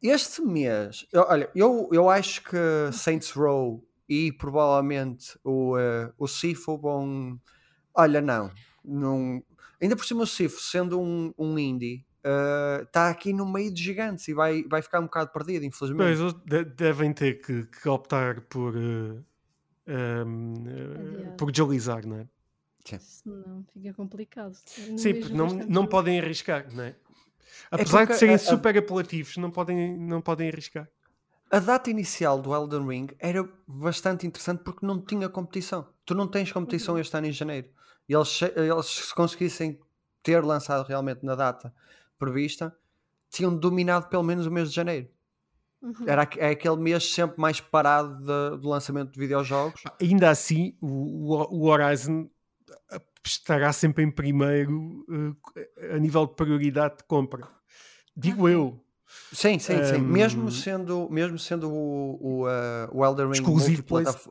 [0.01, 2.57] Este mês, eu, olha, eu, eu acho que
[2.93, 7.39] Saints Row e provavelmente o, uh, o Sifo vão.
[7.93, 8.51] Olha, não,
[8.83, 9.43] não.
[9.81, 12.05] Ainda por cima o Sifo, sendo um, um indie,
[12.83, 16.19] está uh, aqui no meio de gigantes e vai, vai ficar um bocado perdido, infelizmente.
[16.19, 19.25] Pois, devem ter que, que optar por, uh,
[19.87, 22.27] um, uh, por deslizar, não é?
[22.99, 24.57] Senão fica complicado.
[24.89, 26.89] Não Sim, porque não, não podem arriscar, não é?
[26.89, 26.95] é
[27.71, 30.89] Apesar é de serem a, super apelativos, não podem, não podem arriscar.
[31.51, 35.87] A data inicial do Elden Ring era bastante interessante porque não tinha competição.
[36.05, 37.01] Tu não tens competição uhum.
[37.01, 37.67] este ano em janeiro.
[38.07, 39.79] E eles, eles se conseguissem
[40.23, 41.73] ter lançado realmente na data
[42.17, 42.75] prevista,
[43.29, 45.09] tinham dominado pelo menos o mês de janeiro.
[45.81, 46.07] Uhum.
[46.07, 49.81] Era é aquele mês sempre mais parado de, do lançamento de videojogos.
[49.99, 52.29] Ainda assim, o, o Horizon
[52.91, 57.47] eh, estará sempre em primeiro uh, a nível de prioridade de compra.
[58.15, 58.83] Digo eu.
[59.33, 59.97] Sim, sim, um, sim.
[59.99, 64.29] Mesmo sendo, mesmo sendo o, o, uh, o Elden Ring multiplataf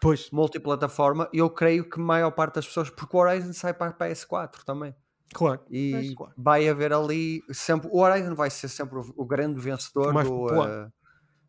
[0.00, 0.30] pois.
[0.30, 3.92] multiplataforma, eu creio que a maior parte das pessoas, porque o Horizon sai para a
[3.92, 4.94] PS4 também.
[5.32, 5.60] Claro.
[5.70, 6.32] E claro.
[6.36, 7.88] vai haver ali sempre.
[7.92, 10.92] O Horizon vai ser sempre o, o grande vencedor do, uh,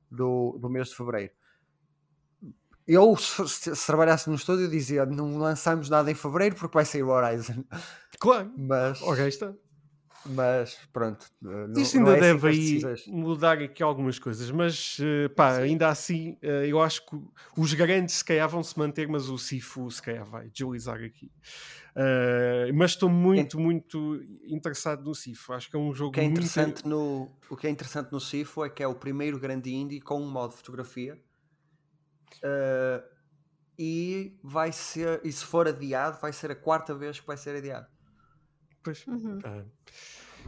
[0.10, 1.34] do, do mês de fevereiro.
[2.88, 7.04] Eu, se, se, trabalhasse no estúdio, dizia: não lançamos nada em fevereiro porque vai sair
[7.04, 7.64] o Horizon.
[8.20, 9.02] Claro, mas.
[9.02, 9.52] Ok, está.
[10.26, 11.26] Mas pronto.
[11.42, 15.62] Não, Isto ainda é deve aí mudar aqui algumas coisas, mas uh, pá, Sim.
[15.62, 17.20] ainda assim, uh, eu acho que
[17.58, 21.32] os grandes se calhar vão se manter, mas o Sifu se calhar vai deslizar aqui.
[21.96, 25.54] Uh, mas estou muito, muito interessado no Sifu.
[25.54, 26.90] Acho que é um jogo o que é interessante muito...
[26.90, 30.22] no O que é interessante no Sifu é que é o primeiro grande indie com
[30.22, 31.20] um modo de fotografia.
[33.78, 37.56] e vai ser, e se for adiado, vai ser a quarta vez que vai ser
[37.56, 37.91] adiado.
[38.84, 39.06] Pois.
[39.08, 39.40] Uhum.
[39.44, 39.64] Ah.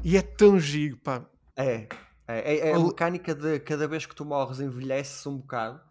[0.04, 1.26] E é tão giro, pá.
[1.56, 1.88] É.
[2.28, 5.82] É, é, é a mecânica de cada vez que tu morres envelheces um bocado.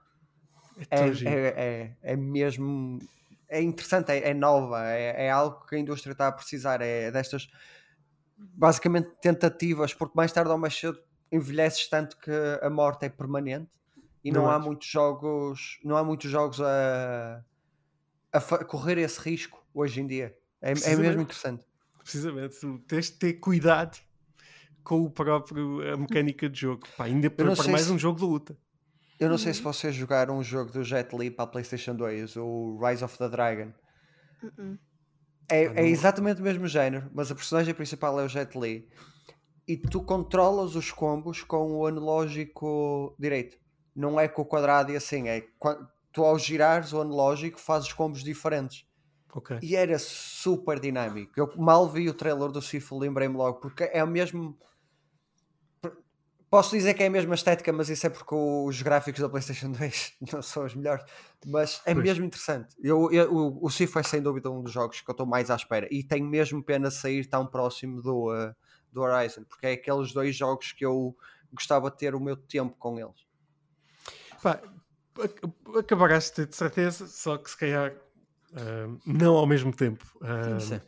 [0.91, 2.99] É, é, é, é, é, mesmo.
[3.49, 6.81] É interessante, é, é nova, é, é algo que a indústria está a precisar.
[6.81, 7.49] É destas
[8.37, 10.99] basicamente tentativas, porque mais tarde ou mais cedo
[11.31, 12.31] envelheces tanto que
[12.61, 13.71] a morte é permanente
[14.25, 17.45] e não, Não há muitos jogos, não há muitos jogos a,
[18.33, 20.37] a correr esse risco hoje em dia.
[20.61, 21.65] É, é mesmo interessante.
[22.03, 23.99] Precisamente, tu tens de ter cuidado
[24.83, 26.83] com o próprio a mecânica de jogo.
[26.97, 28.57] Pá, ainda para, para mais se- um jogo de luta.
[29.21, 32.35] Eu não sei se vocês jogaram um jogo do Jet Li para a PlayStation 2,
[32.37, 33.73] o Rise of the Dragon.
[35.49, 35.83] É, Ah, é não.
[35.83, 38.89] exatamente o mesmo género, mas a personagem principal é o Jet Li.
[39.69, 43.57] E tu controlas os combos com o analógico direito.
[43.95, 45.29] Não é com o quadrado e assim.
[45.29, 45.47] É
[46.13, 48.85] tu ao girares o analógico fazes combos diferentes.
[49.35, 49.59] Ok.
[49.63, 51.33] E era super dinâmico.
[51.37, 54.59] Eu mal vi o trailer do Sifo, lembrei-me logo, porque é o mesmo.
[56.51, 59.73] Posso dizer que é a mesma estética, mas isso é porque os gráficos da PlayStation
[59.73, 61.03] 2 não são os melhores.
[61.47, 62.05] Mas é Pois.
[62.07, 62.77] mesmo interessante.
[62.83, 65.51] Eu, eu- o, o Sifo é sem dúvida um dos jogos que eu estou mais
[65.51, 65.89] à espera.
[65.91, 68.55] E tenho mesmo pena de sair tão próximo do, uh,
[68.93, 71.17] do Horizon, porque é aqueles dois jogos que eu
[71.51, 73.27] gostava de ter o meu tempo com eles.
[74.43, 74.61] Pá,
[75.23, 75.41] ac-
[75.79, 77.95] acabarás-te de certeza, só que se calhar
[78.55, 80.05] ah, não ao mesmo tempo.
[80.23, 80.81] Ah, Sim.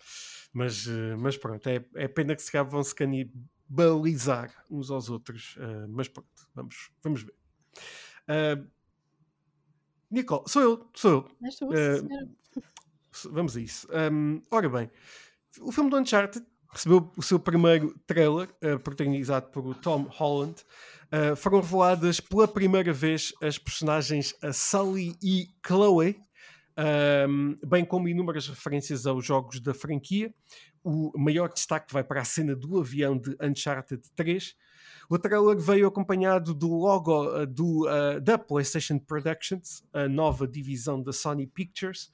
[0.53, 5.09] mas, eh, mas pronto, é, é pena que se calhar vão se canibalizar uns aos
[5.09, 5.57] outros.
[5.61, 7.35] ah, mas pronto, vamos, vamos ver.
[8.29, 8.63] Ah,
[10.11, 11.51] Nicole, sou eu, sou eu.
[11.51, 12.29] Senhora.
[13.31, 13.89] Vamos a isso.
[14.13, 14.91] Um, ora bem,
[15.61, 20.63] o filme do Uncharted recebeu o seu primeiro trailer, uh, protagonizado por Tom Holland.
[21.13, 26.21] Uh, foram reveladas pela primeira vez as personagens a Sully e Chloe,
[26.77, 30.33] um, bem como inúmeras referências aos jogos da franquia.
[30.83, 34.57] O maior destaque vai para a cena do avião de Uncharted 3.
[35.09, 41.03] O trailer veio acompanhado do logo uh, do, uh, da PlayStation Productions, a nova divisão
[41.03, 42.11] da Sony Pictures.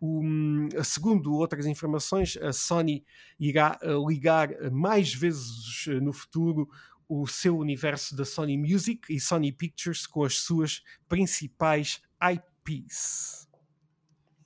[0.00, 3.04] Um, segundo outras informações, a Sony
[3.38, 6.68] irá uh, ligar mais vezes no futuro
[7.08, 13.49] o seu universo da Sony Music e Sony Pictures com as suas principais IPs.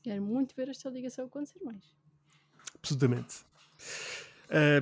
[0.05, 1.83] Quero muito ver esta ligação acontecer mais.
[2.75, 3.37] Absolutamente.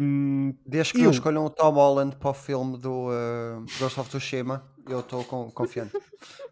[0.01, 4.01] Um, Desde que Eu- não escolham o Tom Holland para o filme do uh, Ghost
[4.01, 5.97] of Tsushima, eu estou com- confiante.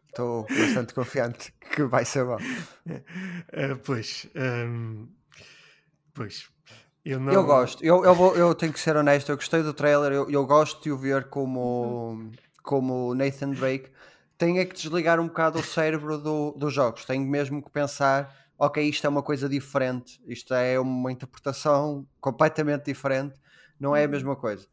[0.09, 2.37] Estou bastante confiante que vai ser bom.
[2.37, 5.09] uh, pois, um,
[6.15, 6.49] pois,
[7.05, 7.33] eu não.
[7.33, 10.31] Eu gosto, eu, eu, vou- eu tenho que ser honesto, eu gostei do trailer, eu,
[10.31, 12.31] eu gosto de o ver como,
[12.63, 13.91] como Nathan Drake.
[14.39, 18.35] Tenho é que desligar um bocado o cérebro do, dos jogos, tenho mesmo que pensar,
[18.61, 23.41] ok, isto é uma coisa diferente, isto é uma interpretação completamente diferente,
[23.81, 24.69] não é a mesma coisa.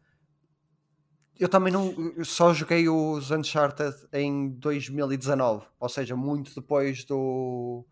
[1.40, 7.86] Eu também não eu só joguei os Uncharted em 2019, ou seja, muito depois do,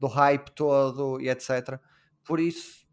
[0.00, 1.78] do hype todo e etc.
[2.24, 2.84] Por isso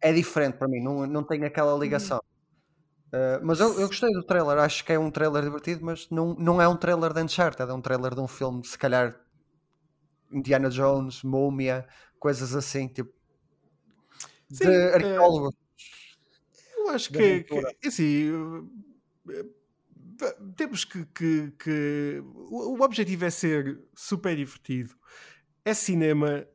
[0.00, 2.20] é diferente para mim, não, não tem aquela ligação.
[3.08, 6.34] Uh, mas eu, eu gostei do trailer, acho que é um trailer divertido, mas não,
[6.34, 9.14] não é um trailer de Uncharted, é um trailer de um filme, se calhar
[10.32, 11.86] Indiana Jones, Múmia,
[12.18, 13.12] coisas assim, tipo
[14.52, 15.54] Sim, de arqueólogos.
[16.76, 17.44] Eu acho que,
[17.80, 18.30] que assim,
[19.30, 19.44] eh,
[20.22, 24.94] eh, temos que, que- que- o objetivo é ser super divertido.
[25.64, 26.46] É cinema,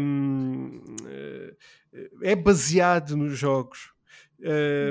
[0.00, 1.56] hum, eh,
[2.22, 3.92] é baseado nos jogos.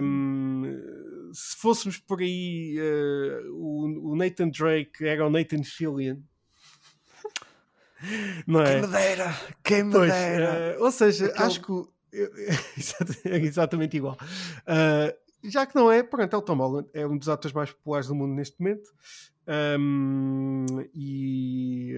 [0.02, 0.64] Hum,
[1.34, 6.18] se fôssemos por aí, eh, o, o Nathan Drake era o Nathan Fillion.
[8.48, 8.74] Não é?
[8.74, 10.46] Quem me dera, quem me Pois, dera.
[10.56, 11.72] eh, ou seja, Aquele- acho que
[13.30, 14.18] é exatamente igual.
[14.66, 17.72] Ah, já que não é, pronto, é o Tom Holland, é um dos atores mais
[17.72, 18.90] populares do mundo neste momento.
[19.48, 21.96] Ahm, e,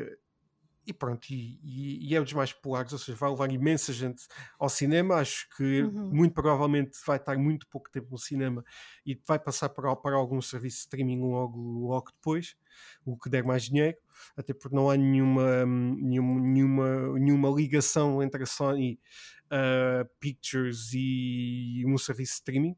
[0.86, 3.92] e pronto, e, e- e é um dos mais populares, ou seja, vai levar imensa
[3.94, 4.24] gente
[4.60, 5.16] ao cinema.
[5.16, 6.10] Acho que Uhum.
[6.12, 8.64] muito provavelmente vai estar muito pouco tempo no cinema
[9.06, 12.56] e vai passar para, para algum serviço de streaming logo, logo depois,
[13.06, 13.98] o que der mais dinheiro,
[14.38, 19.00] até porque não há nenhuma, hum, nenhuma, nenhuma, nenhuma ligação entre a Sony
[19.48, 22.76] uh, Pictures e um serviço de streaming.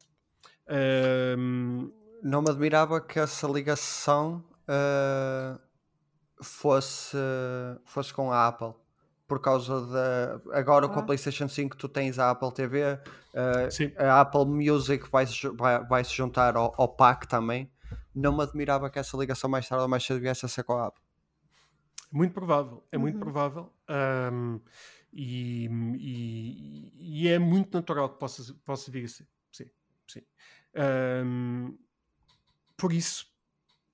[1.37, 1.91] Um,
[2.23, 5.59] Não me admirava que essa ligação ah,
[6.41, 7.17] fosse,
[7.85, 8.73] fosse com a Apple.
[9.27, 10.57] Por causa da.
[10.57, 11.05] Agora com a Ah.
[11.05, 12.83] PlayStation 5 tu tens a Apple TV,
[13.33, 15.25] ah, sim, a Apple Music vai
[15.57, 17.71] vai, vai se juntar ao, ao pack também.
[18.15, 20.73] Não me admirava que essa ligação mais tarde ou mais cedo viesse a ser com
[20.73, 21.01] a Apple.
[22.11, 23.19] muito provável, é muito Uhum.
[23.19, 23.73] provável.
[23.89, 24.61] Um,
[25.11, 25.67] e,
[25.99, 29.27] e- e é muito natural que possa, possa vir a ser.
[29.51, 29.69] Sim,
[30.07, 30.21] sim.
[31.25, 31.77] Um,
[32.77, 33.27] por isso,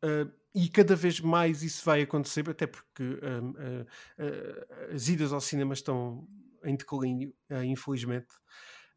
[0.06, 5.34] uh, e cada vez mais isso vai acontecer, até porque um, uh, uh, as idas
[5.34, 6.28] ao cinema estão
[6.64, 8.30] em declínio, uh, infelizmente.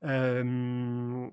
[0.03, 1.33] Um,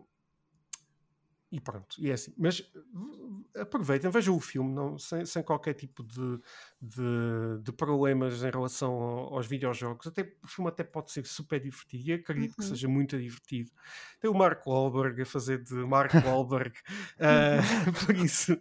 [1.52, 2.34] e pronto, e é assim.
[2.38, 6.40] Mas uh, aproveitem, vejam o filme não, sem, sem qualquer tipo de,
[6.80, 10.06] de, de problemas em relação ao- aos videojogos.
[10.08, 12.70] Até, o filme até pode ser super divertido e acredito que Uhum.
[12.70, 13.72] seja muito divertido.
[14.20, 16.74] Tem o Mark Wahlberg a fazer de Mark Wahlberg,
[17.20, 17.60] ah,
[18.06, 18.54] por isso.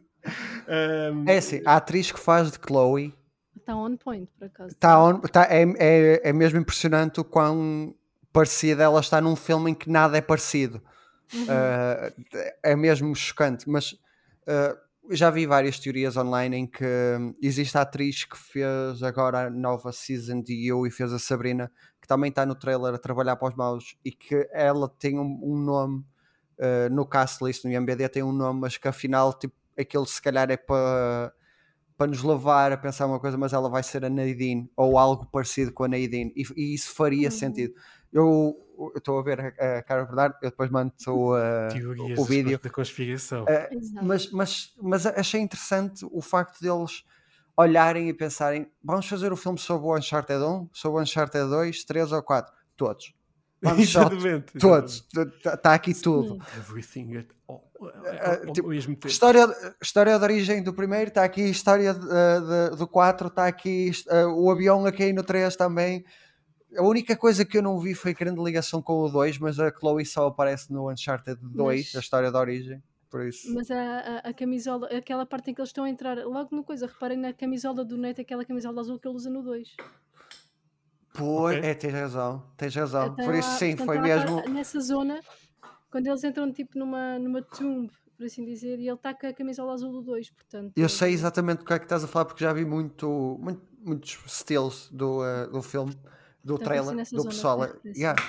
[0.67, 3.15] ahm, É assim, a atriz que faz de Chloe
[3.57, 4.75] Está on point, por acaso.
[4.77, 7.95] tá on- tá- é, é, é mesmo impressionante o quão
[8.33, 10.81] parecida ela está num filme em que nada é parecido.
[11.33, 11.43] Uhum.
[11.45, 14.79] Uh, é mesmo chocante, mas uh,
[15.11, 19.51] já vi várias teorias online em que hum, existe a atriz que fez agora a
[19.51, 21.71] nova season de You e fez a Sabrina,
[22.01, 25.41] que também está no trailer a trabalhar para os maus e que ela tem um,
[25.43, 26.05] um nome
[26.59, 30.21] uh, no cast list, no IMBD tem um nome, mas que afinal tipo, aquele se
[30.21, 31.33] calhar é para
[31.97, 35.27] para nos levar a pensar uma coisa, mas ela vai ser a Nadine ou algo
[35.27, 37.33] parecido com a Nadine e, e isso faria Uhum.
[37.33, 37.75] sentido.
[38.13, 38.57] Eu
[38.97, 42.59] estou a ver a, a cara Bernardo, eu depois mando o, uh, o vídeo.
[42.63, 43.45] da conspiração.
[43.45, 47.05] Uh, mas, mas, mas achei interessante o facto deles
[47.57, 51.85] olharem e pensarem: vamos fazer o filme sobre o Uncharted 1, sobre o Uncharted 2,
[51.85, 52.53] 3 ou 4?
[52.77, 53.15] Todos.
[53.61, 54.53] Vamos só Exatamente.
[54.59, 55.05] todos.
[55.45, 56.39] Está aqui tudo.
[56.57, 57.69] Everything at all,
[58.47, 59.09] ao tipo.
[59.09, 59.47] História,
[59.83, 64.29] história de origem do primeiro está aqui, história de- de- do 4 está aqui, uh,
[64.29, 66.05] o avião a cair no 3 também.
[66.77, 69.71] A única coisa que eu não vi foi grande ligação com o 2, mas a
[69.73, 72.83] Chloe só aparece no Uncharted 2, Mas- a história da origem.
[73.11, 73.55] Por isso.
[73.55, 76.63] Mas a, a, a camisola, aquela parte em que eles estão a entrar, logo no
[76.63, 79.77] coisa, reparem na camisola do Nate, aquela camisola azul que ele usa no 2.
[81.15, 81.71] Pois, Ok.
[81.71, 83.07] é, tens razão, tens razão.
[83.07, 84.43] Até Por isso lá- sim, portanto, foi ela mesmo.
[84.43, 85.21] tá nessa zona,
[85.91, 89.33] quando eles entram tipo numa, numa tomb, por assim dizer, e ele está com a
[89.33, 90.73] camisola azul do 2, portanto.
[90.77, 93.67] Eu sei exatamente do que é que estás a falar porque já vi muito, muito-
[93.81, 95.97] muitos stills do, eh, do filme,
[96.45, 97.69] do Então, trailer, assim, do pessoal.
[97.85, 98.21] Yeah.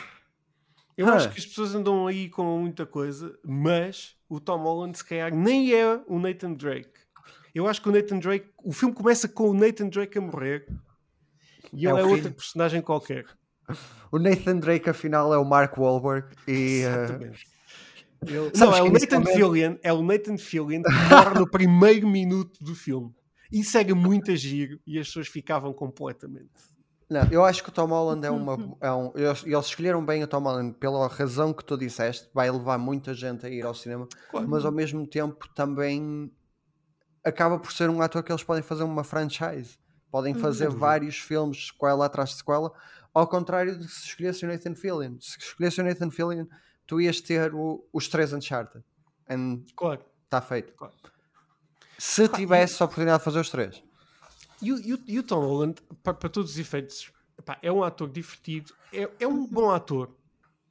[0.98, 1.14] Eu Ah.
[1.14, 5.34] acho que as pessoas andam aí com muita coisa, mas o Tom Holland, se calhar,
[5.34, 6.92] nem é o Nathan Drake.
[7.56, 10.68] Eu acho que o Nathan Drake, o filme começa com o Nathan Drake a morrer
[11.74, 12.16] e É ele é filho.
[12.16, 13.26] outra personagem qualquer.
[14.12, 17.48] O Nathan Drake afinal é o Mark Wahlberg e eh, Exatamente.
[18.28, 22.08] Ele- Sabes não, é o Nathan Fillion, é o Nathan Fillion que morre no primeiro
[22.10, 23.14] minuto do filme.
[23.52, 26.50] Isso era muito a giro e as pessoas ficavam completamente.
[27.10, 28.56] Não, eu acho que o Tom Holland é uma.
[28.82, 32.50] É um, eles, eles escolheram bem o Tom Holland pela razão que tu disseste, vai
[32.52, 34.48] levar muita gente a ir ao cinema, Claro.
[34.48, 36.32] mas ao mesmo tempo também
[37.24, 39.78] acaba por ser um ator que eles podem fazer uma franchise.
[40.12, 40.40] Podem Uhum.
[40.40, 40.80] fazer dúvida.
[40.80, 42.72] vários filmes, sequela atrás de sequela,
[43.14, 45.18] ao contrário de se escolhesse o Nathan Fillion.
[45.20, 46.46] Se escolhesse o Nathan Fillion,
[46.88, 48.84] tu ias ter o- os três Uncharted.
[49.76, 50.02] Claro.
[50.26, 50.74] Está feito.
[50.74, 50.94] Claro.
[51.98, 53.84] Se tivesse a oportunidade de fazer os três.
[54.62, 57.72] E, o- e o- e o Tom Holland, para, para todos os efeitos, epá, é
[57.72, 60.14] um ator divertido, é, é um bom ator.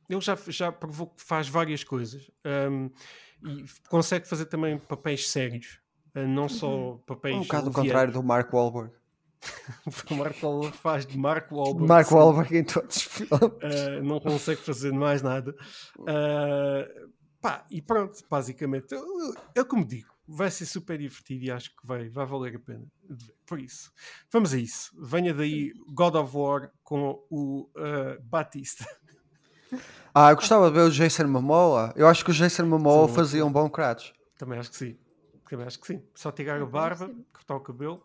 [0.08, 2.30] Ele já, já provou que faz várias coisas
[2.70, 2.90] um,
[3.46, 5.78] e consegue fazer também papéis sérios,
[6.16, 7.36] uh, não só papéis.
[7.36, 8.92] Um bocado contrário do Mark Wahlberg.
[10.10, 11.86] O Mark Wahlberg faz de Mark Wahlberg.
[11.86, 12.10] Mark.
[12.10, 13.30] Wahlberg em todos os filmes.
[13.32, 15.54] Uh, não consegue fazer mais nada.
[16.00, 17.08] Uh,
[17.40, 21.70] pá, e pronto, basicamente, eu, eu- eu como digo, vai ser super divertido e acho
[21.70, 22.84] que vai, vai valer a pena.
[23.08, 23.34] de ver.
[23.46, 23.90] Por isso,
[24.30, 24.92] vamos a isso.
[25.00, 28.84] Venha daí God of War com o uh, Batista.
[30.14, 31.92] Ah, eu gostava de ver o Jason Momoa.
[31.96, 33.14] Eu acho que o Jason Momoa Sim.
[33.14, 34.12] fazia um bom Kratos.
[34.38, 34.98] Também acho que sim.
[35.48, 36.02] Também acho que sim.
[36.14, 38.02] Só tirar a barba, cortar o cabelo.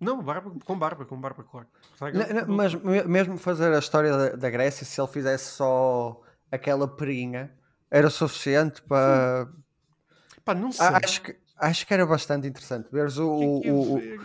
[0.00, 1.66] Não, barba, com barba, com barba, claro.
[1.90, 2.56] Cortar o N- n- cabelo.
[2.56, 7.54] mas me- mesmo fazer a história da, da Grécia, se ele fizesse só aquela perinha,
[7.90, 9.48] era suficiente para.
[10.44, 10.86] Pá, não sei.
[10.86, 12.88] Ah, acho, que, acho que era bastante interessante.
[12.90, 13.30] Veres o.
[13.30, 14.20] O que é que o- ia o- ver?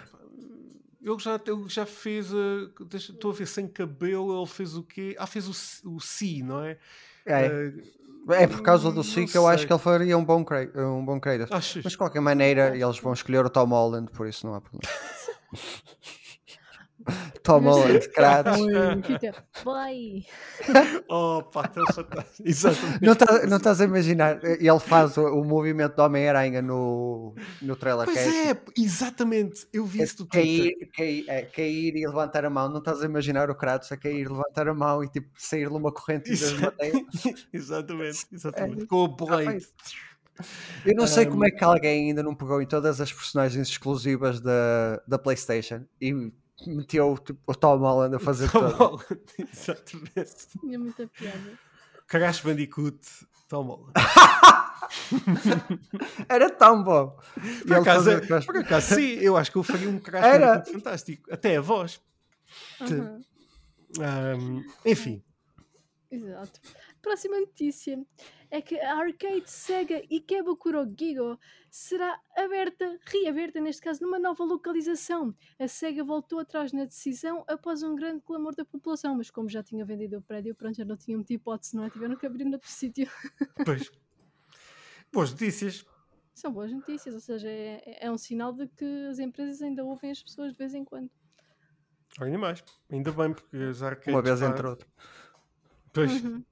[1.04, 2.32] Ele já, ele já fez.
[2.32, 4.38] uh, deixa- Estou a ver sem cabelo.
[4.40, 5.16] Ele fez o quê?
[5.18, 6.78] Ah, fez o, o Si, não é?
[7.26, 7.48] é,
[8.28, 9.68] Uh, é por causa do Si que eu acho sei.
[9.68, 11.52] que ele faria um bom, Kra- um bom Kratos.
[11.52, 11.84] achas?
[11.84, 14.94] Mas de qualquer maneira, eles vão escolher o Tom Holland, por isso não há problema.
[17.44, 18.60] Tom Holland, Kratos.
[18.60, 20.24] Oi, fica, vai!
[21.10, 22.48] Oh, pá, tão fantástico.
[22.48, 23.02] Exatamente.
[23.06, 24.40] Não, tá- não estás a imaginar?
[24.44, 28.06] Ele faz o, o movimento do Homem-Aranha no, no trailer.
[28.06, 29.68] Pois que é, exatamente.
[29.74, 30.74] Eu vi isso do Twitter.
[30.78, 32.70] cair, cair, é, cair e levantar a mão.
[32.70, 35.92] Não estás a imaginar o Kratos a cair, levantar a mão e tipo sair-lhe uma
[35.92, 36.94] corrente e Exa- desmateia?
[37.52, 38.86] exatamente, exatamente.
[38.86, 39.66] Com o Blade.
[40.86, 43.68] Eu não sei Um, como é que alguém ainda não pegou em todas as personagens
[43.68, 46.32] exclusivas da, da PlayStation e
[46.68, 48.76] meteu tipo, o Tom Holland a fazer Tom tudo.
[48.76, 49.06] Holland,
[49.52, 50.48] exatamente.
[50.60, 51.58] Tinha muita piada.
[52.08, 53.00] Crash Bandicoot,
[53.48, 53.94] Tom Holland.
[56.28, 57.18] Era tão bom.
[57.68, 60.48] Por acaso, é- por acaso, sim, eu acho que eu faria um Crash Era.
[60.56, 61.34] Bandicoot fantástico.
[61.34, 62.02] Até a voz.
[62.82, 63.22] Aham,
[64.00, 65.24] Um, enfim,
[66.10, 66.60] Exato.
[67.02, 67.98] Próxima notícia
[68.52, 71.40] é que a arcade Sega Ikebukuro Gigo
[71.70, 75.34] será aberta, reaberta neste caso, numa nova localização.
[75.58, 79.64] A Sega voltou atrás na decisão após um grande clamor da população, mas como já
[79.64, 81.90] tinha vendido o prédio, pronto, já não tinha muita hipótese, não é?
[81.90, 83.10] Tiveram que abrir noutro sítio.
[83.66, 83.90] Pois.
[85.14, 85.86] Boas notícias.
[86.34, 90.12] São boas notícias, ou seja, é, é um sinal de que as empresas ainda ouvem
[90.12, 91.10] as pessoas de vez em quando.
[92.20, 92.64] Ainda mais.
[92.92, 94.14] Ainda bem, porque as arcades...
[94.14, 94.90] Uma vez pá, entre outro.
[95.94, 96.24] Pois.
[96.24, 96.44] Uhum.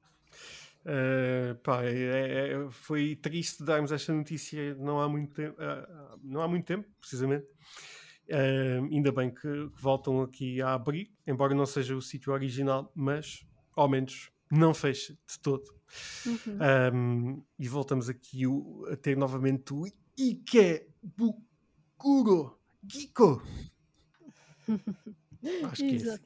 [0.86, 5.58] Uh, pá, é- é- foi triste darmos esta notícia não há muito tempo,
[6.24, 7.46] não há muito tempo, precisamente.
[8.30, 12.92] Uh, ainda bem que, que voltam aqui a abrir, embora não seja o sítio original,
[12.96, 15.64] mas ao menos não fecha de todo.
[16.26, 16.58] Uhum.
[16.94, 19.86] Um, e voltamos aqui o- a ter novamente o
[21.98, 22.58] Ikebukuro
[22.88, 23.42] Giko.
[25.72, 26.22] Acho que é esse.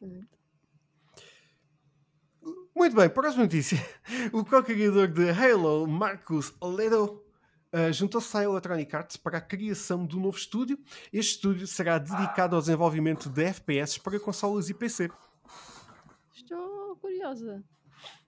[2.75, 3.77] Muito bem, próxima notícia.
[4.33, 7.23] O co-criador de Halo, Marcus Oledo,
[7.71, 10.77] uh, juntou-se à Electronic Arts para a criação do novo estúdio.
[11.11, 15.09] Este estúdio será dedicado ao desenvolvimento de FPS para consolas e PC.
[16.33, 17.63] Estou curiosa.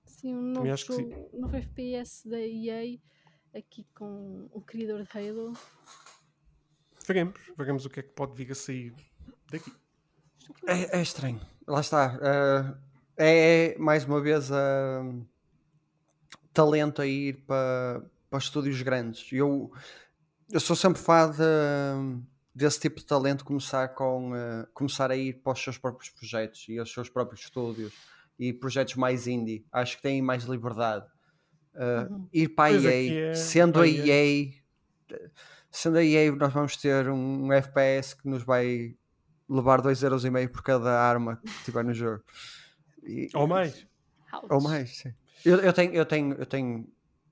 [0.06, 1.12] Sim, um novo, acho que sim.
[1.34, 3.00] um novo FPS da EA
[3.54, 5.54] aqui com o criador de Halo.
[7.08, 8.94] Veremos, veremos o que é que pode vir a sair
[9.52, 9.72] daqui.
[10.68, 11.42] É, é estranho.
[11.68, 12.20] Lá está.
[12.22, 12.85] eh,
[13.18, 15.04] é mais uma vez eh,
[16.54, 19.28] talento a ir para, para estúdios grandes.
[19.32, 19.72] Eu,
[20.52, 22.22] eu sou sempre fã de-
[22.54, 26.66] desse tipo de talento começar, com, eh, começar a ir para os seus próprios projetos
[26.70, 27.94] e aos seus próprios estúdios
[28.40, 29.66] e projetos mais indie.
[29.72, 31.06] Acho que têm mais liberdade.
[31.76, 32.28] Uhum.
[32.32, 34.06] Ir para a EA, é- sendo a a EA.
[34.06, 34.54] EA,
[35.70, 38.96] sendo a EA, nós vamos ter um FPS que nos vai
[39.50, 42.24] levar 2,5€ por cada arma que tiver no jogo.
[43.06, 43.86] E- Ou mais.
[44.34, 44.46] Ouch.
[44.50, 45.14] ou mais, sim.
[45.46, 46.88] Eu, eu tenho, eu, tenho, eu tenho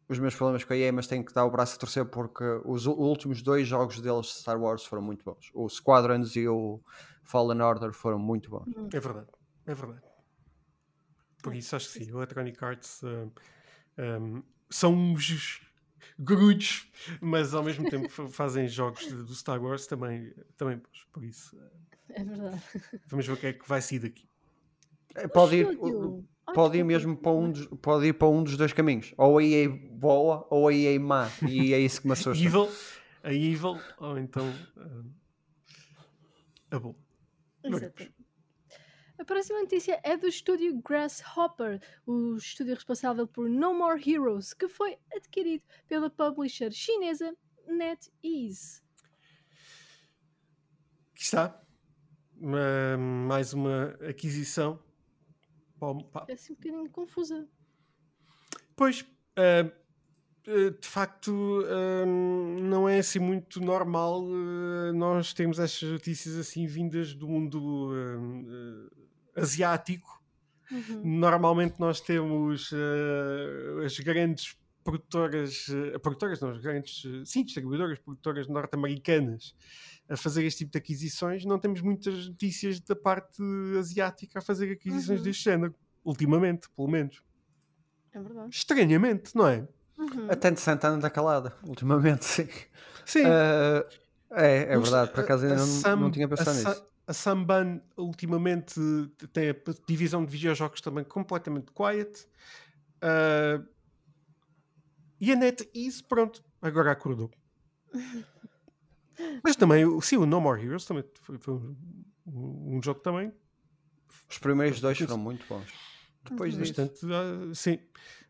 [0.08, 2.44] os meus problemas com a EA, mas tenho que dar o braço a torcer porque
[2.66, 5.50] os últimos dois jogos deles de Star Wars foram muito bons.
[5.54, 6.80] O Squadrons e o
[7.24, 8.68] Fallen Order foram muito bons.
[8.94, 9.28] É verdade,
[9.66, 10.02] é verdade.
[11.42, 13.32] Por isso acho que sim, o Electronic Arts um,
[13.98, 15.62] um, são uns
[16.18, 21.06] grudos, mas ao mesmo tempo fa- fazem jogos de- do Star Wars também, também bons.
[21.12, 21.70] Por isso, uh,
[22.10, 22.62] É verdade.
[23.08, 24.30] vamos ver o que é que vai sair daqui.
[25.16, 25.78] Eh, Pode ir,
[26.54, 29.14] pode ir mesmo para um, dos, pode ir para um dos dois caminhos.
[29.18, 31.30] Ou a EA boa ou a EA má.
[31.48, 32.44] E é isso que me assusta.
[32.44, 32.70] Evil,
[33.24, 34.46] a Evil, ou então
[34.78, 35.12] um,
[36.72, 36.96] a bom.
[37.64, 38.12] Exato.
[39.20, 44.68] A próxima notícia é do estúdio Grasshopper, o estúdio responsável por No More Heroes, que
[44.68, 47.34] foi adquirido pela publisher chinesa
[47.68, 48.82] NetEase.
[51.14, 51.62] Aqui está.
[52.36, 54.80] Uma- mais uma aquisição.
[56.12, 57.48] Pá, É assim um bocadinho confusa.
[58.76, 59.06] Pois,
[59.36, 59.72] ah,
[60.46, 67.14] de facto, ah, não é assim muito normal ah, nós termos estas notícias assim vindas
[67.14, 67.92] do mundo
[69.36, 70.22] asiático.
[70.72, 71.20] Uhum.
[71.20, 72.72] Normalmente nós temos
[73.86, 75.68] as grandes produtoras,
[76.02, 79.56] produtoras não, as grandes, sim, distribuidoras, produtoras norte-americanas
[80.10, 81.46] a fazer este tipo de aquisições.
[81.46, 83.42] Não temos muitas notícias da parte
[83.80, 85.24] asiática a fazer aquisições Uhum.
[85.26, 87.22] deste género, ultimamente, pelo menos.
[88.12, 88.56] É verdade.
[88.56, 89.68] Estranhamente, não é?
[89.98, 90.28] Uhum.
[90.30, 92.48] Até de Santana da Calada, ultimamente, sim.
[93.06, 93.24] Sim.
[93.26, 93.88] Eh,
[94.32, 96.86] é, é Mas verdade, por acaso ainda não, Sam- não tinha pensado Sa- nisso.
[97.06, 98.80] A Samban ultimamente
[99.34, 99.56] tem a
[99.88, 102.26] divisão de videojogos também completamente quiet.
[103.02, 103.62] Ah,
[105.20, 107.30] e a NetEase, pronto, agora acordou.
[109.44, 111.76] Mas também, o- sim, o No More Heroes também foi, foi um,
[112.84, 113.32] jogo também
[114.30, 115.72] Os primeiros dois foram muito bons.
[116.30, 116.62] Depois Uhum.
[116.62, 116.74] disso.
[116.82, 117.06] bastante.
[117.14, 117.80] ah, sim,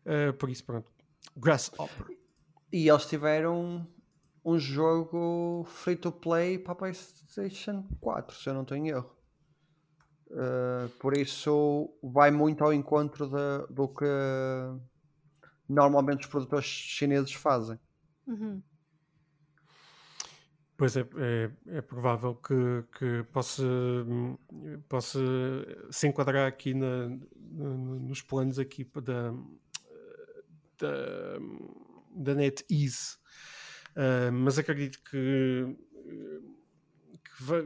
[0.06, 0.90] Ah, por isso, pronto.
[1.36, 2.16] Grasshopper.
[2.72, 3.86] E eles tiveram
[4.44, 9.10] um jogo free to play para a PlayStation 4, se eu não em erro.
[10.30, 14.04] Uh, por isso vai muito ao encontro da- do que
[15.68, 17.78] normalmente os produtores chineses fazem.
[18.26, 18.60] Uhum.
[20.76, 22.54] Pois é, é, é provável que,
[22.98, 23.62] que possa,
[24.88, 25.20] possa
[25.90, 29.32] se enquadrar aqui na, no- nos planos aqui da,
[30.78, 31.38] da,
[32.16, 33.18] da NetEase.
[33.96, 35.76] Ah, mas acredito que,
[37.24, 37.64] que vai-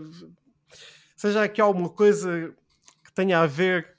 [1.16, 2.54] seja aqui alguma coisa
[3.04, 3.96] que tenha a ver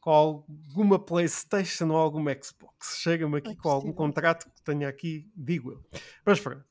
[0.00, 2.98] com alguma PlayStation ou alguma Xbox.
[3.00, 5.84] Chega-me aqui É com algum contrato que tenha aqui, digo eu.
[6.24, 6.64] Mas pronto.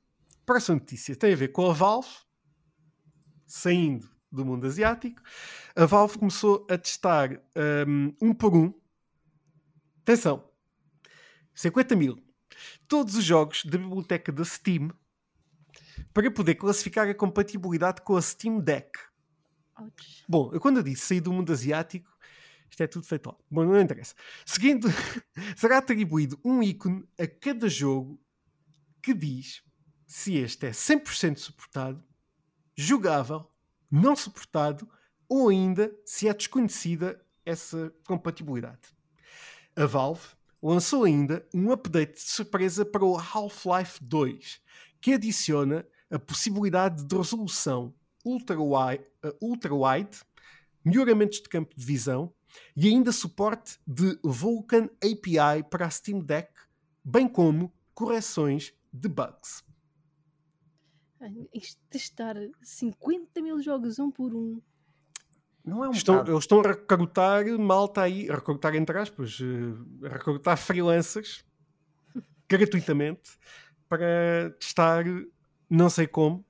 [0.46, 2.10] Próxima notícia tem a ver com a Valve,
[3.46, 5.22] saindo do mundo asiático.
[5.76, 7.42] A Valve começou a testar
[7.88, 8.74] um, um por um.
[10.02, 10.50] Atenção!
[11.54, 12.18] 50 mil.
[12.88, 14.89] Todos os jogos da biblioteca da Steam
[16.14, 19.00] para poder classificar a compatibilidade com a Steam Deck.
[19.80, 20.24] Ouch.
[20.28, 22.10] Bom, eu quando eu disse sair do mundo asiático,
[22.70, 23.36] isto é tudo feito lá.
[23.50, 24.16] Bom, não interessa.
[24.46, 24.88] Seguindo,
[25.56, 28.20] será atribuído um ícone a cada jogo
[29.02, 29.64] que diz
[30.12, 32.03] se este é 100% suportado,
[32.76, 33.49] jogável,
[33.89, 34.86] não suportado
[35.30, 38.82] ou ainda se é desconhecida essa compatibilidade.
[39.74, 40.28] A Valve
[40.62, 44.62] lançou ainda um update de surpresa para o Half-Life 2,
[44.99, 47.95] que adiciona a possibilidade de resolução
[48.26, 49.05] ultra-wide,
[49.41, 50.20] ultra wide,
[50.84, 52.34] melhoramentos de campo de visão
[52.76, 56.51] e ainda suporte de Vulkan API para a Steam Deck,
[57.01, 59.70] bem como correções de bugs.
[61.22, 64.59] Ai, Isto de estar 50 mil jogos um por um.
[65.63, 69.38] Não é um Estão, bocado- eles estão a recrutar malta aí, a recrutar entre aspas,
[69.39, 71.45] eh, a recrutar freelancers
[72.49, 73.38] gratuitamente
[73.88, 75.03] para testar,
[75.69, 76.43] não sei como,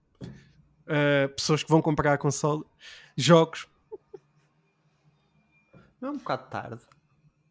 [0.87, 2.63] eh, pessoas que vão comprar a console,
[3.17, 3.67] jogos.
[5.99, 6.81] Não é um bocado tarde.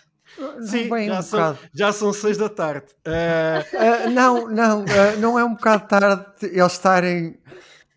[0.61, 1.59] Sim, bem já, um são, bocado.
[1.73, 2.87] já são seis da tarde.
[3.05, 7.37] Eh, Ah, não, não, ah, não é um bocado tarde eles estarem.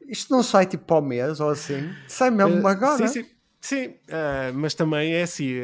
[0.09, 1.93] Isto não sai tipo para o mês ou assim.
[2.07, 3.07] Sai mesmo agora.
[3.09, 3.27] Sim, sim,
[3.61, 3.95] sim,
[4.55, 5.55] mas também é assim.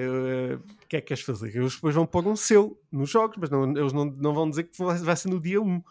[0.55, 1.55] O que é que queres fazer?
[1.55, 4.65] Eles depois vão pôr um selo nos jogos, mas não, eles não, não vão dizer
[4.65, 5.83] que vai ser no dia 1.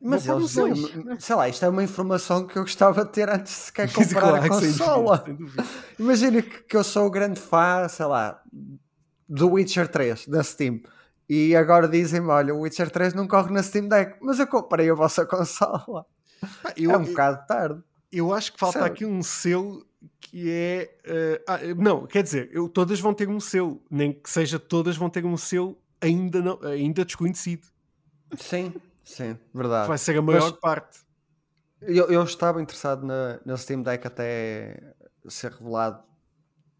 [0.00, 0.76] Mas pôr eles, selo.
[1.18, 4.20] sei lá, isto é uma informação que eu gostava de ter antes de sequer comprar
[4.20, 5.24] claro a consola.
[5.98, 8.40] Imagina que, que eu sou grande fã, sei lá,
[9.28, 10.80] do Witcher 3 da Steam.
[11.28, 14.90] E agora dizem-me: olha, o Witcher 3 não corre na Steam Deck, mas eu comprei
[14.90, 16.04] a vossa consola.
[16.62, 17.82] Pá, eu, é um bocado tarde.
[18.12, 18.90] eu acho que falta Sabe?
[18.90, 19.86] aqui um selo
[20.20, 20.94] que é.
[21.04, 24.96] eh, ah, não, quer dizer, eu, todas vão ter um selo, nem que seja todas
[24.96, 27.66] vão ter um selo ainda, não, ainda desconhecido.
[28.36, 29.88] Sim, sim, verdade.
[29.88, 30.98] Vai ser a maior Mas- parte.
[31.80, 34.94] Eu, eu estava interessado na, na Steam Deck até
[35.28, 36.02] ser revelado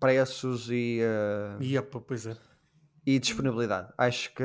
[0.05, 2.37] preços e, eh, E, opa, pois é.
[3.07, 3.93] e disponibilidade.
[3.97, 4.45] Acho que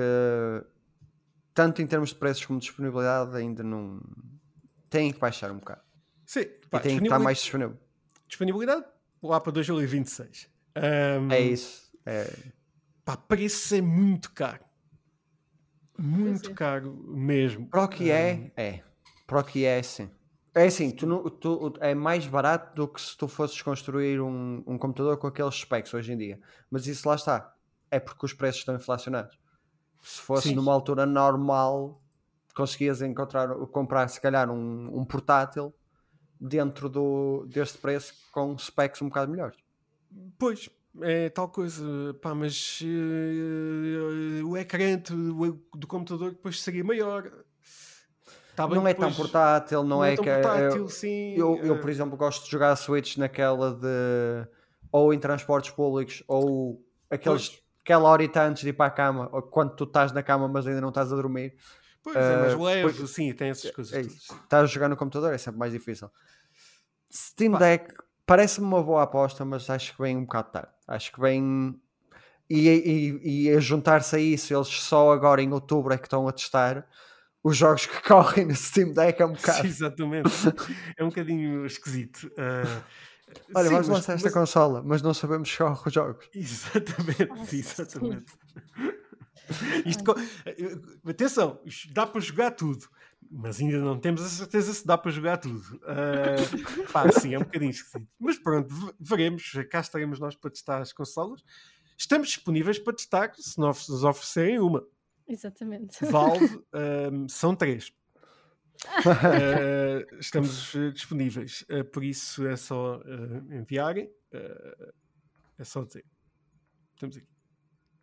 [1.53, 3.99] tanto em termos de preços como de disponibilidade ainda não
[4.89, 5.81] tem que baixar um bocado.
[6.25, 7.77] Sim, E pá, tem que estar mais disponível.
[8.27, 8.85] disponibilidade
[9.21, 10.47] lá para 2026.
[10.75, 11.89] Ahm, É isso.
[12.05, 12.31] É,
[13.03, 14.63] Pá, preço é muito caro.
[15.97, 16.53] Muito é.
[16.53, 17.67] caro mesmo.
[17.67, 18.83] Para o que é, é.
[19.27, 20.09] Para o que é, sim.
[20.59, 24.61] É assim, tu, não- tu- é mais barato do que se tu fosses construir um,
[24.67, 26.37] um computador com aqueles specs hoje em dia.
[26.69, 27.55] Mas isso lá está.
[27.89, 29.39] É porque os preços estão inflacionados.
[30.01, 30.55] Se fosse Sim.
[30.55, 32.01] numa altura normal,
[32.53, 35.73] conseguias encontrar, comprar se calhar um, um portátil
[36.37, 39.57] dentro do, deste preço com specs um bocado melhores.
[40.37, 40.69] Pois,
[41.01, 41.85] é tal coisa,
[42.21, 47.31] pá, mas eh, o ecrã do, do computador depois seria maior.
[48.59, 51.33] Tá bem não é tão portátil, não, é, tão que portátil, eu, sim.
[51.33, 54.45] eu, eu, eh, por exemplo, gosto de jogar Switch naquela de
[54.91, 57.63] ou em transportes públicos ou aqueles, Pois.
[57.81, 60.67] aquela horita antes de ir para a cama, ou quando tu estás na cama mas
[60.67, 61.55] ainda não estás a dormir,
[62.03, 64.17] Pois é, mais eh, leve, pois- sim, tem essas coisas é todas.
[64.17, 64.33] isso.
[64.43, 66.09] estás a jogar no computador, é sempre mais difícil.
[67.09, 67.59] Steam Pá.
[67.59, 67.93] Deck
[68.25, 70.71] parece-me uma boa aposta, mas acho que vem um bocado tarde.
[70.85, 71.79] Acho que vem.
[72.49, 76.27] E, e, e a juntar-se a isso, eles só agora em outubro é que estão
[76.27, 76.85] a testar
[77.49, 79.61] os jogos que correm no Steam Deck é um bocado.
[79.61, 80.29] Sim, exatamente.
[80.97, 82.31] é um bocadinho esquisito.
[82.37, 82.83] Ah,
[83.53, 86.29] Olha, sim, vamos mas- lançar esta mas- consola, mas não sabemos se corre os jogos.
[86.33, 88.33] Exatamente, exatamente.
[89.85, 90.77] Isto, co- eh,
[91.09, 91.59] atenção,
[91.91, 92.87] dá para jogar tudo,
[93.31, 95.79] mas ainda não temos a certeza se dá para jogar tudo.
[95.85, 96.35] Ah,
[96.91, 98.07] pá, sim, é um bocadinho esquisito.
[98.19, 99.51] Mas pronto, ve- veremos.
[99.71, 101.43] Cá estaremos nós para testar as consolas.
[101.97, 104.83] Estamos disponíveis para testar se nos oferecerem uma.
[105.29, 106.03] Exatamente.
[106.05, 107.93] Valve ahm, são três.
[108.87, 109.01] Ah,
[110.19, 114.09] estamos eh, disponíveis, Ah, por isso é só ah, enviarem.
[115.57, 116.05] É só dizer.
[116.95, 117.27] Estamos aqui.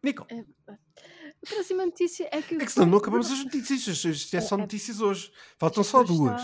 [0.02, 0.76] Nico, É, A
[1.48, 2.54] próxima notícia é que.
[2.54, 4.04] é que senão não acabamos as notícias.
[4.04, 5.32] Isto é só É, é- notícias hoje.
[5.58, 6.40] Faltam só duas.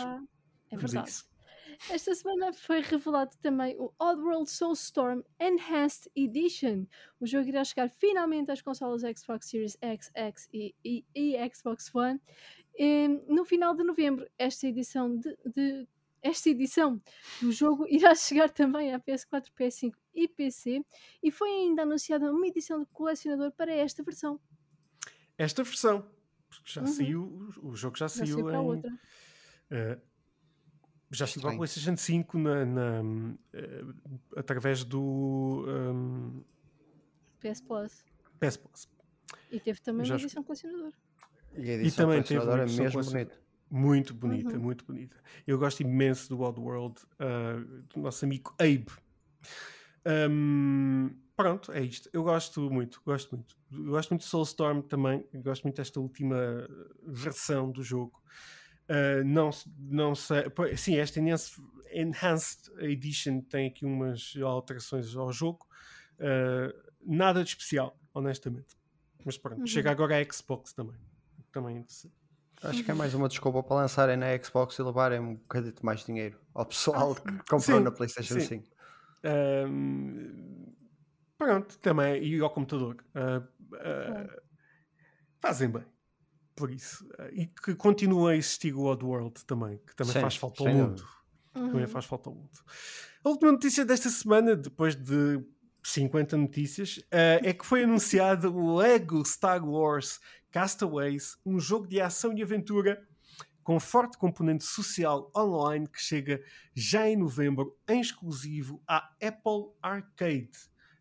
[0.70, 1.12] É verdade.
[1.90, 6.86] Esta semana foi revelado também o Oddworld Soulstorm Enhanced Edition.
[7.20, 11.94] O jogo irá chegar finalmente às consolas Xbox Series X, X e, e- e Xbox
[11.94, 12.20] One
[12.76, 14.28] em- no final de novembro.
[14.38, 15.88] Esta edição de, de-
[16.22, 17.00] esta edição
[17.40, 20.84] do jogo irá chegar também à PS4, PS5 e PC
[21.22, 24.40] e foi ainda anunciada uma edição de colecionador para esta versão.
[25.36, 26.06] Esta versão.
[26.48, 26.86] Porque já Uhum.
[26.86, 28.90] saiu, o jogo já Já saiu saiu em, outra.
[31.12, 31.58] Já chegou à Estranho.
[31.58, 33.02] PlayStation 5 na, na,
[33.52, 33.84] eh,
[34.36, 36.40] através do ehm,
[37.40, 38.04] PS Plus.
[38.40, 38.88] PS Plus.
[39.50, 40.92] E teve também Já uma edição colecionador.
[41.54, 43.42] E a edição também teve colecionadora uma é edição mesmo bonita.
[43.70, 44.62] Muito bonita, Uhum.
[44.62, 45.16] muito bonita.
[45.46, 48.86] Eu gosto imenso do Oddworld, uh, do nosso amigo Abe.
[50.30, 52.08] Um, pronto, é isto.
[52.12, 53.56] Eu gosto muito, gosto muito.
[53.70, 55.26] Eu gosto muito de Soulstorm também.
[55.32, 56.36] Eu gosto muito desta última
[57.06, 58.22] versão do jogo.
[58.88, 60.44] Uh, não, não sei.
[60.76, 61.56] Sim, esta Enhanced,
[61.92, 65.66] Enhanced Edition tem aqui umas alterações ao jogo.
[66.18, 66.72] Uh,
[67.04, 68.76] nada de especial, honestamente.
[69.24, 69.66] Mas pronto, Uhum.
[69.66, 70.96] chega agora a Xbox também.
[71.52, 72.14] Também é interessante.
[72.62, 76.04] Acho que é mais uma desculpa para lançarem na Xbox e levarem um bocadito mais
[76.04, 78.46] dinheiro ao pessoal que comprou Sim, na PlayStation sim.
[78.46, 78.68] 5.
[79.24, 80.72] Ahm,
[81.38, 82.22] pronto, também.
[82.22, 83.04] E ao computador.
[83.14, 83.42] Ah,
[83.74, 84.42] ah, Claro.
[85.40, 85.84] fazem bem.
[86.54, 87.06] Por isso.
[87.18, 90.68] Ah, e que continua a existir o Oddworld também, que também Sim, faz falta ao
[90.74, 90.94] mundo.
[90.96, 91.12] dúvida.
[91.54, 91.88] Também Uhum.
[91.88, 92.58] faz falta ao mundo.
[93.24, 95.40] A última notícia desta semana, depois de
[95.84, 100.18] 50 notícias, ah, é que foi anunciado o Lego Star Wars
[100.50, 103.06] Castaways, um jogo de ação e aventura
[103.62, 106.42] com forte componente social online que chega
[106.74, 110.50] já em novembro em exclusivo à Apple Arcade.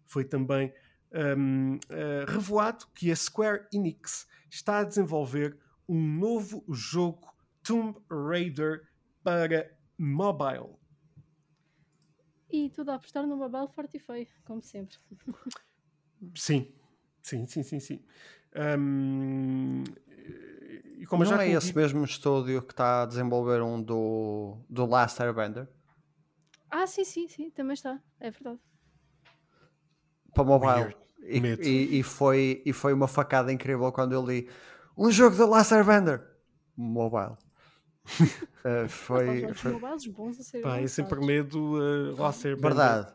[0.06, 0.72] Foi também
[1.14, 5.58] hum, eh, revelado que a Square Enix está a desenvolver
[5.88, 7.32] um novo jogo
[7.64, 8.88] Tomb Raider
[9.24, 10.80] para mobile.
[12.50, 14.98] E tudo a apostar no mobile forte e feio, como sempre.
[16.36, 16.74] Sim,
[17.22, 18.06] sim, sim, sim, sim.
[18.78, 19.84] Hum,
[20.98, 24.86] e como Não já é esse mesmo estúdio que está a desenvolver um do, do
[24.86, 25.68] Last Airbender
[26.70, 28.02] Ah, sim, sim, sim, também está.
[28.20, 28.60] É verdade.
[30.34, 30.96] Para mobile.
[31.24, 34.50] E, e- e foi, e foi uma facada incrível quando eu li
[34.98, 36.22] um jogo do Last Airbender
[36.76, 37.38] mobile.
[38.64, 42.56] Eh, Há foi, foi mobiles bons a ser Pá, é sempre medo uh, lá ser
[42.56, 43.12] Verdade.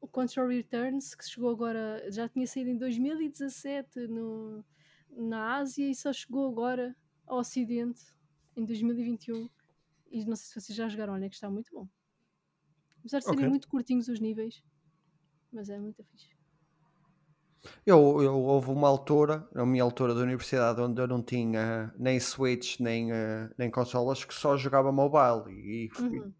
[0.00, 4.64] O Control Returns, que chegou agora, já tinha saído em 2017 no,
[5.10, 6.94] na Ásia e só chegou agora
[7.26, 8.00] ao Ocidente
[8.56, 9.50] em 2021.
[10.12, 11.88] E não sei se vocês já jogaram, olha que está muito bom.
[13.00, 13.48] Apesar de serem Ok.
[13.48, 14.62] muito curtinhos os níveis,
[15.52, 16.37] mas é muito fixe.
[17.84, 22.18] Eu, eu houve uma altura, na minha altura da universidade, onde eu não tinha nem
[22.20, 25.52] Switch nem, eh, nem consolas, que só jogava mobile.
[25.52, 26.32] E, e Uhum.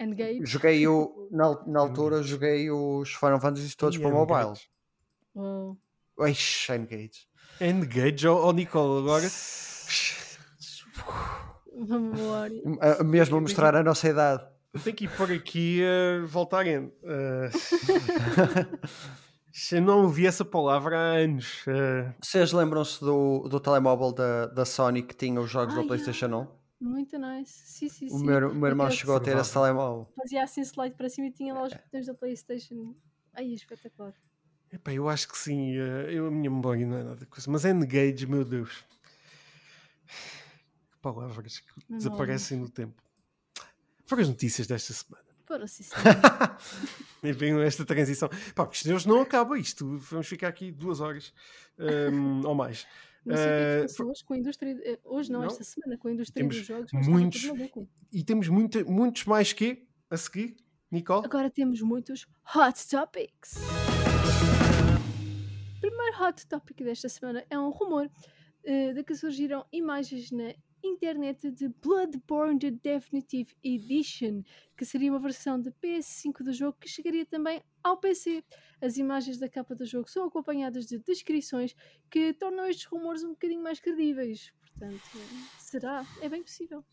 [0.00, 0.40] Engage.
[0.44, 4.54] joguei o, na, na altura joguei os Final Fantasy todos para mobile.
[5.34, 5.76] Uau.
[6.20, 7.28] Ixi, Engage.
[7.60, 9.28] Engage, ó oh, Nicole, agora.
[11.74, 12.62] Memória.
[13.00, 14.44] A Mesmo a mostrar a nossa idade.
[14.84, 16.92] Tenho que ir por aqui a voltar em.
[19.72, 21.62] eu não ouvi essa palavra há anos.
[21.66, 25.82] Uh, Vocês lembram-se do, do telemóvel da, da Sony que tinha os jogos Ah, da
[25.82, 25.88] yeah.
[26.02, 26.48] PlayStation
[26.80, 26.84] 1?
[26.88, 27.52] Muito nice.
[27.66, 28.24] Sim, sim, O sim.
[28.24, 30.08] meu, o meu irmão chegou a ter esse telemóvel.
[30.16, 32.94] Fazia assim slide para cima e tinha lá os botões da Playstation.
[33.34, 34.12] Ai, é espetacular.
[34.72, 35.78] epá, eu acho que sim.
[35.78, 37.50] uh, eu, a minha memória não é nada coisa.
[37.50, 38.84] Mas Engage, meu Deus.
[40.90, 43.00] Que palavras que desaparecem no tempo.
[44.06, 45.21] Foram as notícias desta semana.
[45.52, 45.92] Para sim, sim.
[47.22, 48.28] E vem esta transição.
[48.54, 49.98] Pá, porque senão não acaba isto.
[49.98, 51.32] Vamos ficar aqui duas horas
[51.78, 52.86] um, ou mais.
[53.24, 54.80] Não sei o que é Eh, que hoje com a indústria.
[54.82, 55.46] eh, Hoje não, Não.
[55.46, 56.90] esta semana, com a indústria Temos dos jogos.
[57.06, 57.44] muitos-.
[58.12, 60.56] E temos muita, muitos mais que a seguir,
[60.90, 61.24] Nicole.
[61.26, 62.26] Agora temos muitos
[62.56, 63.56] Hot Topics.
[65.76, 68.10] O primeiro Hot Topic desta semana é um rumor
[68.64, 74.42] eh, de que surgiram imagens na internet de Bloodborne The Definitive Edition,
[74.76, 78.44] que seria uma versão de PS5 do jogo que chegaria também ao PC.
[78.80, 81.74] As imagens da capa do jogo são acompanhadas de descrições
[82.10, 84.52] que tornam estes rumores um bocadinho mais credíveis.
[84.60, 85.02] Portanto,
[85.58, 86.04] será?
[86.20, 86.84] É bem possível.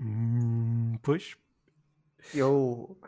[0.00, 1.36] Hum, pois.
[2.34, 2.98] Eu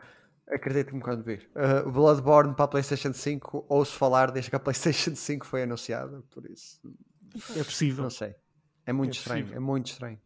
[0.47, 1.49] acredito-me quando vir.
[1.55, 6.21] Uh, Bloodborne para a PlayStation 5, ouço falar desde que a PlayStation 5 foi anunciada,
[6.29, 6.79] por isso
[7.55, 8.03] É possível.
[8.03, 8.35] não sei.
[8.85, 9.57] É muito É estranho, possível.
[9.57, 10.19] é muito estranho.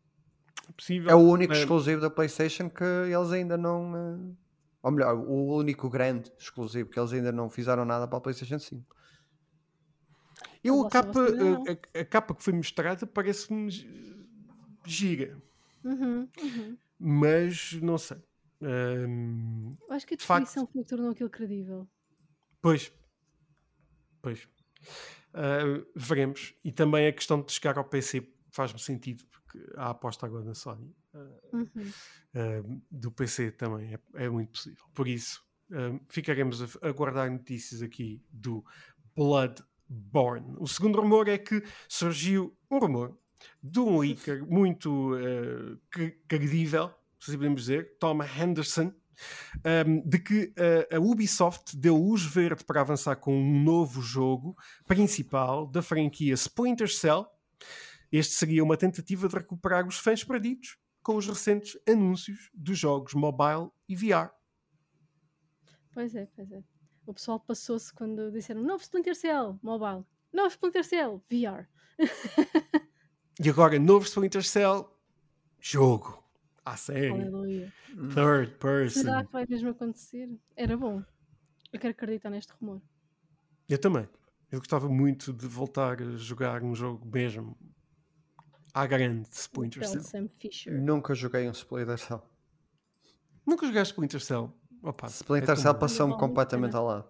[0.67, 1.09] É possível.
[1.11, 3.93] É o único Eh, exclusivo da PlayStation que eles ainda não.
[3.93, 4.37] uh,
[4.83, 8.59] Ou melhor, o único grande exclusivo que eles ainda não fizeram nada para a PlayStation
[8.59, 8.95] 5.
[10.63, 11.63] Eu, a capa, não.
[11.63, 14.27] a, a- capa que foi mostrada parece-me gi-
[14.85, 15.41] gira,
[15.83, 16.77] Uhum, uhum.
[16.99, 18.17] mas não sei.
[18.59, 20.67] Eu Acho que a De facto.
[20.67, 21.87] que tornou aquilo credível.
[22.61, 22.91] pois,
[24.21, 24.47] pois.
[25.33, 26.53] Ah, veremos.
[26.63, 28.21] E também a questão de chegar ao PC
[28.59, 30.93] faz-me sentido, porque a aposta agora na Sony
[31.53, 31.65] Uhum.
[32.35, 34.83] ah, do PC também é, é muito possível.
[34.93, 35.41] Por isso,
[35.71, 38.63] ah, ficaremos a, a guardar notícias aqui do
[39.15, 40.55] Bloodborne.
[40.59, 43.17] O segundo rumor é que surgiu um rumor
[43.63, 45.11] de um leaker muito
[45.89, 48.93] cre- credível, se podemos dizer, Tom Henderson,
[49.87, 50.53] um, de que
[50.91, 54.55] uh, a Ubisoft deu luz verde para avançar com um novo jogo
[54.85, 57.25] principal da franquia Splinter Cell.
[58.11, 63.13] Este seria uma tentativa de recuperar os fãs perdidos com os recentes anúncios dos jogos
[63.13, 64.29] mobile e VR.
[65.93, 66.63] Pois é, pois é.
[67.05, 71.67] O pessoal passou-se quando disseram novo Splinter Cell mobile, novo Splinter Cell VR.
[73.43, 74.89] e agora, novo Splinter Cell
[75.59, 76.23] jogo.
[76.65, 77.09] À série.
[77.09, 77.73] Aleluia.
[78.13, 79.01] Third person.
[79.01, 80.29] Será que vai mesmo acontecer?
[80.55, 81.03] Era bom.
[81.73, 82.81] Eu quero acreditar neste rumor.
[83.67, 84.07] Eu também.
[84.51, 87.57] Eu gostava muito de voltar a jogar um jogo mesmo
[88.81, 90.01] à grande Splinter Cell.
[90.01, 90.73] Sam Fisher.
[90.73, 92.21] Nunca joguei um Splinter Cell.
[93.45, 94.53] Nunca jogaste Splinter Cell?
[94.81, 97.05] Opa, Splinter é Cell passou-me completamente ao lado.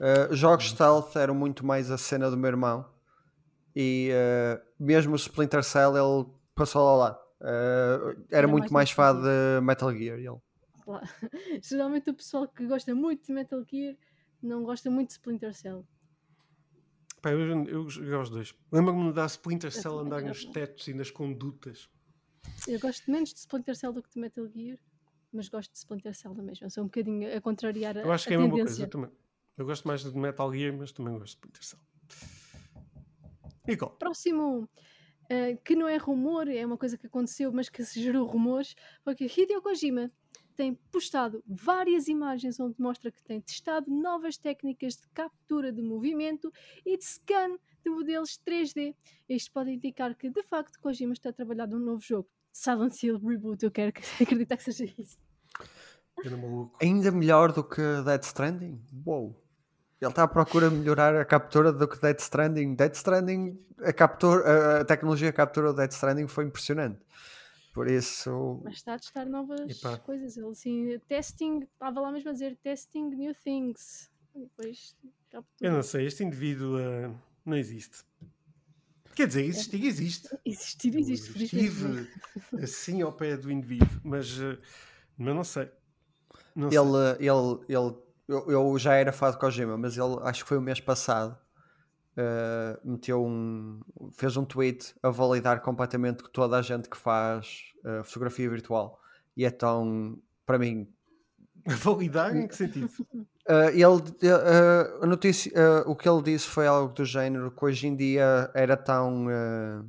[0.00, 2.84] Uh, jogos stealth eram muito mais a cena do meu irmão
[3.76, 7.18] e uh, mesmo o Splinter Cell ele passou ao lado.
[7.40, 10.18] Uh, era Era muito mais mais fã de Metal Gear.
[10.18, 10.40] Ele.
[11.62, 13.94] Geralmente o pessoal que gosta muito de Metal Gear
[14.42, 15.86] não gosta muito de Splinter Cell.
[17.22, 18.54] Pá, eu, eu joguei dois.
[18.72, 21.88] Lembro-me dar Splinter Cell andar nos tetos e nas condutas.
[22.66, 24.76] Eu gosto menos de Splinter Cell do que de Metal Gear,
[25.32, 26.68] mas gosto de Splinter Cell da mesma.
[26.68, 28.74] Sou um bocadinho a contrariar a, Eu acho que é a mesma tendência.
[28.74, 28.82] coisa.
[28.82, 29.10] Eu, também.
[29.56, 31.80] eu gosto mais de Metal Gear, mas também gosto de Splinter Cell.
[33.68, 33.92] Igual.
[33.92, 34.68] Próximo,
[35.28, 38.74] eh, que não é rumor, é uma coisa que aconteceu, mas que se gerou rumores,
[39.04, 40.10] foi que Hideo Kojima
[40.52, 46.52] tem postado várias imagens onde mostra que tem testado novas técnicas de captura de movimento
[46.84, 48.94] e de scan de modelos 3D.
[49.28, 52.28] Isto pode indicar que, de facto, Kojima está a trabalhar num novo jogo.
[52.52, 55.18] Silent Hill Reboot, eu quero que- acreditar que seja isso.
[56.80, 58.80] Ainda melhor do que Dead Stranding?
[59.04, 59.34] Uou!
[60.00, 62.74] Ele está à procura de melhorar a captura do que Dead Stranding.
[62.74, 67.00] Dead Stranding, a, captura, a tecnologia de captura do Dead Stranding foi impressionante.
[67.72, 69.96] Por isso, Mas está a testar novas Epá.
[69.98, 70.36] coisas.
[70.36, 74.10] Ele assim, testing, estava lá mesmo a dizer testing new things.
[74.34, 74.94] Depois.
[75.60, 78.04] Eu não sei, este indivíduo ah, não existe.
[79.14, 80.28] Quer dizer, existir existe.
[80.44, 81.38] Existir, existe.
[81.38, 82.10] Eu estive
[82.62, 84.58] assim ao pé do indivíduo, mas, ah,
[85.16, 85.70] mas não sei.
[86.54, 86.78] Não sei.
[86.78, 87.96] ele, ele, ele
[88.28, 91.38] eu, eu já era fã de Kojima, mas ele acho que foi o mês passado.
[92.16, 93.80] Eh, meteu um
[94.12, 99.00] fez um tweet a validar completamente que toda a gente que faz eh, fotografia virtual
[99.36, 100.88] e então para mim
[101.64, 102.90] Validar em que sentido?
[103.48, 107.64] Uh, ele, uh, a notícia, uh, o que ele disse foi algo do género que
[107.64, 109.88] hoje em dia era tão, uh,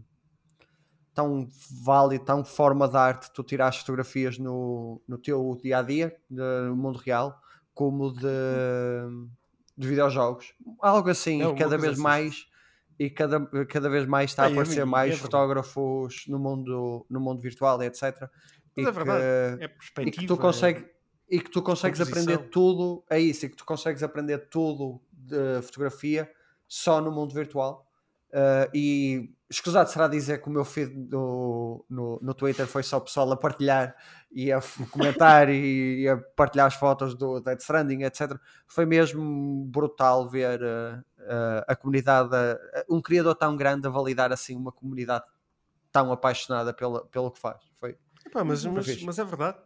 [1.14, 1.48] tão
[1.84, 6.76] válido, tão forma de arte tu tirares fotografias no, no teu dia a dia, no
[6.76, 7.40] mundo real,
[7.74, 8.28] como de,
[9.78, 10.54] de videojogos.
[10.82, 12.02] Algo assim, É, e cada vez assim.
[12.02, 12.46] mais
[13.00, 15.22] e cada, cada vez mais está a É, é aparecer mais é verdade.
[15.22, 18.30] fotógrafos no mundo, no mundo virtual, e etc.
[18.78, 19.58] Mas E é verdade.
[19.58, 19.64] que-
[20.02, 20.86] É e que tu consegues
[21.30, 25.62] e que tu consegues aprender tudo é isso e que tu consegues aprender tudo de
[25.64, 26.30] fotografia
[26.68, 27.88] só no mundo virtual
[28.34, 32.98] Uh, e escusado será dizer que o meu feed no, no, no Twitter foi só
[32.98, 33.96] o pessoal a partilhar
[34.32, 38.36] e a comentar e, a partilhar as fotos do Dead Stranding, etc.
[38.66, 42.32] Foi mesmo brutal ver uh, uh, a comunidade,
[42.90, 45.26] um criador tão grande a validar assim uma comunidade
[45.92, 47.62] tão apaixonada pela, pelo que faz.
[47.80, 47.96] Foi,
[48.32, 49.60] Pá, mas, mas, mas é verdade.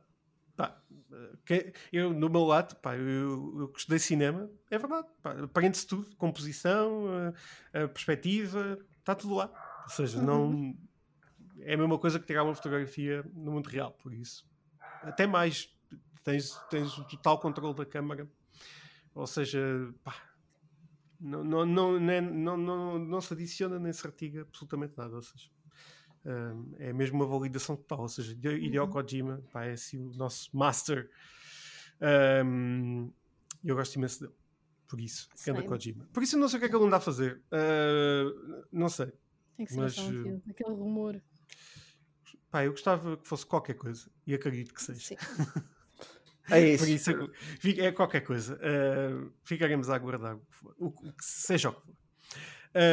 [1.45, 5.07] Que- eu, no meu lado, pá, eu, eu estudei cinema, é verdade.
[5.43, 7.05] Aprende-se tudo, composição,
[7.73, 9.51] a, a perspectiva, está tudo lá.
[9.83, 10.75] Ou seja, não
[11.59, 14.45] é a mesma coisa que tirar uma fotografia no mundo real, por isso.
[15.01, 15.69] Até mais,
[16.23, 18.29] tens, tens o total controle da câmara.
[19.15, 19.59] Ou seja,
[20.03, 20.15] pá,
[21.19, 25.15] não, não, não, não, não, não, não se adiciona nem se retira absolutamente nada.
[25.15, 25.49] Ou seja,
[26.25, 28.01] um, é mesmo uma validação total.
[28.01, 28.89] Ou seja, Hideo Uhum.
[28.89, 31.09] Kojima pá, é assim o nosso master.
[32.45, 33.11] Um,
[33.63, 34.33] e eu gosto imenso dele.
[34.87, 35.63] Por isso, Same.
[35.63, 36.07] Kojima.
[36.13, 37.41] Por isso eu não sei o que é que ele anda a fazer.
[37.51, 39.11] Uh, não sei.
[39.57, 41.21] Tem que ser Mas, Hill, aquele rumor.
[42.49, 44.09] Pá, eu gostava que fosse qualquer coisa.
[44.25, 44.99] E acredito que seja.
[45.01, 45.15] Sim.
[46.49, 46.83] é isso.
[46.85, 47.11] Por isso
[47.81, 48.55] é- é qualquer coisa.
[48.55, 51.95] Uh, ficaremos a aguardar o que, for, o que- seja o que for.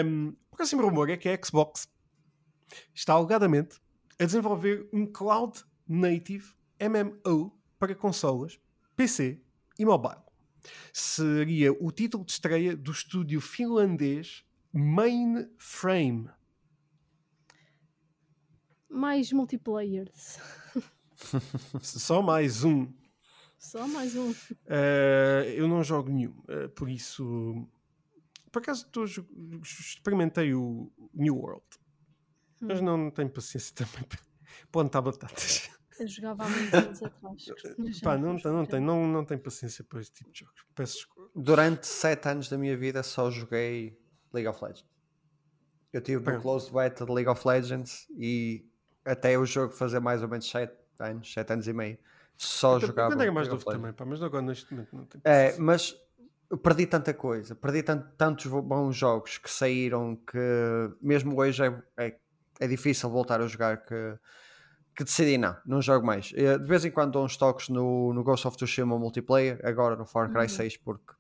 [0.07, 1.87] Um, o próximo rumor é que a Xbox
[2.95, 3.81] está alegadamente
[4.19, 8.59] a desenvolver um Cloud Native MMO para consolas,
[8.97, 9.41] PC
[9.79, 10.23] e mobile.
[10.93, 16.31] Seria o título de estreia do estúdio finlandês Mainframe.
[18.89, 20.39] Mais multiplayers.
[21.81, 22.93] Só mais um.
[23.59, 24.31] Só mais um.
[24.31, 27.67] Uh, eu não jogo nenhum, uh, por isso.
[28.53, 29.05] Por acaso tô,
[29.63, 31.65] experimentei o New World,
[32.67, 32.85] mas Hum.
[32.85, 34.19] não tenho paciência também para
[34.73, 35.71] plantar batatas.
[35.99, 37.47] Eu jogava há muitos anos atrás.
[37.79, 40.65] mas Pá, não não, tem- não, não, tem paciência para esse tipo de jogos.
[40.75, 41.31] Peço desculpa.
[41.37, 43.97] Durante 7 anos da minha vida só joguei
[44.33, 44.85] League of Legends.
[45.93, 46.43] Eu tive Pronto.
[46.43, 48.67] close beta de League of Legends e
[49.05, 51.97] até o jogo fazer mais ou menos 7 anos, 7 anos e meio,
[52.37, 53.97] só Quando- jogava Quando era mais League of novo Legends.
[53.97, 55.63] também, pá, mas agora neste momento não tem É, paciência.
[55.63, 55.97] mas
[56.51, 60.39] eu perdi tanta coisa, perdi tan- tantos bons jogos que saíram que
[61.01, 62.19] mesmo hoje é, é,
[62.61, 64.19] é difícil voltar a jogar que,
[64.97, 66.33] que decidi não, não jogo mais.
[66.35, 69.97] Eh, De vez em quando dou uns toques no, no Ghost of Tsushima multiplayer, agora
[69.97, 70.49] no Far Cry Uhum.
[70.49, 71.13] 6 porque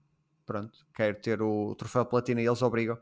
[0.47, 2.98] pronto, quero ter o troféu platina e eles obrigam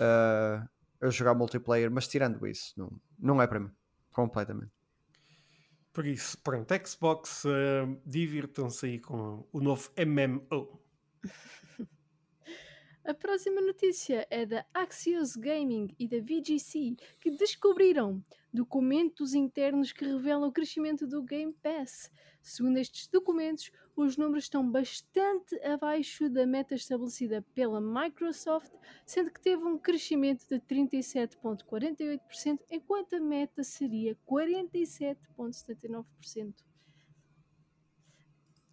[0.00, 0.62] eh,
[1.00, 3.70] a jogar multiplayer, mas tirando isso, não, não é para mim,
[4.12, 4.72] completamente.
[5.92, 10.80] Por isso, pronto, Xbox, eh, divirtam-se aí com o novo MMO.
[13.08, 18.22] A próxima notícia é da Axios Gaming e da VGC, que descobriram
[18.52, 22.12] documentos internos que revelam o crescimento do Game Pass.
[22.42, 28.74] Segundo estes documentos, os números estão bastante abaixo da meta estabelecida pela Microsoft,
[29.06, 36.67] sendo que teve um crescimento de 37,48%, enquanto a meta seria 47,79%.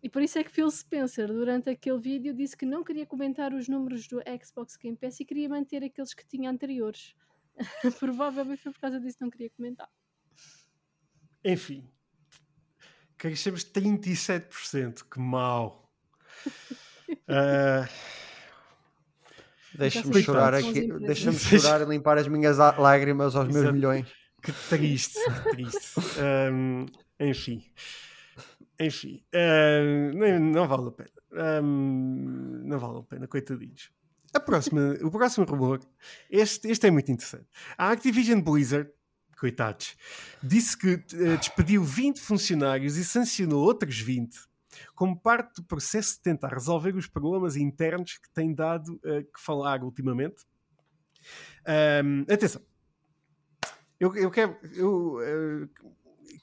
[0.06, 3.52] E por isso é que Phil Spencer, durante aquele vídeo, disse que não queria comentar
[3.52, 7.16] os números do Xbox Game Pass e queria manter aqueles que tinha anteriores.
[8.00, 9.90] Provavelmente foi por causa disso que não queria comentar.
[11.44, 11.90] Enfim,
[13.18, 15.92] crescemos 37%, que mau.
[17.28, 17.88] Ah,
[19.76, 23.74] Deixa-me chorar aqui, deixa-me chorar e limpar as minhas lágrimas aos meus Exato.
[23.74, 24.08] milhões.
[24.42, 25.20] que triste,
[25.52, 26.00] triste.
[26.20, 26.88] Ahm,
[27.20, 27.64] enfim,
[28.80, 31.10] enfim, ah, nem- não vale a pena.
[31.34, 33.92] Ahm, não vale a pena, coitadinhos.
[34.34, 35.80] A próxima, o próximo rumor,
[36.30, 37.46] este, este é muito interessante.
[37.78, 38.90] A Activision Blizzard,
[39.40, 39.96] coitados,
[40.44, 44.38] disse que eh, despediu 20 funcionários e sancionou outros 20
[44.94, 49.40] como parte do processo de tentar resolver os problemas internos que tem dado eh, que
[49.40, 50.44] falar ultimamente.
[51.66, 52.62] Ahm, atenção,
[54.00, 54.58] eu, eu quero.
[54.74, 55.68] Eu, eh,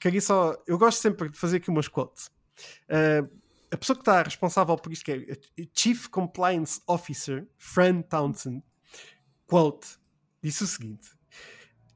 [0.03, 0.61] queria só.
[0.67, 2.29] Eu gosto sempre de fazer aqui umas quotes.
[2.89, 3.23] Eh,
[3.71, 8.61] a pessoa que está responsável por isto, que é Chief Compliance Officer, Fran Townsend,
[9.47, 9.87] quote,
[10.41, 11.09] disse o seguinte: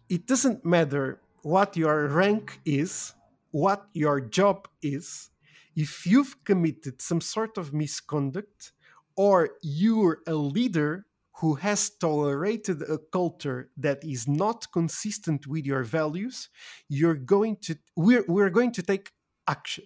[0.09, 3.13] It doesn't matter what your rank is,
[3.51, 5.29] what your job is,
[5.75, 8.73] if you've committed some sort of misconduct,
[9.17, 11.05] or you're a leader
[11.41, 16.49] who has tolerated a culture that is not consistent with your values,
[16.89, 19.11] you're going to we're, we're going to take
[19.47, 19.85] action.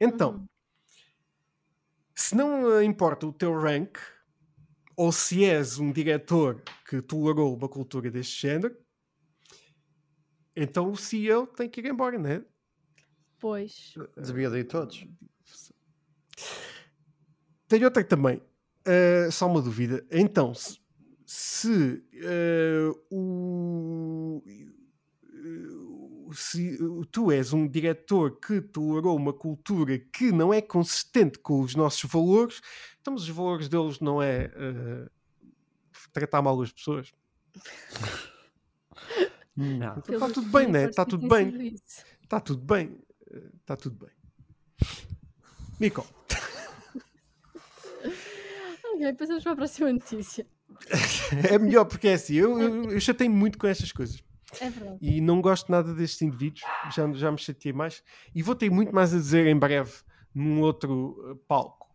[0.00, 0.48] Então, Uhum.
[2.14, 3.98] se não eh, importa o teu rank,
[4.96, 8.76] ou se és um diretor que tolerou uma cultura deste género,
[10.54, 12.42] então o CEO tem que ir embora, né?
[13.38, 13.94] Pois.
[14.16, 15.06] Devia de ir todos.
[17.68, 18.40] Tenho outra também.
[18.86, 20.06] Uh, só uma dúvida.
[20.10, 20.78] Então, se,
[21.24, 24.44] se, uh, o,
[25.26, 26.78] uh, se
[27.10, 32.08] tu és um diretor que tolerou uma cultura que não é consistente com os nossos
[32.08, 32.60] valores,
[33.00, 35.10] então os valores deles não é uh,
[36.12, 37.12] tratar mal as pessoas.
[39.58, 39.96] Não.
[39.96, 40.84] Está Pelo tudo que bem, vi, né?
[40.84, 41.76] Está tudo bem.
[42.22, 43.00] Está tudo bem.
[43.62, 44.10] Está tudo bem.
[45.80, 46.06] Nico.
[48.96, 50.46] Ok, passamos para a próxima notícia.
[51.52, 52.34] É melhor porque é assim.
[52.34, 54.22] Eu, eu, eu chatei muito com estas coisas.
[54.60, 54.98] É verdade.
[55.00, 56.62] e não gosto nada destes indivíduos,
[56.94, 58.02] já, já me chateei mais
[58.34, 59.92] e vou ter muito mais a dizer em breve
[60.34, 61.86] num outro uh, palco,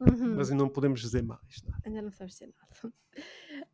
[0.00, 0.36] Uhum.
[0.36, 1.62] mas ainda não podemos dizer mais.
[1.64, 1.78] não é?
[1.88, 2.94] Ainda não sabes dizer nada.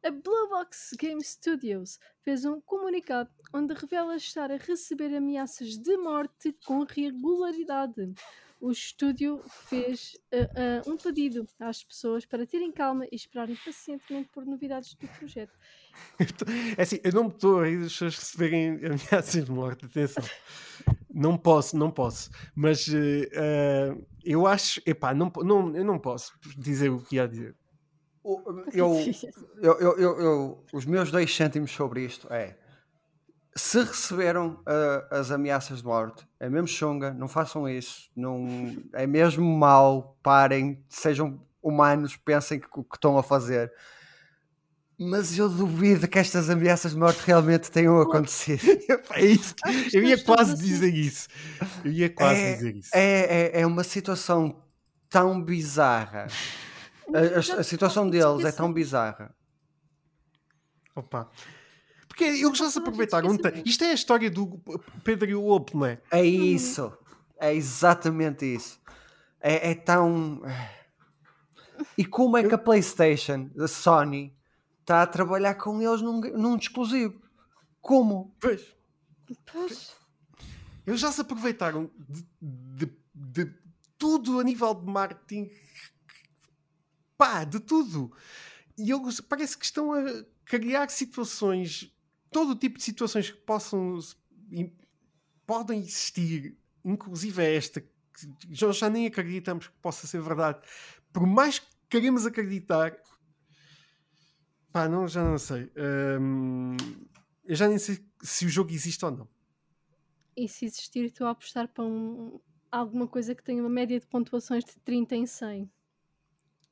[0.04, 5.96] A Blue Box Game Studios fez um comunicado onde revela estar a receber ameaças de
[5.96, 8.14] morte com regularidade.
[8.62, 10.36] O estúdio fez ah,
[10.86, 15.52] ah, um pedido às pessoas para terem calma e esperarem pacientemente por novidades do projeto.
[16.78, 20.22] É assim, eu não me estou a rir das pessoas receberem ameaças de morte, atenção.
[21.12, 22.30] Não posso, não posso.
[22.54, 27.26] Mas uh, uh, eu acho, epá, não, não, eu não posso dizer o que ia
[27.26, 27.56] dizer.
[28.72, 28.94] Eu,
[29.80, 32.56] eu, eu- eu- os meus dois cêntimos sobre isto é
[33.54, 38.46] se receberam ah, as ameaças de morte, é mesmo chunga, não façam isso, não,
[38.92, 43.72] é mesmo mau, parem, sejam humanos, pensem que o que estão a fazer.
[44.98, 48.62] Mas eu duvido que estas ameaças de morte realmente tenham acontecido.
[48.88, 49.54] Epá, é isso.
[49.92, 51.28] Eu ia quase dizer isso.
[51.84, 52.90] Eu ia quase É- dizer isso.
[52.94, 54.62] É, é, é uma situação
[55.08, 56.26] tão bizarra.
[57.12, 59.34] A, a- a situação deles é tão bizarra.
[60.94, 61.28] Opa.
[62.12, 63.34] Porque eles já se aproveitaram.
[63.64, 64.60] Isto é a história do
[65.02, 65.98] Pedro e o Lobo, não é?
[66.10, 66.92] É isso.
[67.40, 68.78] É exatamente isso.
[69.40, 70.42] É, é tão.
[71.96, 74.36] E como é que a PlayStation, a Sony,
[74.80, 77.18] está a trabalhar com eles num, num exclusivo?
[77.80, 78.36] Como?
[78.38, 78.62] Pois.
[79.50, 79.96] Pois.
[80.86, 82.26] Eles já se aproveitaram de,
[82.78, 83.54] de- de
[83.96, 85.50] tudo a nível de marketing.
[87.16, 88.12] Pá, de tudo.
[88.76, 90.04] E eles parece que estão a
[90.44, 91.90] criar situações,
[92.32, 93.98] todo tipo de situações que possam
[95.46, 97.88] podem existir, inclusive esta, que
[98.50, 100.60] já, já nem acreditamos que possa ser verdade.
[101.12, 102.96] Por mais que queremos acreditar,
[104.72, 105.70] pá, não, já não sei.
[106.20, 106.76] Hum,
[107.44, 109.28] eu já nem sei se o jogo existe ou não.
[110.36, 112.40] E se existir, estou a apostar para um-
[112.70, 115.70] alguma coisa que tenha uma média de pontuações de 30 em 100.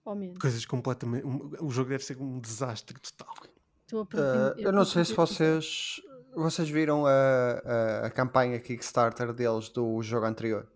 [0.02, 0.38] Ou menos.
[0.38, 1.24] coisas completamente.
[1.60, 3.34] O jogo deve ser um desastre total.
[3.90, 6.00] Estou a Uh, eu não sei se vocês,
[6.32, 10.68] vocês viram a, a, a campanha Kickstarter deles do jogo anterior.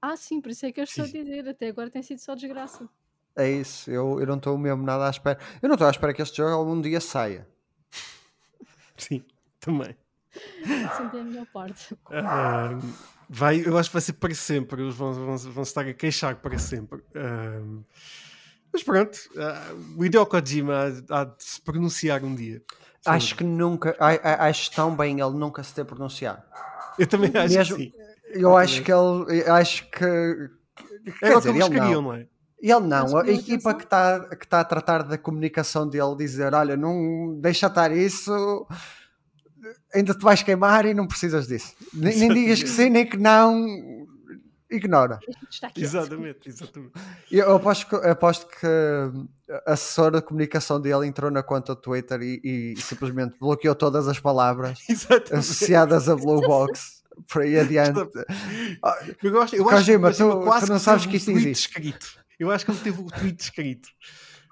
[0.00, 1.48] Ah, sim, por isso é que eu estou a dizer.
[1.48, 2.88] Até agora tem sido só desgraça.
[3.34, 5.38] É isso, eu, eu não estou mesmo nada à espera.
[5.60, 7.48] Eu não estou à espera que este jogo algum dia saia.
[8.96, 9.24] Sim,
[9.58, 9.96] também.
[10.96, 11.96] Sempre é a melhor parte.
[12.08, 12.78] Ah,
[13.28, 14.80] vai, eu acho que vai ser para sempre.
[14.80, 17.02] Eles vão, vão, vão estar a queixar para sempre.
[17.16, 17.82] Ah,
[18.72, 22.62] mas pronto, ah, o Hideo Kojima há, há de se pronunciar um dia.
[23.04, 24.10] Acho que nunca, a-
[24.44, 26.42] a- acho tão bem ele nunca se ter pronunciado.
[26.98, 27.92] Eu também acho Mesmo- que sim.
[28.34, 30.04] Eu acho que ele, eu acho que.
[30.04, 32.02] É Quer que dizer, eles ele queriam, não.
[32.02, 32.26] não é?
[32.60, 36.76] Ele não, a equipa que está que tá a tratar da comunicação dele dizer: Olha,
[36.76, 38.66] não deixa estar isso,
[39.94, 41.74] ainda te vais queimar e não precisas disso.
[41.92, 43.66] Nem, nem digas que sim, nem que não,
[44.72, 45.18] ignora.
[45.76, 46.92] Exatamente, exatamente.
[47.30, 48.66] Eu aposto que, aposto que
[49.66, 52.40] a assessora de comunicação dele entrou na conta do Twitter e,
[52.74, 55.34] e simplesmente bloqueou todas as palavras exatamente.
[55.34, 57.98] associadas a Blue Box por aí adiante.
[59.22, 61.16] Eu, gosto, eu acho Kojima, que o Kojima tu- quase tu não sabes teve que
[61.16, 61.68] o isto tweet existe.
[61.68, 62.06] escrito.
[62.40, 63.88] Eu acho que ele teve o tweet escrito.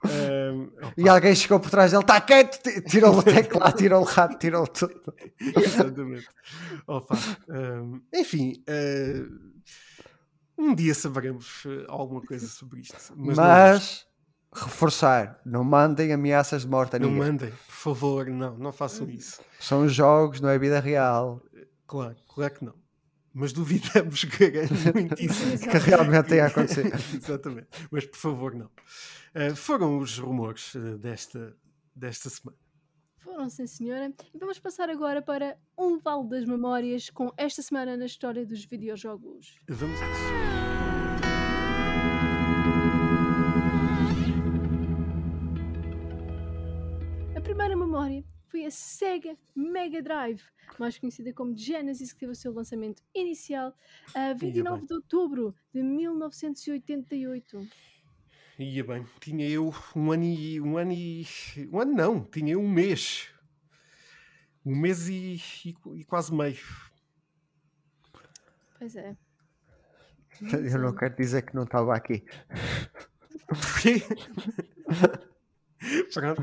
[0.04, 4.04] Ah, E alguém chegou por trás dele, está quieto, ti- tirou o teclado, tirou o
[4.04, 5.14] rato, tirou tudo.
[5.38, 6.28] Exatamente.
[6.86, 7.16] Opa,
[7.48, 9.24] hum, enfim, eh,
[10.60, 12.96] um dia saberemos eh, alguma coisa sobre isto.
[13.16, 14.06] Mas, Mas,
[14.52, 17.32] reforçar, não mandem ameaças de morte a não, não ninguém.
[17.32, 19.40] mandem, por favor, não, não façam isso.
[19.58, 21.42] São jogos, não é vida real,
[21.90, 22.74] Claro, claro que não.
[23.34, 24.52] Mas duvidamos que
[24.94, 26.92] muitíssimo que realmente tenha acontecido.
[27.14, 27.68] Exatamente.
[27.90, 28.70] Mas por favor, não.
[29.34, 31.56] Eh, foram os rumores eh, desta,
[31.94, 32.56] desta semana.
[33.20, 34.12] Foram, sim, senhora.
[34.34, 38.64] E vamos passar agora para um vale das memórias com esta semana na história dos
[38.64, 39.58] videojogos.
[39.68, 40.60] Vamos a isso.
[47.36, 50.42] A primeira memória foi a Sega Mega Drive,
[50.78, 53.74] mais conhecida como Genesis, que teve o seu lançamento inicial
[54.14, 54.86] a 29 bem.
[54.86, 57.68] de outubro de 1988.
[58.62, 60.60] Ia bem, tinha eu um ano e.
[60.60, 61.26] Um ano e.
[61.72, 63.28] Um ano não, tinha eu um mês.
[64.64, 66.58] Um mês e, e- e quase meio.
[68.78, 69.16] Pois é.
[70.42, 72.22] Eu não quero dizer que não estava aqui.
[73.46, 74.02] Porquê?
[76.12, 76.42] Pronto.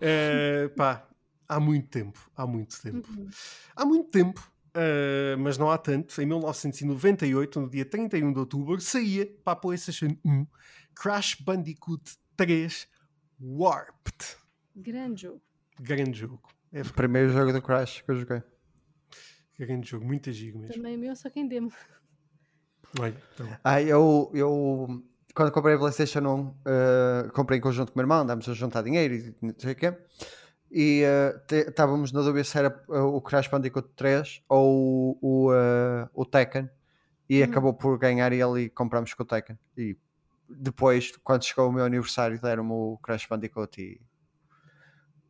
[0.00, 1.08] Eh, pá,
[1.48, 2.30] há muito tempo.
[2.36, 3.08] Há muito tempo.
[3.10, 3.28] Uhum.
[3.74, 6.20] Há muito tempo, eh, mas não há tanto.
[6.22, 10.46] Em 1998, no dia 31 de outubro, saía para a PlayStation 1
[11.00, 12.02] Crash Bandicoot
[12.36, 12.88] 3
[13.40, 14.36] Warped.
[14.74, 15.40] Grande jogo.
[15.80, 16.40] Grande jogo.
[16.72, 18.42] É O primeiro jogo do Crash que eu joguei.
[19.58, 20.74] grande jogo, muito giro mesmo.
[20.74, 21.72] Também meu, só quem demo.
[23.00, 25.04] Olha, então, Ah, eu, eu
[25.34, 28.54] quando comprei a PlayStation 1, eh, comprei em conjunto com o meu irmão, andámos a
[28.54, 29.96] juntar dinheiro e não sei o quê.
[30.70, 35.50] E eh, estávamos na dúvida se era eh, o Crash Bandicoot 3 ou o,
[36.14, 36.68] o Tekken.
[37.30, 37.44] E Uhum.
[37.44, 39.58] acabou por ganhar ele e compramos com o Tekken.
[39.76, 39.96] E
[40.48, 44.00] depois, quando chegou o meu aniversário, deram-me o Crash Bandicoot e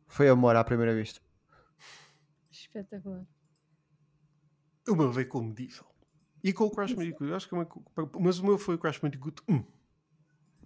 [0.07, 1.21] foi amor à primeira vista.
[2.51, 3.25] Espetacular.
[4.87, 5.93] o meu veio com o Medieval.
[6.43, 7.31] E com o Crash Bandicoot.
[7.33, 7.67] Acho que é uma-
[8.19, 9.63] mas o meu foi o Crash Bandicoot 1.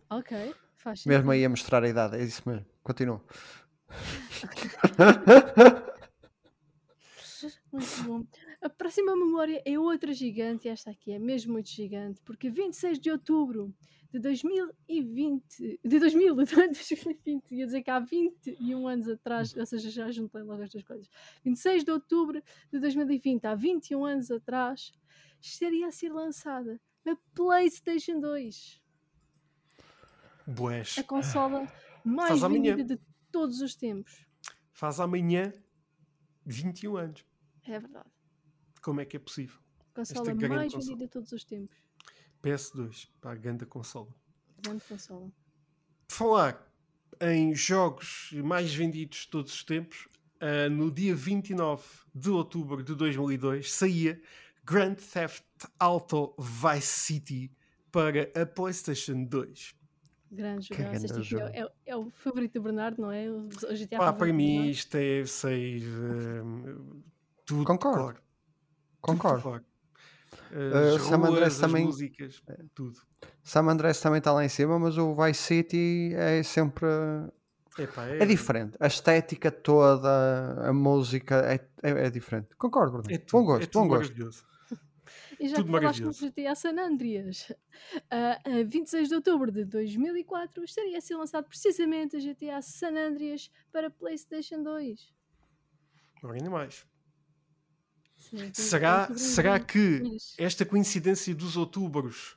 [0.10, 1.12] Ok, faz sentido.
[1.18, 2.66] Mesmo aí a mostrar a idade, é isso mesmo.
[2.84, 3.22] Continua.
[7.72, 8.24] Muito bom.
[8.62, 13.12] A próxima memória é outra gigante, esta aqui é mesmo muito gigante, porque 26 de
[13.12, 13.74] outubro
[14.14, 19.90] de 2020, de 2000, de 2020, ia dizer que há 21 anos atrás, ou seja,
[19.90, 21.10] já juntei logo as duas coisas.
[21.44, 22.40] 26 de outubro
[22.72, 24.92] de 2020, há 21 anos atrás,
[25.42, 28.80] estaria a ser lançada a PlayStation 2,
[30.46, 30.96] Boés.
[31.00, 31.68] a consola
[32.06, 32.76] mais Faz amanhã.
[32.76, 34.28] vendida de todos os tempos.
[34.72, 35.52] Faz amanhã
[36.46, 37.26] 21 anos.
[37.66, 38.10] É verdade.
[38.82, 39.60] Como é que é possível?
[39.94, 40.92] Consola Esta grande mais consola.
[40.92, 41.83] vendida de todos os tempos.
[42.44, 44.14] PS2, para a grande consola.
[44.62, 45.32] Grande consola.
[46.08, 46.74] Por falar
[47.22, 50.08] em jogos mais vendidos de todos os tempos,
[50.42, 51.84] ah, no dia 29
[52.14, 54.22] de outubro de 2002 saía
[54.66, 55.44] Grand Theft
[55.80, 57.52] Auto Vice City
[57.92, 59.76] para a PlayStation 2.
[60.32, 60.62] Grande.
[60.72, 61.44] Este grande jogo.
[61.46, 63.30] é, é- é o favorito do Bernardo, não é?
[63.30, 66.44] O, GTA Pá, favorito para mim isto é, sei, ah,
[67.46, 68.20] tudo Concordo.
[69.00, 69.38] Concordo.
[69.38, 69.66] Tudo claro.
[70.52, 72.44] Uh, As Sam ruas, Andreas as também- músicas,
[72.74, 73.00] tudo.
[73.44, 76.86] Sam Andrés também está lá em cima, mas o Vice City é sempre.
[77.78, 78.78] Epá, É diferente.
[78.80, 82.50] A estética toda, a música é, é, é diferente.
[82.56, 83.08] Concordo, Bruno.
[83.12, 84.02] É tudo, bom gosto, é tudo bom gosto.
[84.12, 84.46] maravilhoso.
[85.40, 86.32] E já Tudo que falaste no maravilhoso.
[86.32, 87.52] GTA San Andreas,
[88.10, 92.94] a, a 26 de outubro de 2004 estaria a ser lançado precisamente o GTA San
[92.96, 95.12] Andreas para PlayStation 2.
[96.24, 96.86] Ora, ainda mais.
[98.54, 102.36] Será, será que esta coincidência dos outubros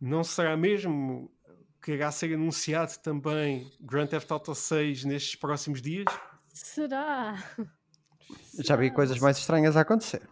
[0.00, 1.30] não será mesmo
[1.82, 6.06] que irá ser anunciado também Grand Theft Auto 6 nestes próximos dias?
[6.48, 7.36] Será?
[8.58, 10.22] Já vi coisas mais estranhas a acontecer.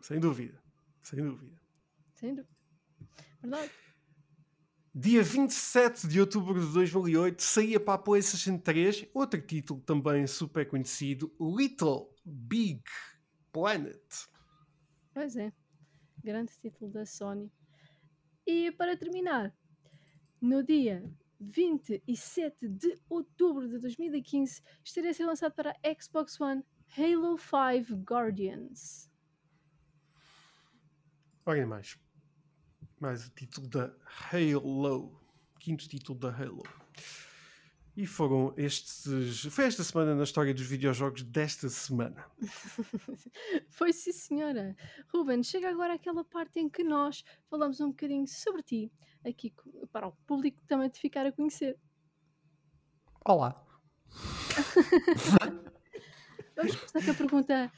[0.00, 0.62] Sem dúvida.
[1.02, 1.60] Sem dúvida.
[2.14, 2.56] Sem dúvida.
[3.42, 3.70] Verdade.
[4.94, 10.66] Dia 27 de outubro de 2008 saía para a PlayStation 3 outro título também super
[10.66, 12.82] conhecido, Little Big
[13.58, 14.28] Planet.
[15.12, 15.52] Pois é.
[16.22, 17.50] Grande título da Sony.
[18.46, 19.52] E para terminar,
[20.40, 21.02] no dia
[21.40, 26.64] 27 de outubro de 2015, estaria a ser lançado para Xbox One
[26.96, 29.10] Halo 5 Guardians.
[31.44, 31.98] Olhem mais.
[33.00, 33.92] Mais o título da
[34.32, 35.20] Halo.
[35.58, 36.62] Quinto título da Halo.
[37.98, 39.44] E foram estes.
[39.46, 42.24] Foi esta semana na história dos videojogos desta semana.
[43.70, 44.76] Foi sim, senhora.
[45.12, 48.92] Ruben, chega agora aquela parte em que nós falamos um bocadinho sobre ti,
[49.26, 49.52] aqui
[49.90, 51.76] para o público também te ficar a conhecer.
[53.24, 53.66] Olá.
[56.54, 57.72] Vamos começar com a pergunta,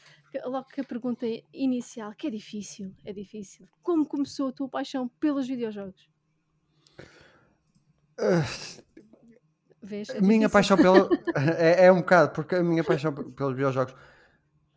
[0.45, 3.67] logo com a pergunta inicial, que é difícil, é difícil.
[3.83, 6.11] Como começou a tua paixão pelos videojogos?
[8.19, 8.45] Ah,
[9.83, 10.09] Vês?
[10.11, 11.09] É A minha paixão pelo.
[11.59, 13.95] é, é um bocado, porque a minha paixão pe- pelos videojogos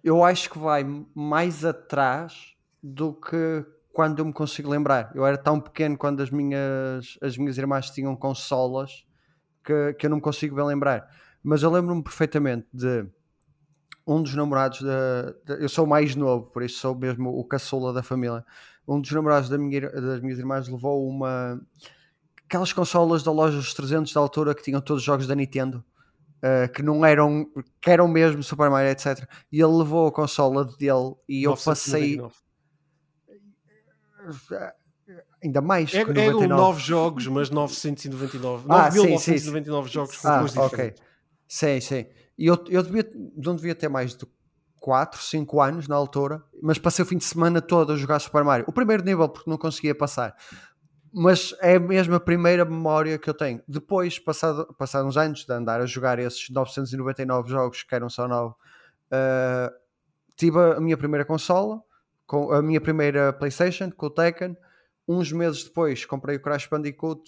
[0.03, 0.83] eu acho que vai
[1.15, 5.11] mais atrás do que quando eu me consigo lembrar.
[5.15, 9.05] Eu era tão pequeno quando as minhas, as minhas irmãs tinham consolas
[9.63, 11.07] que, que eu não me consigo bem lembrar.
[11.41, 13.05] Mas eu lembro-me perfeitamente de
[14.05, 15.33] um dos namorados da.
[15.55, 18.43] eu sou mais novo, por isso sou mesmo o caçula da família.
[18.85, 21.61] Um dos namorados da minha das minhas irmãs levou uma
[22.53, 25.83] aquelas consolas da loja dos 300 da altura que tinham todos os jogos da Nintendo
[26.37, 27.47] uh, que não eram
[27.81, 32.17] que eram mesmo Super Mario etc e ele levou a consola dele e eu passei
[32.17, 32.35] 999.
[35.43, 36.61] ainda mais que Er- Eram 99.
[36.61, 38.65] 9 jogos, mas 999.
[38.69, 41.03] Ah, sim, 9.999 jogos com ah, cores ok diferentes.
[41.47, 42.05] sim, sim
[42.37, 44.27] e eu, eu devia, não devia ter mais de
[44.79, 48.43] 4, 5 anos na altura mas passei o fim de semana todo a jogar Super
[48.43, 50.35] Mario o primeiro nível porque não conseguia passar
[51.13, 53.61] mas é mesmo a primeira memória que eu tenho.
[53.67, 58.27] Depois, passado, passados uns anos de andar a jogar esses 999 jogos que eram só
[58.27, 58.55] 9, uh,
[60.35, 61.79] tive a minha primeira consola,
[62.25, 64.57] com a minha primeira PlayStation, com o Tekken.
[65.07, 67.21] Uns meses depois comprei o Crash Bandicoot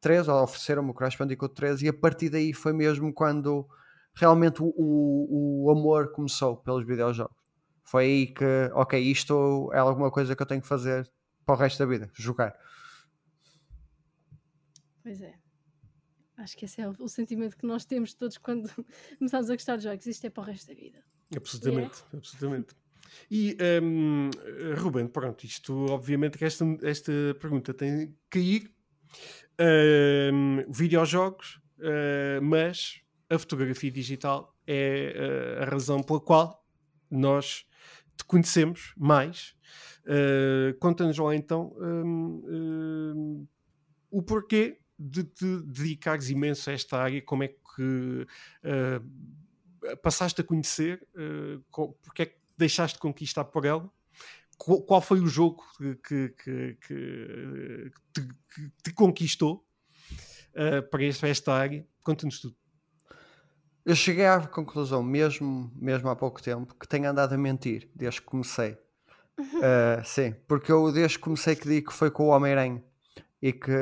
[0.00, 3.68] 3, ou ofereceram-me o Crash Bandicoot 3, e a partir daí foi mesmo quando
[4.14, 7.36] realmente o, o, o amor começou pelos videojogos.
[7.84, 11.08] Foi aí que, ok, isto é alguma coisa que eu tenho que fazer
[11.46, 12.52] para o resto da vida, jogar.
[15.02, 15.34] Pois é.
[16.36, 18.68] Acho que esse é o, sentimento que nós temos todos quando
[19.18, 20.06] começamos a gostar de jogos.
[20.06, 21.04] Isto é para o resto da vida.
[21.36, 22.74] Absolutamente, absolutamente.
[23.30, 24.30] E, hum,
[24.78, 28.74] Ruben, pronto, isto obviamente que esta, esta pergunta tem que ir.
[29.60, 36.64] Hum, videojogos, uh, mas a fotografia digital é uh, a razão pela qual
[37.10, 37.66] nós
[38.16, 39.54] te conhecemos mais.
[40.04, 43.46] Uh, Conta-nos lá então hum,
[44.10, 48.26] o porquê de te dedicares imenso a esta área, como é que
[48.64, 51.60] uh, passaste a conhecer, uh,
[52.02, 53.90] porque é que deixaste de conquistar por ela,
[54.56, 59.66] qual, qual foi o jogo que, que, que, que te, que te conquistou
[60.54, 61.86] uh, para esta, esta área?
[62.04, 62.56] Conta-nos tudo.
[63.84, 68.20] Eu cheguei à conclusão, mesmo, mesmo há pouco tempo, que tenho andado a mentir desde
[68.20, 68.78] que comecei.
[69.36, 72.84] Uh, sim, porque eu desde que comecei que digo que foi com o Homem-Aranha
[73.42, 73.72] e que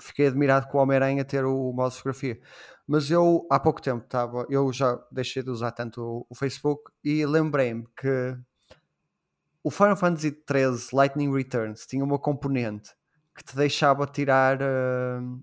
[0.00, 2.40] fiquei admirado com o Homem-Aranha ter o modo de fotografia.
[2.86, 7.24] Mas eu há pouco tempo estava, eu já deixei de usar tanto o, Facebook e
[7.26, 8.36] lembrei-me que
[9.62, 12.90] o Final Fantasy XIII Lightning Returns tinha uma componente
[13.34, 15.42] que te deixava tirar uh,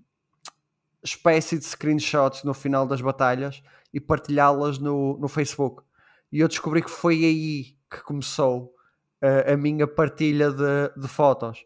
[1.02, 3.62] espécie de screenshots no final das batalhas
[3.92, 5.82] e partilhá-las no, no Facebook.
[6.30, 8.72] E eu descobri que foi aí que começou
[9.22, 11.64] uh, a minha partilha de, de, fotos.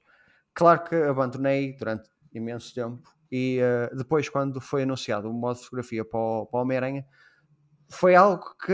[0.57, 5.65] Claro que abandonei durante imenso tempo e uh, depois, quando foi anunciado o modo de
[5.65, 7.05] fotografia para o, o Homem-Aranha,
[7.91, 8.73] foi algo que,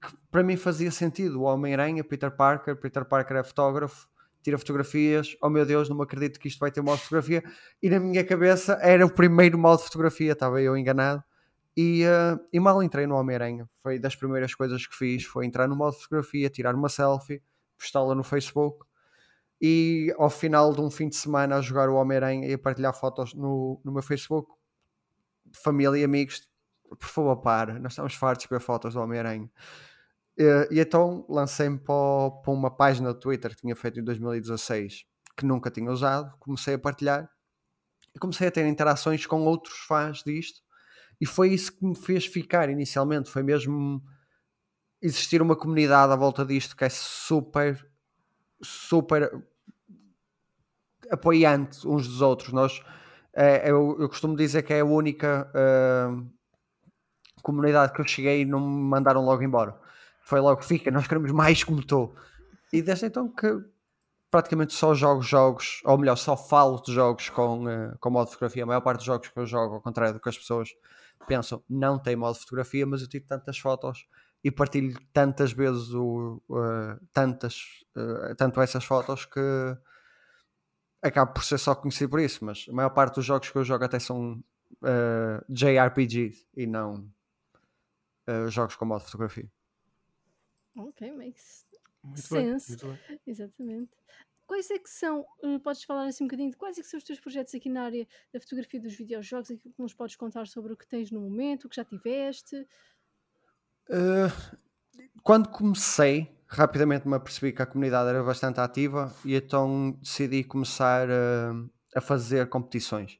[0.00, 1.42] que, para mim fazia sentido.
[1.42, 4.08] O Homem-Aranha, Peter Parker, Peter Parker é fotógrafo,
[4.42, 7.44] tira fotografias, oh meu Deus, não me acredito que isto vai ter modo de fotografia,
[7.82, 11.22] e na minha cabeça era o primeiro modo de fotografia, estava eu enganado,
[11.76, 15.68] e, uh, e mal entrei no Homem-Aranha, foi das primeiras coisas que fiz, foi entrar
[15.68, 17.42] no modo de fotografia, tirar uma selfie,
[17.76, 18.86] postá-la no Facebook,
[19.60, 22.94] e ao final de um fim de semana a jogar o Homem-Aranha e a partilhar
[22.94, 24.50] fotos no, no meu Facebook,
[25.54, 26.48] família e amigos,
[26.88, 29.50] por favor para, nós estamos fartos de ver fotos do Homem-Aranha.
[30.38, 35.06] Uh, e então lancei-me para, para, uma página do Twitter que tinha feito em 2016
[35.34, 37.28] que nunca tinha usado, comecei a partilhar
[38.14, 40.60] e comecei a ter interações com outros fãs disto
[41.20, 44.02] e foi isso que me fez ficar inicialmente, foi mesmo
[45.00, 47.86] existir uma comunidade à volta disto que é super
[48.62, 49.30] super
[51.10, 52.82] apoiante uns dos outros nós
[53.32, 56.26] é, eu, eu, costumo dizer que é a única uh,
[57.42, 59.78] comunidade que eu cheguei e não me mandaram logo embora
[60.26, 62.12] foi logo, fica, nós queremos mais como estou.
[62.72, 63.64] E desde então que
[64.28, 68.32] praticamente só jogo jogos, ou melhor, só falo de jogos com, uh, com modo de
[68.32, 68.64] fotografia.
[68.64, 70.70] A maior parte dos jogos que eu jogo, ao contrário do que as pessoas
[71.28, 74.04] pensam, não tem modo de fotografia, mas eu tiro tantas fotos
[74.42, 79.40] e partilho tantas vezes o, uh, tantas, uh, tanto essas fotos que
[81.02, 82.44] acabo por ser só conhecido por isso.
[82.44, 84.42] Mas a maior parte dos jogos que eu jogo até são
[85.48, 87.08] JRPGs e não
[88.48, 89.50] jogos com modo de fotografia.
[90.76, 91.66] Ok, makes
[92.06, 92.76] muito sense.
[92.76, 93.20] Bem, muito bem.
[93.26, 93.90] Exatamente.
[94.46, 96.98] Quais é que são, uh, podes falar assim um bocadinho de quais é que são
[96.98, 100.46] os teus projetos aqui na área da fotografia dos videojogos, aquilo que nos podes contar
[100.46, 102.66] sobre o que tens no momento, o que já tiveste?
[103.88, 104.30] Uh,
[105.22, 111.08] quando comecei, rapidamente me apercebi que a comunidade era bastante ativa e então decidi começar
[111.08, 113.18] uh, a fazer competições.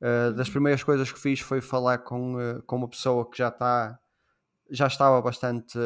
[0.00, 2.36] Uh, das primeiras coisas que fiz foi falar com,
[2.66, 3.98] com uma pessoa que já está
[4.70, 5.78] já estava bastante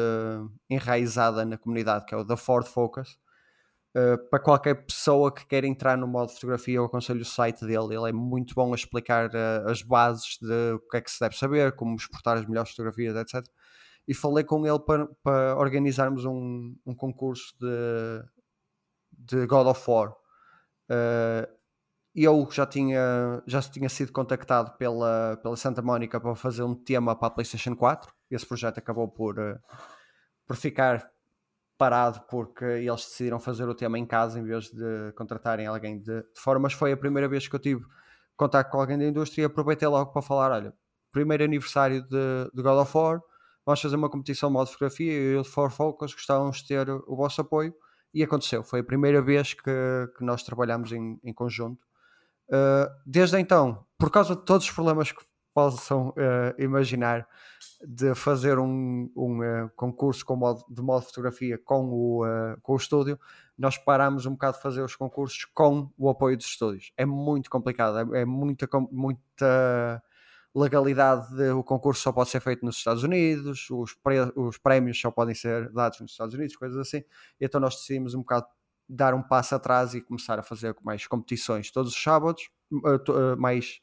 [0.69, 3.17] enraizada na comunidade, que é o da Ford Focus.
[3.95, 7.63] Uh, para qualquer pessoa que queira entrar no modo de fotografia, eu aconselho o site
[7.63, 7.95] dele.
[7.95, 11.19] Ele é muito bom a explicar uh, as bases de o que é que se
[11.19, 13.45] deve saber, como exportar as melhores fotografias, etc.
[14.07, 18.23] E falei com ele para, para organizarmos um, um concurso de,
[19.11, 20.11] de God of War.
[20.89, 21.47] Uh,
[22.13, 27.15] eu já tinha, já tinha sido contactado pela, pela Santa Mónica para fazer um tema
[27.15, 29.59] para a PlayStation 4 esse projeto acabou por, uh,
[30.45, 31.09] por ficar
[31.77, 36.21] parado porque eles decidiram fazer o tema em casa em vez de contratarem alguém de,
[36.21, 37.83] de fora, mas foi a primeira vez que eu tive
[38.35, 40.73] contato com alguém da indústria e aproveitei logo para falar, olha,
[41.11, 43.21] primeiro aniversário de, de God of War,
[43.65, 47.15] vamos fazer uma competição de modo fotografia e o For Focus gostávamos de ter o
[47.15, 47.73] vosso apoio
[48.13, 49.71] e aconteceu, foi a primeira vez que,
[50.17, 51.81] que nós trabalhamos em, em conjunto.
[52.47, 55.23] Uh, desde então, por causa de todos os problemas que
[55.53, 57.27] possam uh, imaginar
[57.85, 62.73] de fazer um, um uh, concurso com modo, de modo fotografia com o, uh, com
[62.73, 63.19] o estúdio,
[63.57, 66.91] nós paramos um bocado de fazer os concursos com o apoio dos estúdios.
[66.97, 70.01] É muito complicado, é, é muita, muita
[70.55, 71.35] legalidade.
[71.35, 73.95] De, o concurso só pode ser feito nos Estados Unidos, os,
[74.35, 77.03] os prémios só podem ser dados nos Estados Unidos, coisas assim.
[77.39, 78.47] Então nós decidimos um bocado
[78.87, 82.49] dar um passo atrás e começar a fazer mais competições todos os sábados,
[83.37, 83.79] mais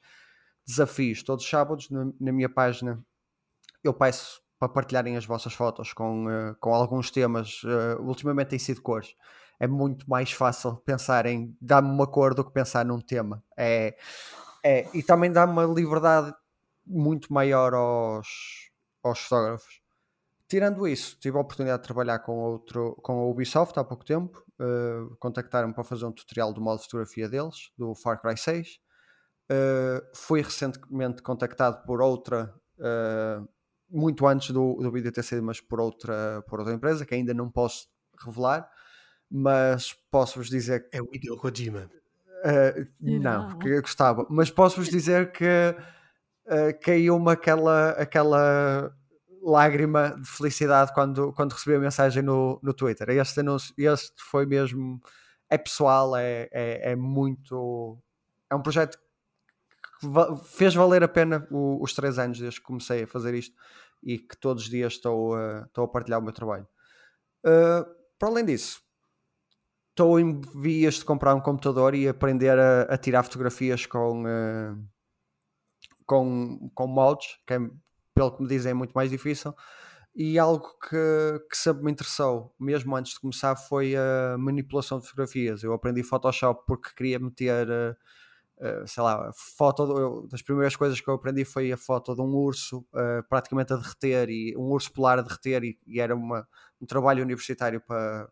[0.66, 3.02] desafios todos os sábados na, minha página.
[3.82, 7.62] Eu peço para partilharem as vossas fotos com, uh, com alguns temas.
[8.00, 9.16] Ultimamente tem sido cores.
[9.58, 13.42] É muito mais fácil pensar em dar-me uma cor do que pensar num tema.
[13.56, 13.96] É,
[14.64, 16.34] é, e também dá uma liberdade
[16.90, 18.28] muito maior aos,
[19.02, 19.80] aos fotógrafos.
[20.48, 24.44] Tirando isso, tive a oportunidade de trabalhar com, outro, com a Ubisoft há pouco tempo.
[24.58, 28.80] Uh, Contactaram-me para fazer um tutorial do modo de fotografia deles, do Far Cry 6.
[29.50, 33.48] Uh, fui recentemente contactado por outra, uh,
[33.88, 37.32] muito antes do, do vídeo ter sido, mas por outra, por outra empresa, que ainda
[37.32, 37.88] não posso
[38.24, 38.68] revelar,
[39.30, 41.88] mas posso-vos dizer É o Hideo Kojima.
[42.44, 45.76] Uh, não, porque eu gostava, mas posso-vos dizer que
[46.50, 48.94] uh, caiu-me aquela, aquela
[49.42, 53.08] lágrima de felicidade quando, quando recebi a mensagem no, no Twitter.
[53.10, 55.00] Este, anúncio, este foi mesmo.
[55.48, 57.98] É pessoal, é, é, é muito.
[58.50, 58.98] É um projeto
[60.44, 63.54] fez valer a pena o, os três anos desde que comecei a fazer isto
[64.02, 66.66] e que todos os dias estou, uh, estou a partilhar o meu trabalho.
[67.44, 67.84] Uh,
[68.18, 68.80] para além disso,
[69.90, 74.88] estou em vias de comprar um computador e aprender a, a tirar fotografias com, uh,
[76.10, 77.58] com, com mods, que é,
[78.12, 79.54] pelo que me dizem é muito mais difícil.
[80.12, 85.06] E algo que, que sempre me interessou, mesmo antes de começar, foi a manipulação de
[85.06, 85.62] fotografias.
[85.62, 89.84] Eu aprendi Photoshop porque queria meter, uh, uh, sei lá, foto.
[89.84, 92.84] Eu, das primeiras coisas que eu aprendi foi a foto de um urso
[93.28, 96.44] praticamente a derreter, e um urso polar a derreter, e, e era uma,
[96.80, 98.28] um trabalho universitário para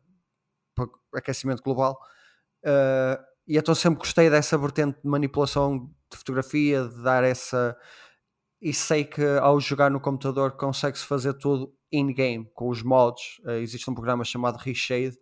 [0.75, 0.87] para
[1.21, 1.99] aquecimento global.
[2.65, 7.77] Uh, e então sempre gostei dessa vertente de manipulação de fotografia, de dar essa.
[8.61, 13.39] E sei que ao jogar no computador consegue-se fazer tudo in-game, com os mods.
[13.45, 15.17] Uh, existe um programa chamado Reshade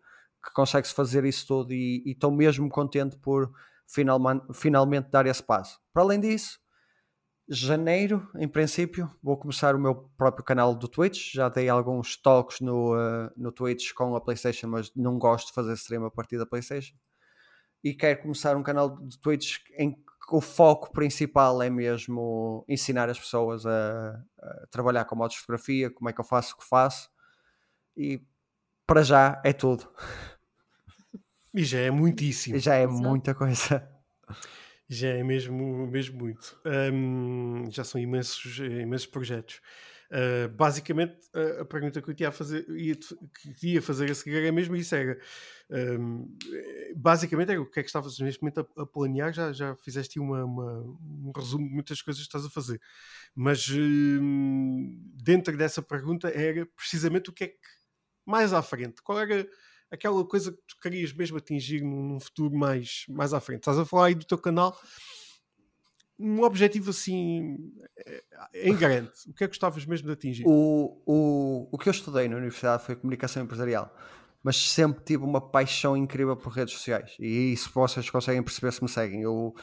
[0.45, 3.51] que consegue-se fazer isso tudo e estou mesmo contente por
[4.53, 5.79] finalmente dar esse passo.
[5.93, 6.59] Para além disso,
[7.49, 11.33] janeiro, em princípio, vou começar o meu próprio canal do Twitch.
[11.33, 15.55] Já dei alguns toques no, uh, no Twitch com a PlayStation, mas não gosto de
[15.55, 16.95] fazer stream a partir da PlayStation.
[17.83, 19.97] E quero começar um canal de Twitch em
[20.31, 25.91] o foco principal é mesmo ensinar as pessoas a, a trabalhar com modos de fotografia,
[25.91, 27.09] como é que eu faço o que faço.
[27.97, 28.21] E
[28.87, 29.89] para já é tudo.
[31.55, 32.57] E já é muitíssimo.
[32.57, 33.03] E já é Exato.
[33.03, 33.89] muita coisa.
[34.89, 36.61] Já é mesmo, mesmo muito.
[36.65, 39.61] Um, já são imensos, imensos projetos.
[40.11, 41.17] Uh, basicamente,
[41.61, 42.95] a, pergunta que eu tinha a fazer, ia,
[43.59, 45.19] que ia fazer a seguir é mesmo isso: era
[45.71, 46.37] um,
[46.95, 49.33] basicamente era o que é que estavas neste momento a, a planear.
[49.33, 52.81] Já, já fizeste uma, uma, um resumo de muitas coisas que estás a fazer,
[53.35, 57.57] mas um, dentro dessa pergunta era precisamente o que é que
[58.25, 59.49] mais à frente, qual era
[59.91, 63.61] aquela coisa que tu querias mesmo atingir num, futuro mais, mais à frente.
[63.61, 64.79] Estás a falar aí do teu canal,
[66.19, 67.57] um objetivo assim
[68.07, 68.23] eh,
[68.55, 69.11] em grande.
[69.29, 70.45] O que é que gostavas mesmo de atingir?
[70.47, 73.95] O, o, o que eu estudei na universidade foi comunicação empresarial,
[74.43, 77.17] mas sempre tive uma paixão incrível por redes sociais.
[77.19, 79.23] E isso vocês conseguem perceber se me seguem.
[79.23, 79.55] Eu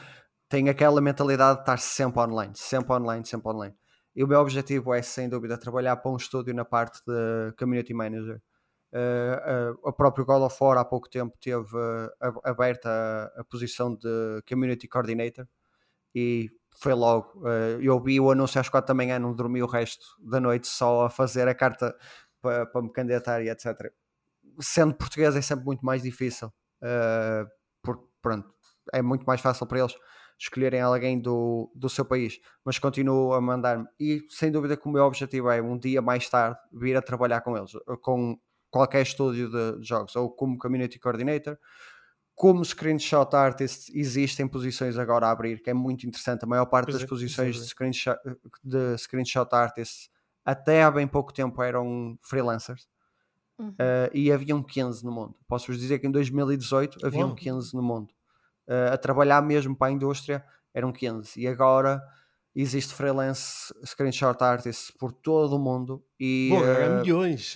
[0.48, 3.74] tenho aquela mentalidade de estar sempre online, sempre online, sempre online.
[4.14, 7.92] E o meu objetivo é, sem dúvida, trabalhar para um estúdio na parte de Community
[7.92, 8.40] Manager
[8.94, 13.44] Uh, uh, o próprio God of War há pouco tempo teve uh, aberta a, a,
[13.44, 15.48] posição de Community Coordinator
[16.14, 16.50] e
[16.80, 17.42] foi logo.
[17.80, 21.06] eu vi o anúncio às quatro da manhã, não dormi o resto da noite só
[21.06, 21.94] a fazer a carta
[22.42, 23.92] para, me candidatar e etc.
[24.60, 26.52] Sendo português é sempre muito mais difícil,
[27.82, 28.52] porque pronto,
[28.92, 29.94] é muito mais fácil para eles
[30.38, 33.86] escolherem alguém do, do seu país, mas continuo a mandar-me.
[33.98, 37.40] E sem dúvida que o meu objetivo é um dia mais tarde vir a trabalhar
[37.40, 37.72] com eles,
[38.02, 38.38] com
[38.70, 41.56] qualquer estúdio de jogos, ou como Community Coordinator,
[42.34, 46.44] como Screenshot Artist, existem posições agora a abrir, que é muito interessante.
[46.44, 48.18] A maior parte pois das é, posições de screenshot,
[48.62, 50.10] de screenshot Artist
[50.44, 52.86] até há bem pouco tempo eram freelancers.
[53.56, 53.68] Uhum.
[53.68, 55.34] Uh, e haviam 15 no mundo.
[55.46, 57.36] Posso-vos dizer que em 2018 haviam Uau.
[57.36, 58.12] 15 no mundo.
[58.68, 60.44] Uh, a trabalhar mesmo para a indústria
[60.74, 61.40] eram 15.
[61.40, 62.02] E agora
[62.54, 66.04] existe freelance screenshot artists por todo o mundo.
[66.18, 67.54] E, Bom, uh, milhões.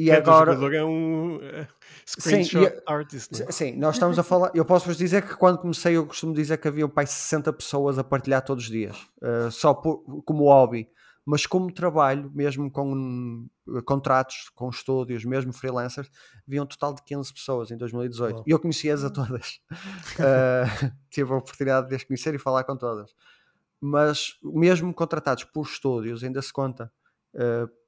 [0.00, 1.66] E Cada agora jogador é um uh,
[2.06, 3.38] screenshot sim, artist.
[3.38, 3.46] Não?
[3.46, 3.52] É?
[3.52, 4.50] Sim, nós estamos a falar.
[4.54, 7.98] Eu posso vos dizer que quando comecei, eu costumo dizer que havia pai 60 pessoas
[7.98, 10.88] a partilhar todos os dias, uh, só por, como hobby.
[11.26, 16.10] Mas como trabalho, mesmo com uh, contratos, com estúdios, mesmo freelancers,
[16.48, 18.44] havia um total de 15 pessoas em 2018.
[18.46, 19.60] E eu conhecia-as a todas.
[21.10, 23.14] tive a oportunidade de as conhecer e falar com todas.
[23.78, 26.90] Mas mesmo contratados por estúdios, ainda se conta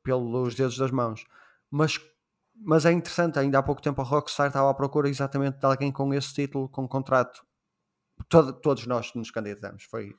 [0.04, 1.24] pelos dedos das mãos
[1.72, 1.98] mas,
[2.54, 5.90] mas é interessante, ainda há pouco tempo a Rockstar estava à procura exatamente de alguém
[5.90, 7.42] com esse título, com contrato.
[8.28, 10.14] Todo, todos nós nos candidatamos, foi,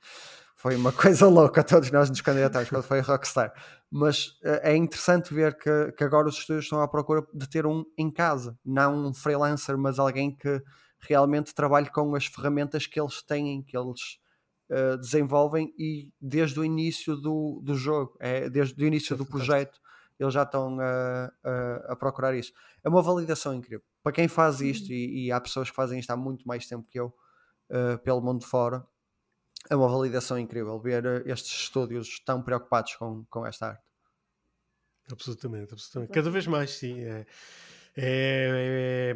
[0.55, 3.53] foi uma coisa louca, todos nós nos candidatamos quando foi a Rockstar.
[3.89, 7.67] Mas eh, é interessante ver que, que agora os estúdios estão à procura de ter
[7.67, 10.59] um em casa, não um freelancer, mas alguém que
[10.99, 14.17] realmente trabalhe com as ferramentas que eles têm, que eles
[14.71, 19.79] uh, desenvolvem e desde o início do, do jogo, é, desde o início do projeto
[20.23, 22.53] eles já estão a, a, a, procurar isso.
[22.83, 23.83] É uma validação incrível.
[24.01, 26.87] Para quem faz isto, e, e há pessoas que fazem isto há muito mais tempo
[26.89, 27.13] que eu,
[27.69, 28.85] uh, pelo mundo fora,
[29.69, 33.83] é uma validação incrível ver uh, estes estúdios tão preocupados com, com esta arte.
[35.11, 36.13] Absolutamente, absolutamente.
[36.13, 36.99] Cada vez mais, sim.
[37.01, 37.25] É,
[37.95, 39.13] é,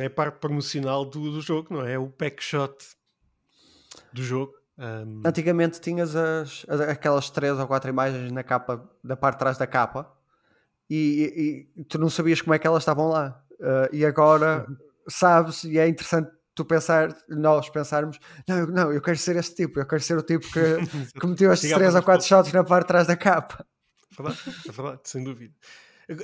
[0.00, 1.94] é, é parte promocional do, do jogo, não é?
[1.94, 2.74] É o pack shot
[4.12, 4.54] do jogo.
[4.78, 5.22] Um...
[5.24, 9.66] Antigamente tinhas as, aquelas três ou quatro imagens na capa, da parte de trás da
[9.66, 10.10] capa,
[10.90, 13.40] e, e, tu não sabias como é que elas estavam lá.
[13.60, 14.66] Uh, e agora
[15.08, 19.78] sabes, e é interessante tu pensar, nós pensarmos, não, não, eu quero ser este tipo,
[19.78, 20.60] eu quero ser o tipo que,
[21.18, 23.64] que meteu estes três ou quatro shots na parte de trás da capa.
[24.18, 25.54] É verdade, é verdade, sem dúvida.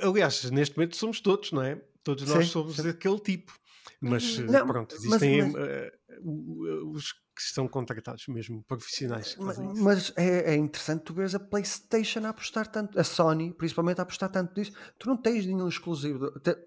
[0.03, 1.81] Aliás, neste momento somos todos, não é?
[2.07, 2.87] Todos nós sim, somos sim.
[2.89, 3.51] aquele tipo.
[3.99, 4.45] Mas Uhum.
[4.45, 9.35] eh, Não, pronto, mas- existem mas- eh, o- os que estão contratados mesmo, profissionais.
[9.37, 13.99] Mas, mas é, é interessante tu veres a PlayStation a apostar tanto, a Sony principalmente
[13.99, 14.71] a apostar tanto nisso.
[14.97, 16.31] Tu não tens nenhum exclusivo.
[16.39, 16.57] te-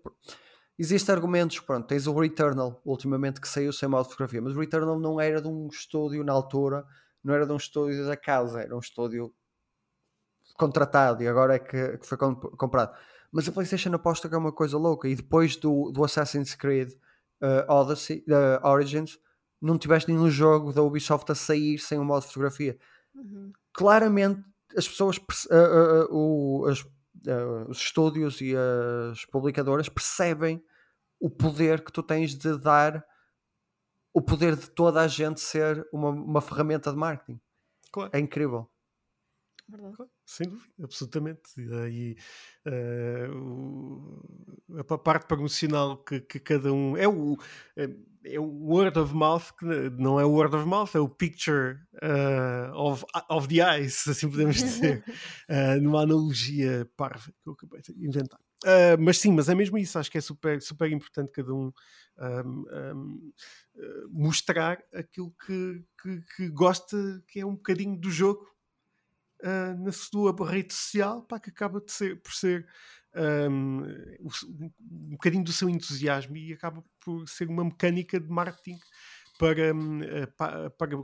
[0.78, 4.60] Existem argumentos, pronto, tens o Returnal ultimamente que saiu sem modo de fotografia, mas o
[4.60, 6.84] Returnal não era de um estúdio na altura,
[7.24, 9.32] não era de um estúdio da casa, era um estúdio
[10.56, 12.94] contratado e agora é que, que foi comp- comprado.
[13.32, 16.93] Mas a PlayStation aposta que é uma coisa louca e depois do, do Assassin's Creed
[17.43, 19.19] uh, Odyssey, uh, Origins,
[19.61, 22.78] não tiveste nenhum jogo da Ubisoft a sair sem um modo de fotografia.
[23.15, 23.52] Uhum.
[23.73, 24.43] Claramente
[24.77, 25.20] as pessoas, uh,
[25.52, 30.65] uh, uh, o- as- uh, os estúdios e as publicadoras percebem
[31.20, 33.05] o poder que tu tens de dar,
[34.15, 37.40] o poder de toda a gente ser uma, uma ferramenta de marketing.
[37.93, 38.11] Claro.
[38.12, 38.69] É incrível.
[39.69, 40.09] Verdade.
[40.32, 41.51] Sem dúvida, absolutamente.
[41.61, 42.16] E aí,
[42.65, 44.23] eh, o-
[44.78, 47.36] a pa- parte promocional que, que cada um é o,
[47.77, 47.89] é,
[48.24, 49.65] é o word of mouth, que
[49.98, 54.31] não é o word of mouth, é o picture eh, of, of the eyes, assim
[54.31, 55.02] podemos dizer,
[55.48, 58.39] eh, numa analogia parva que eu acabei de inventar.
[58.65, 61.73] Eh, mas sim, mas é mesmo isso, acho que é super, super importante cada um
[62.19, 63.32] ahm, ahm,
[63.77, 66.97] eh, mostrar aquilo que, que, que gosta,
[67.27, 68.47] que é um bocadinho do jogo
[69.44, 72.66] ah, na sua rede social, pá, que acaba de ser, por ser
[74.30, 78.78] se- um, um bocadinho do seu entusiasmo e acaba por ser uma mecânica de marketing
[79.38, 80.96] para, hum, ah, pa- para que,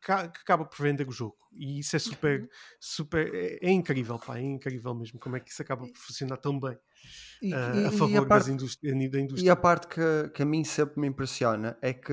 [0.00, 1.36] ca- que acaba por vender o jogo.
[1.52, 2.48] E isso é super,
[2.80, 6.36] super é, é incrível, pá, é incrível mesmo como é que isso acaba por funcionar
[6.36, 6.78] tão bem
[7.42, 9.46] E, ah, e- a favor a parte- das indústri- da indústria.
[9.46, 12.12] E a parte que, que a mim sempre me impressiona é que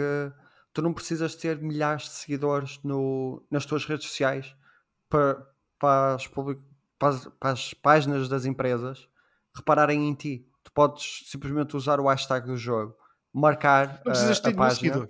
[0.74, 4.56] tu não precisas ter milhares de seguidores no, nas tuas redes sociais
[5.16, 5.48] para,
[5.80, 6.62] para, as, public-
[7.00, 9.08] para as- para as páginas das empresas
[9.56, 10.48] repararem em ti.
[10.64, 12.96] Tu podes simplesmente usar o hashtag do jogo,
[13.34, 15.10] marcar Não precisas a, ter a nenhum página.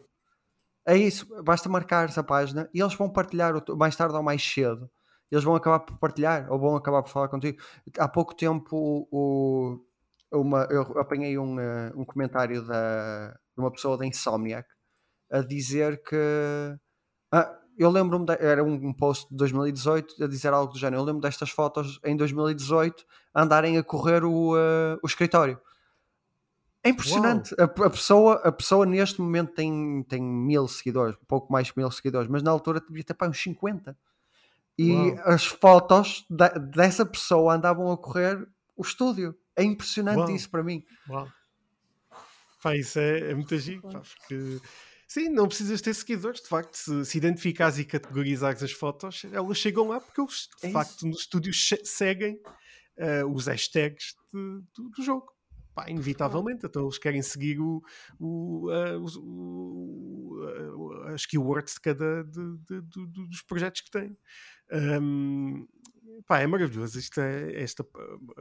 [0.88, 4.90] É isso, basta marcar essa página e eles vão partilhar mais tarde ou mais cedo.
[5.32, 7.61] Eles vão acabar por partilhar ou vão acabar por falar contigo.
[7.98, 9.80] Há pouco tempo o,
[10.32, 14.68] uma, eu apanhei um, eh, um comentário da, de uma pessoa da Insomniac
[15.32, 16.15] a dizer que
[17.32, 21.02] ah, eu lembro-me, era um, post de 2018 a dizer algo do género.
[21.02, 25.60] Eu lembro destas fotos em 2018 andarem a correr o, eh, o escritório.
[26.84, 27.56] É impressionante.
[27.60, 31.89] A, a pessoa, a pessoa neste momento tem, tem mil seguidores, pouco mais que mil
[31.89, 33.97] seguidores, mas na altura devia ter para uns 50.
[34.77, 35.19] E Uau.
[35.26, 39.35] as fotos da- dessa pessoa andavam a correr o estúdio.
[39.56, 40.30] É impressionante Uau.
[40.31, 40.84] isso para mim.
[41.10, 41.27] Uau.
[42.61, 44.60] Pá, isso é, é muito giro, pá, porque
[45.15, 49.57] sim, não precisas ter seguidores, de facto, se, se identificares e categorizares as fotos, elas
[49.57, 52.37] chegam lá porque eles, de É facto, nos estúdios se- seguem
[52.97, 55.33] eh, os hashtags de- do, do jogo.
[55.73, 57.81] Pá, inevitavelmente, então eles querem seguir o,
[58.19, 58.69] o,
[59.03, 64.17] os- o- eh, as keywords de cada de- de- do- do- dos projetos que têm.
[64.71, 65.65] Ahm,
[66.27, 66.99] pá, é maravilhoso.
[67.19, 67.85] É, esta,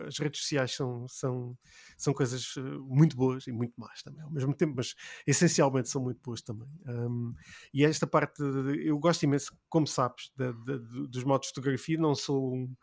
[0.06, 1.56] as redes sociais são, são,
[1.96, 4.94] são coisas eh, muito boas e muito más também ao mesmo tempo, mas
[5.26, 6.68] essencialmente são muito boas também.
[6.86, 7.34] Um,
[7.72, 11.98] e esta parte, de- eu gosto imenso, como sabes, da- do- dos modos de fotografia.
[11.98, 12.74] Não sou um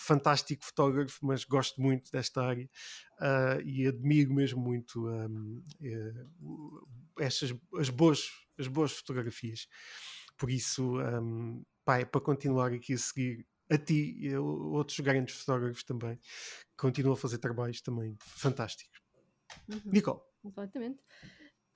[0.00, 2.70] fantástico fotógrafo, mas gosto muito desta área
[3.20, 6.26] ah, e admiro mesmo muito um, eh,
[7.18, 9.66] estas as boas, as boas fotografias.
[10.36, 14.98] Por isso, um, pá, é para continuar aqui a seguir a ti e a outros
[15.00, 19.00] grandes fotógrafos também, que continuam a fazer trabalhos também fantásticos.
[19.68, 19.80] Uhum.
[19.86, 21.02] Nicole, Completamente.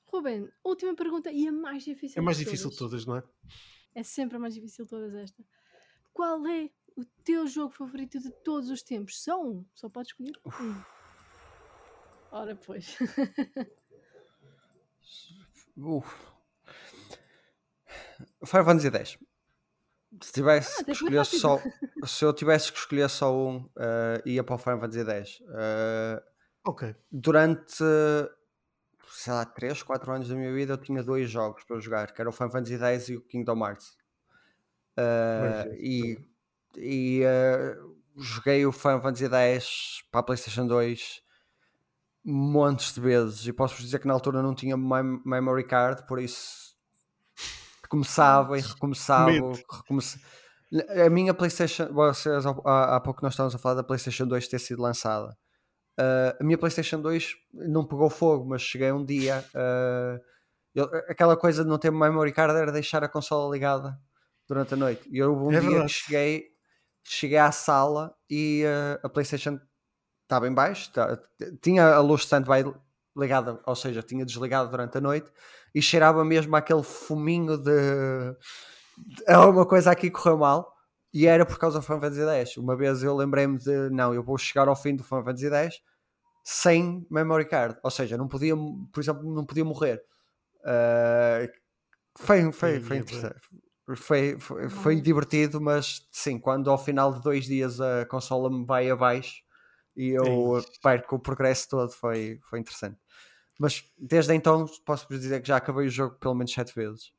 [0.06, 2.20] Ruben, última pergunta e a mais difícil.
[2.20, 3.23] é mais de difícil de todas, não é?
[3.94, 5.43] É sempre a mais difícil de todas esta.
[6.12, 9.23] Qual é o teu jogo favorito de todos os tempos?
[9.23, 9.64] Só um.
[9.74, 10.82] Só podes escolher um.
[12.31, 12.97] Ora, pois.
[15.77, 16.14] Uf.
[18.44, 19.19] Final Fantasy X.
[20.22, 21.58] Se tivesse Ah, que escolher só,
[22.06, 25.42] se eu tivesse que escolher só um, eh, ia para o Final Fantasy X.
[25.54, 26.22] Eh,
[26.64, 26.94] Ok.
[27.10, 27.82] durante
[29.14, 32.20] sei lá, 3, 4 anos da minha vida eu tinha dois jogos para jogar, que
[32.20, 33.96] era o Final Fantasy X e o Kingdom Hearts.
[34.96, 36.18] Eh, Pois é, e
[36.76, 37.22] e
[38.16, 41.22] joguei o Final Fantasy X para a PlayStation 2
[42.24, 46.18] montes de vezes e posso-vos dizer que na altura não tinha mem- memory card, por
[46.20, 46.71] isso
[47.93, 49.31] começava e recomeçava.
[51.05, 54.59] A minha PlayStation, vocês, há, há pouco nós estávamos a falar da PlayStation 2 ter
[54.59, 55.36] sido lançada.
[56.01, 59.44] Uh, a minha PlayStation 2 não pegou fogo, mas cheguei um dia.
[59.55, 60.19] uh,
[60.74, 63.98] eu- aquela coisa de não ter memory card era deixar a consola ligada
[64.48, 65.02] durante a noite.
[65.12, 65.93] E eu um É dia verdade.
[65.93, 66.44] cheguei,
[67.05, 69.60] cheguei à sala e uh, a PlayStation
[70.23, 71.19] estava em baixo, tá-
[71.60, 72.64] tinha a luz de standby
[73.14, 75.31] ligada, ou seja, tinha desligado durante a noite
[75.74, 78.36] e cheirava mesmo aquele fuminho de.
[79.26, 80.72] É uma coisa aqui correu mal
[81.12, 82.56] e era por causa do Final Fantasy X.
[82.56, 85.80] Uma vez eu lembrei-me de não, eu vou chegar ao fim do Final Fantasy X
[86.44, 88.54] sem memory card, ou seja, não podia,
[88.92, 90.02] por exemplo, não podia morrer.
[90.64, 91.48] Uh,
[92.18, 93.40] foi, foi, foi interessante.
[93.96, 98.64] Foi, foi, foi, divertido, mas sim, quando ao final de dois dias a consola me
[98.64, 99.42] vai abaixo
[99.96, 102.96] e eu perco o progresso todo, foi, foi interessante.
[103.62, 107.12] Mas desde então posso dizer que já acabei o jogo pelo menos sete vezes.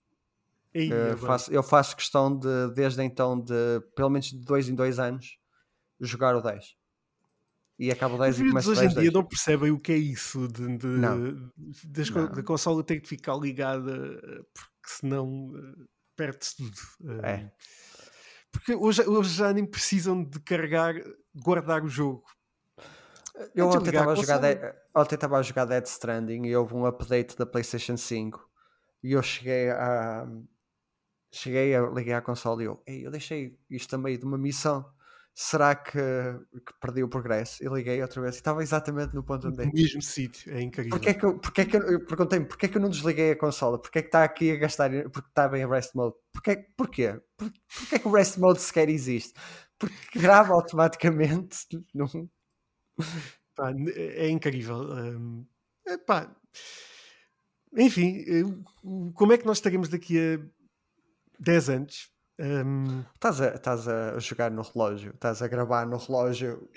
[0.92, 5.00] uh, faço, eu faço questão de, desde então, de pelo menos de dois em dois
[5.00, 5.38] anos,
[6.02, 6.76] jogar o 10
[7.80, 8.88] e acaba o 10 e começa o 10.
[8.88, 11.34] hoje em dia não percebem o que é isso de, de, não.
[11.56, 12.32] de, não.
[12.34, 13.94] da consola ter que ficar ligada
[14.54, 16.78] porque senão uh, perde-se tudo.
[17.24, 17.50] É.
[18.52, 20.94] Porque hoje, hoje já nem precisam de carregar,
[21.34, 22.26] guardar o jogo.
[23.56, 26.86] Eu ontem estava a, jogar Dead, ontem estava a jogar Dead Stranding e houve um
[26.86, 28.50] update da PlayStation 5
[29.04, 30.28] e eu cheguei a
[31.32, 34.86] cheguei a ligar a console e eu, eu deixei isto a meio de uma missão
[35.36, 37.64] será que, que perdi o progresso?
[37.64, 40.92] E liguei outra vez e estava exatamente no ponto onde No mesmo sítio, é incrível.
[40.92, 42.90] Porquê é que eu, porquê é que eu, eu perguntei-me porquê é que eu não
[42.90, 43.80] desliguei a consola?
[43.80, 44.92] Porquê é que está aqui a gastar?
[45.10, 46.16] Porque estava em rest mode.
[46.32, 46.68] Porquê?
[46.78, 47.20] Porquê?
[47.38, 49.34] Porquê é que o rest mode sequer existe?
[49.80, 51.66] Porque grava automaticamente.
[51.94, 52.08] Não...
[53.56, 54.78] Pá, é incrível.
[54.78, 55.46] Um,
[56.06, 56.36] pá.
[57.76, 58.24] Enfim,
[59.14, 60.40] como é que nós estaremos daqui a
[61.40, 62.12] 10 anos?
[62.40, 63.04] Um...
[63.14, 66.68] Estás, a, estás a jogar no relógio, estás a gravar no relógio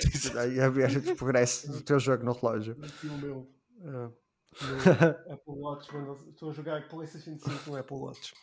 [0.55, 2.77] e a ver o progresso do teu jogo no relógio.
[2.83, 4.13] Aqui o meu, uh,
[5.33, 5.89] Apple Watch,
[6.31, 8.35] estou a jogar PlayStation 5 no Apple Watch.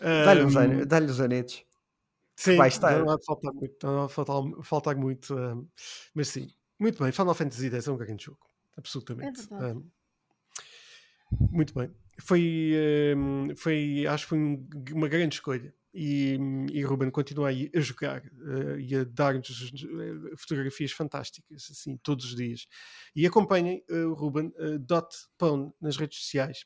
[0.00, 0.54] Dá-lhe os,
[0.86, 1.64] dá os anitos.
[2.36, 2.98] Sim, vai estar.
[2.98, 5.68] não há de faltar muito, não há de faltar, faltar muito um,
[6.14, 6.48] mas sim,
[6.80, 7.12] muito bem.
[7.12, 8.40] Final Fantasy X é um grande jogo,
[8.76, 9.46] absolutamente.
[9.52, 9.90] É um,
[11.50, 11.90] muito bem.
[12.18, 12.74] Foi,
[13.16, 14.38] um, foi, acho que foi
[14.92, 16.38] uma grande escolha e,
[16.72, 22.26] e Ruben continua aí a jogar uh, e a dar-nos uh, fotografias fantásticas, assim, todos
[22.26, 22.66] os dias.
[23.14, 26.64] E acompanhem uh, o Ruben uh, Dot Pone nas redes sociais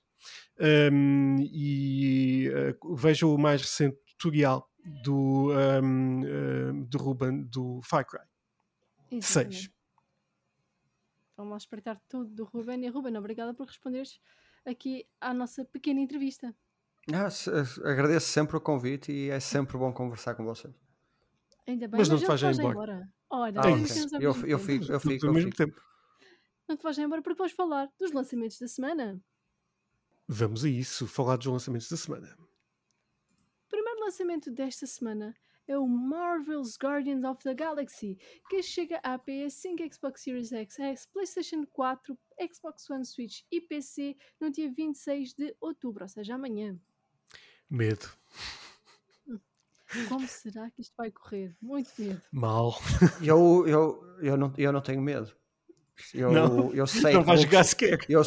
[0.93, 2.51] um, e
[2.97, 4.69] vejam o mais recente tutorial
[5.03, 5.51] do,
[5.83, 8.21] um, do Ruben do Far Cry
[9.11, 9.57] Exatamente.
[9.57, 9.71] 6.
[11.37, 12.85] Vamos lá espreitar tudo do Ruben.
[12.85, 14.21] E Ruben, obrigada por responderes
[14.65, 16.55] aqui à nossa pequena entrevista.
[17.13, 17.29] Ah,
[17.89, 20.75] agradeço sempre o convite e é sempre bom conversar com vocês.
[21.67, 22.71] Ainda bem, mas, não te vais embora.
[22.71, 23.13] embora.
[23.31, 24.05] Olha, ah, okay.
[24.15, 25.57] eu, eu fico, eu fico, eu fico.
[25.57, 25.81] Tempo.
[26.69, 29.21] Não te vais embora porque vamos falar dos lançamentos da semana.
[30.27, 32.35] Vamos a isso, falar dos lançamentos da semana.
[33.67, 35.35] O primeiro lançamento desta semana
[35.67, 38.19] é o Marvel's Guardians of the Galaxy,
[38.49, 40.77] que chega à PS5, Xbox Series X,
[41.13, 42.19] PlayStation 4,
[42.53, 46.79] Xbox One Switch e PC no dia 26 de outubro, ou seja, amanhã.
[47.69, 48.09] Medo.
[50.09, 51.57] Como será que isto vai correr?
[51.61, 52.21] Muito medo.
[52.33, 52.75] Mal.
[53.23, 55.35] Eu, eu, eu, não, eu não tenho medo.
[56.13, 57.99] Eu, não, eu sei não vais jogar sequer.
[58.09, 58.23] Eu,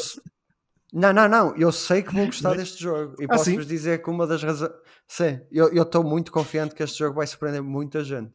[0.93, 1.55] não, não, não.
[1.55, 3.15] Eu sei que vou gostar deste jogo.
[3.19, 4.71] E ah, posso-vos dizer que uma das razões.
[5.07, 8.33] Sim, eu estou muito confiante que este jogo vai surpreender muita gente.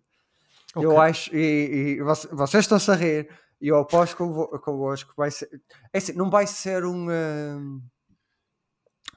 [0.75, 0.87] Okay.
[0.87, 1.35] Eu acho.
[1.35, 3.29] E, e vocês estão-se a rir.
[3.61, 5.49] E eu aposto convosco que vai ser.
[5.93, 7.07] É assim, não vai ser um.
[7.07, 7.83] Uh,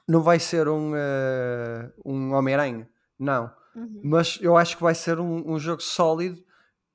[0.08, 0.92] não vai ser um.
[0.92, 2.88] Uh, um Homem-Aranha.
[3.18, 3.50] Não.
[3.74, 4.00] Uhum.
[4.04, 6.42] Mas eu acho que vai ser um, um jogo sólido.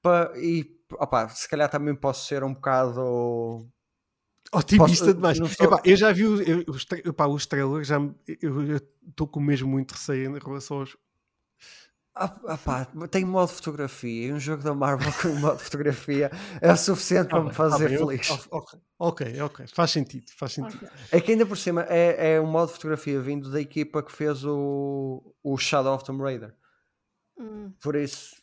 [0.01, 3.67] Para, e opa, se calhar também posso ser um bocado
[4.53, 5.39] Otimista Posso, demais.
[5.39, 5.67] Estou...
[5.67, 6.41] Epá, eu já vi os,
[7.05, 7.97] epá, os trailers, já,
[8.41, 10.97] eu estou com mesmo muito receio em relação aos.
[12.13, 15.63] Ah, ah pá, tem modo de fotografia e um jogo da Marvel com modo de
[15.63, 16.29] fotografia
[16.59, 18.29] é o suficiente ah, para me fazer ah, feliz.
[18.51, 20.85] okay, ok, ok, faz sentido, faz sentido.
[20.85, 20.97] Okay.
[21.13, 24.11] É que ainda por cima é, é um modo de fotografia vindo da equipa que
[24.11, 26.53] fez o, o Shadow of Tomb Raider.
[27.39, 27.71] Hum.
[27.81, 28.35] Por isso,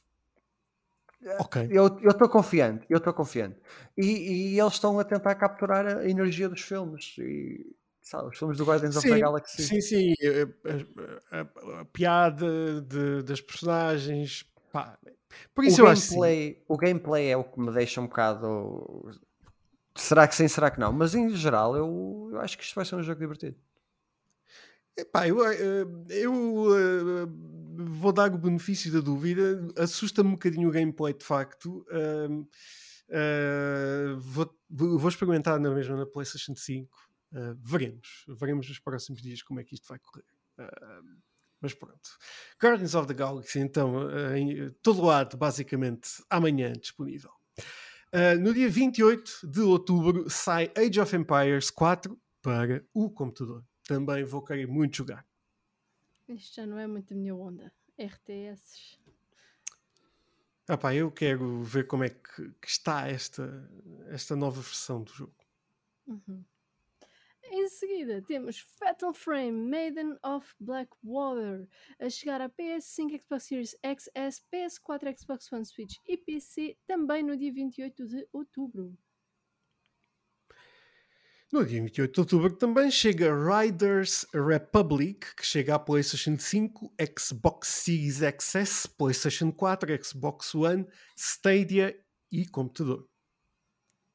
[1.40, 1.68] Okay.
[1.70, 3.56] Eu estou confiante, eu estou confiante.
[3.96, 7.16] E, e, eles estão a tentar capturar a energia dos filmes.
[7.18, 7.66] E,
[8.00, 9.62] sabe, os filmes do Guardians sim, of the Galaxy.
[9.62, 10.14] Sim, sim.
[11.30, 14.44] A, a, a piada de, das personagens.
[14.72, 14.96] Pá.
[15.54, 19.10] Por isso o eu gameplay, acho O gameplay é o que me deixa um bocado.
[19.96, 20.92] Será que sim, será que não?
[20.92, 23.56] Mas em geral, eu, eu acho que isto vai ser um jogo divertido.
[24.96, 27.28] Epá, eu, eh, eu, eu eh,
[27.78, 29.66] vou dar o benefício da dúvida.
[29.76, 31.86] Assusta-me um bocadinho o gameplay de facto.
[31.90, 32.40] Uh,
[33.10, 36.96] uh, vou, vou, experimentar na mesma na PlayStation 5.
[37.32, 38.24] Uh, veremos.
[38.28, 40.24] Veremos nos próximos dias como é que isto vai correr.
[41.60, 42.10] mas pronto.
[42.60, 47.30] Guardians of the Galaxy, então, em todo lado, basicamente, amanhã disponível.
[48.08, 53.62] Uh, no dia 28 de outubro sai Age of Empires 4 para o computador.
[53.86, 55.27] Também vou querer muito jogar.
[56.28, 57.72] Isto já não é muito a minha onda.
[57.98, 58.98] RTS.
[60.68, 63.68] Ah pá, eu quero ver como é que, que está esta,
[64.08, 65.34] esta nova versão do jogo.
[66.06, 66.44] Uhum.
[67.50, 71.66] Em seguida temos Fatal Frame Maiden of Blackwater
[71.98, 77.34] a chegar a PS5, Xbox Series XS, PS4, Xbox One Switch e PC também no
[77.34, 78.94] dia 28 de outubro.
[81.50, 87.68] No dia 28 de outubro também chega Riders Republic, que chega à PlayStation 5, Xbox
[87.68, 91.98] Series XS, PlayStation 4, Xbox One, Stadia
[92.30, 93.08] e computador.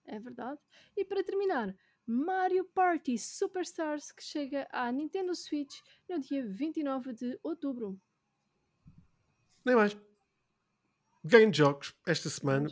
[0.06, 0.60] É verdade.
[0.96, 7.40] E para terminar, Mario Party Superstars, que chega à Nintendo Switch no dia 29 de
[7.42, 8.00] outubro.
[9.66, 9.98] Nem mais.
[11.24, 12.70] Grandes jogos esta semana,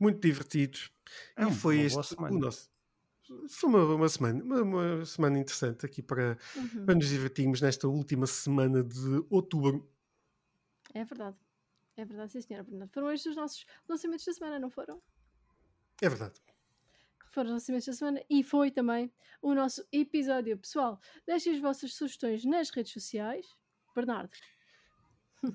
[0.00, 0.90] muito divertidos.
[1.36, 2.34] É e foi este semana.
[2.34, 2.73] o nosso.
[3.48, 6.84] Foi uma, uma semana, uma, uma, semana interessante aqui para, uhum.
[6.86, 9.88] para nos divertirmos nesta última semana de outubro.
[10.92, 11.38] É verdade.
[11.96, 12.92] É verdade, sim, senhora Bernardo.
[12.92, 15.00] Foram estes os nossos lançamentos da semana, não foram?
[16.02, 16.40] É verdade
[17.34, 19.12] foram os lançamentos da semana e foi também
[19.42, 20.56] o nosso episódio.
[20.56, 23.44] Pessoal, deixem as vossas sugestões nas redes sociais.
[23.94, 24.30] Bernardo.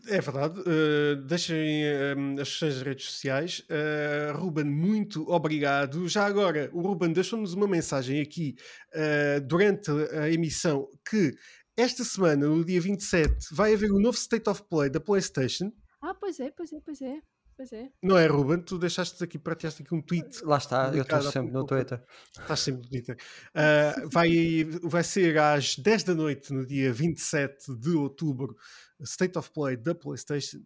[0.07, 0.59] É verdade.
[0.59, 3.59] Uh, deixem uh, as sugestões nas redes sociais.
[3.69, 6.07] Uh, Ruben, muito obrigado.
[6.07, 8.55] Já agora, o Ruben deixou-nos uma mensagem aqui
[9.47, 11.33] durante a emissão que
[11.77, 15.71] esta semana, no dia 27, vai haver um novo State of Play da PlayStation.
[16.01, 17.21] Ah, pois é, pois é, pois é.
[17.59, 17.91] Pois é.
[18.01, 18.61] Não é, Ruben?
[18.61, 20.45] Tu deixaste aqui, partilhaste aqui um tweet.
[20.45, 22.01] Lá está, eu estou sempre no Twitter.
[22.39, 23.17] Estás sempre no Twitter.
[23.49, 28.55] Uh, vai, vai ser às 10 da noite, no dia 27 de outubro,
[29.01, 30.59] State of Play da PlayStation.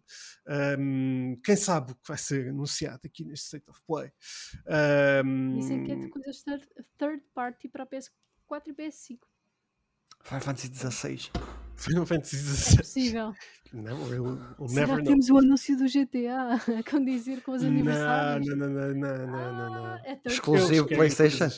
[0.78, 4.12] Um, quem sabe o que vai ser anunciado aqui neste State of Play?
[5.24, 6.64] Um, Dizem que é de coisas third,
[6.96, 8.12] third party para PS4
[8.68, 9.18] e PS5.
[10.22, 11.63] Final Fantasy XVI.
[11.76, 12.72] Final Fantasy XVI.
[12.74, 13.34] É possível.
[13.72, 17.64] Não, eu, eu Será never que temos o anúncio do GTA a condizer com os
[17.64, 18.46] aniversários?
[18.46, 19.84] Não, não, não, não, não, não, não.
[19.86, 21.48] Ah, é Exclusivo PlayStation.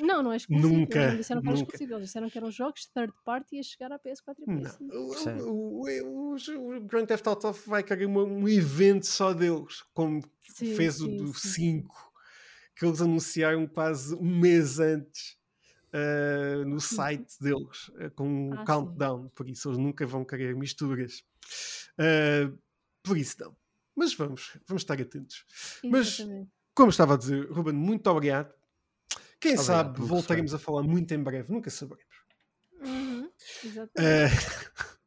[0.00, 0.68] Não, não é exclusivo.
[0.68, 1.66] Nunca, Eles não disseram que era nunca.
[1.74, 1.94] exclusivo.
[1.94, 4.60] Eles disseram que eram jogos third party a chegar à PS4 e Não.
[4.62, 4.90] PS5.
[4.90, 5.30] O, Sim.
[5.42, 10.22] o, o, o, o Grand Theft Auto vai querer um, um evento só deles, como
[10.48, 11.82] Sim, fez o sim, do sim.
[11.82, 12.12] 5,
[12.74, 15.36] que eles anunciaram quase um mês antes
[15.92, 18.64] uh, no site deles, uh, com um Ah, sim.
[18.64, 19.28] countdown.
[19.30, 21.24] Por isso eles nunca vão querer misturas.
[21.98, 22.56] Uh,
[23.02, 23.56] por isso não.
[23.94, 25.44] Mas vamos, vamos estar atentos.
[25.84, 26.50] Mas- Exatamente.
[26.74, 28.50] Como estava a dizer, Ruben, muito obrigado.
[29.38, 32.14] Quem Obrigado sabe voltaremos a falar muito em breve, nunca saberemos.
[32.80, 33.30] Uhum,
[33.62, 33.92] exatamente.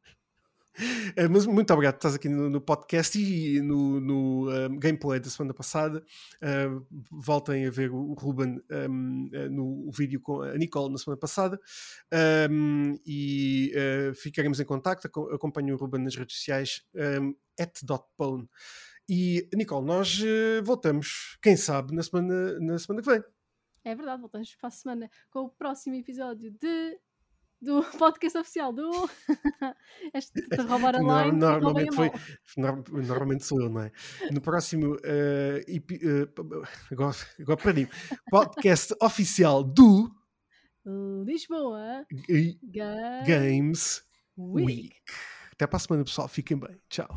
[1.16, 5.18] Eh, mas muito obrigado por estás aqui no, no podcast e no, no, eh, gameplay
[5.18, 6.04] da semana passada.
[6.42, 6.68] Eh,
[7.10, 11.58] voltem a ver o, Ruben ehm, eh, no vídeo com a Nicole na semana passada.
[12.12, 15.06] Ehm, e eh, ficaremos em contacto.
[15.06, 18.46] Aco- Acompanhem o Ruben nas redes sociais, um.
[19.08, 23.22] E Nicole, nós eh, voltamos, quem sabe, na semana, na semana que vem.
[23.84, 26.98] É verdade, voltamos para a semana com o próximo episódio de,
[27.60, 28.90] do podcast oficial do.
[30.14, 31.38] este de roubar a line.
[31.38, 32.10] normalmente foi
[32.56, 33.92] normalmente sou eu, não é?
[34.30, 36.62] No próximo eh, epi- eh, p- p-
[36.92, 37.88] agora, agora perdi
[38.30, 40.10] podcast oficial do
[41.24, 42.58] Lisboa G-
[43.26, 44.02] Games
[44.36, 44.66] Week.
[44.66, 44.96] Week.
[45.52, 46.28] Até para a semana, pessoal.
[46.28, 46.78] Fiquem bem.
[46.88, 47.08] Tchau.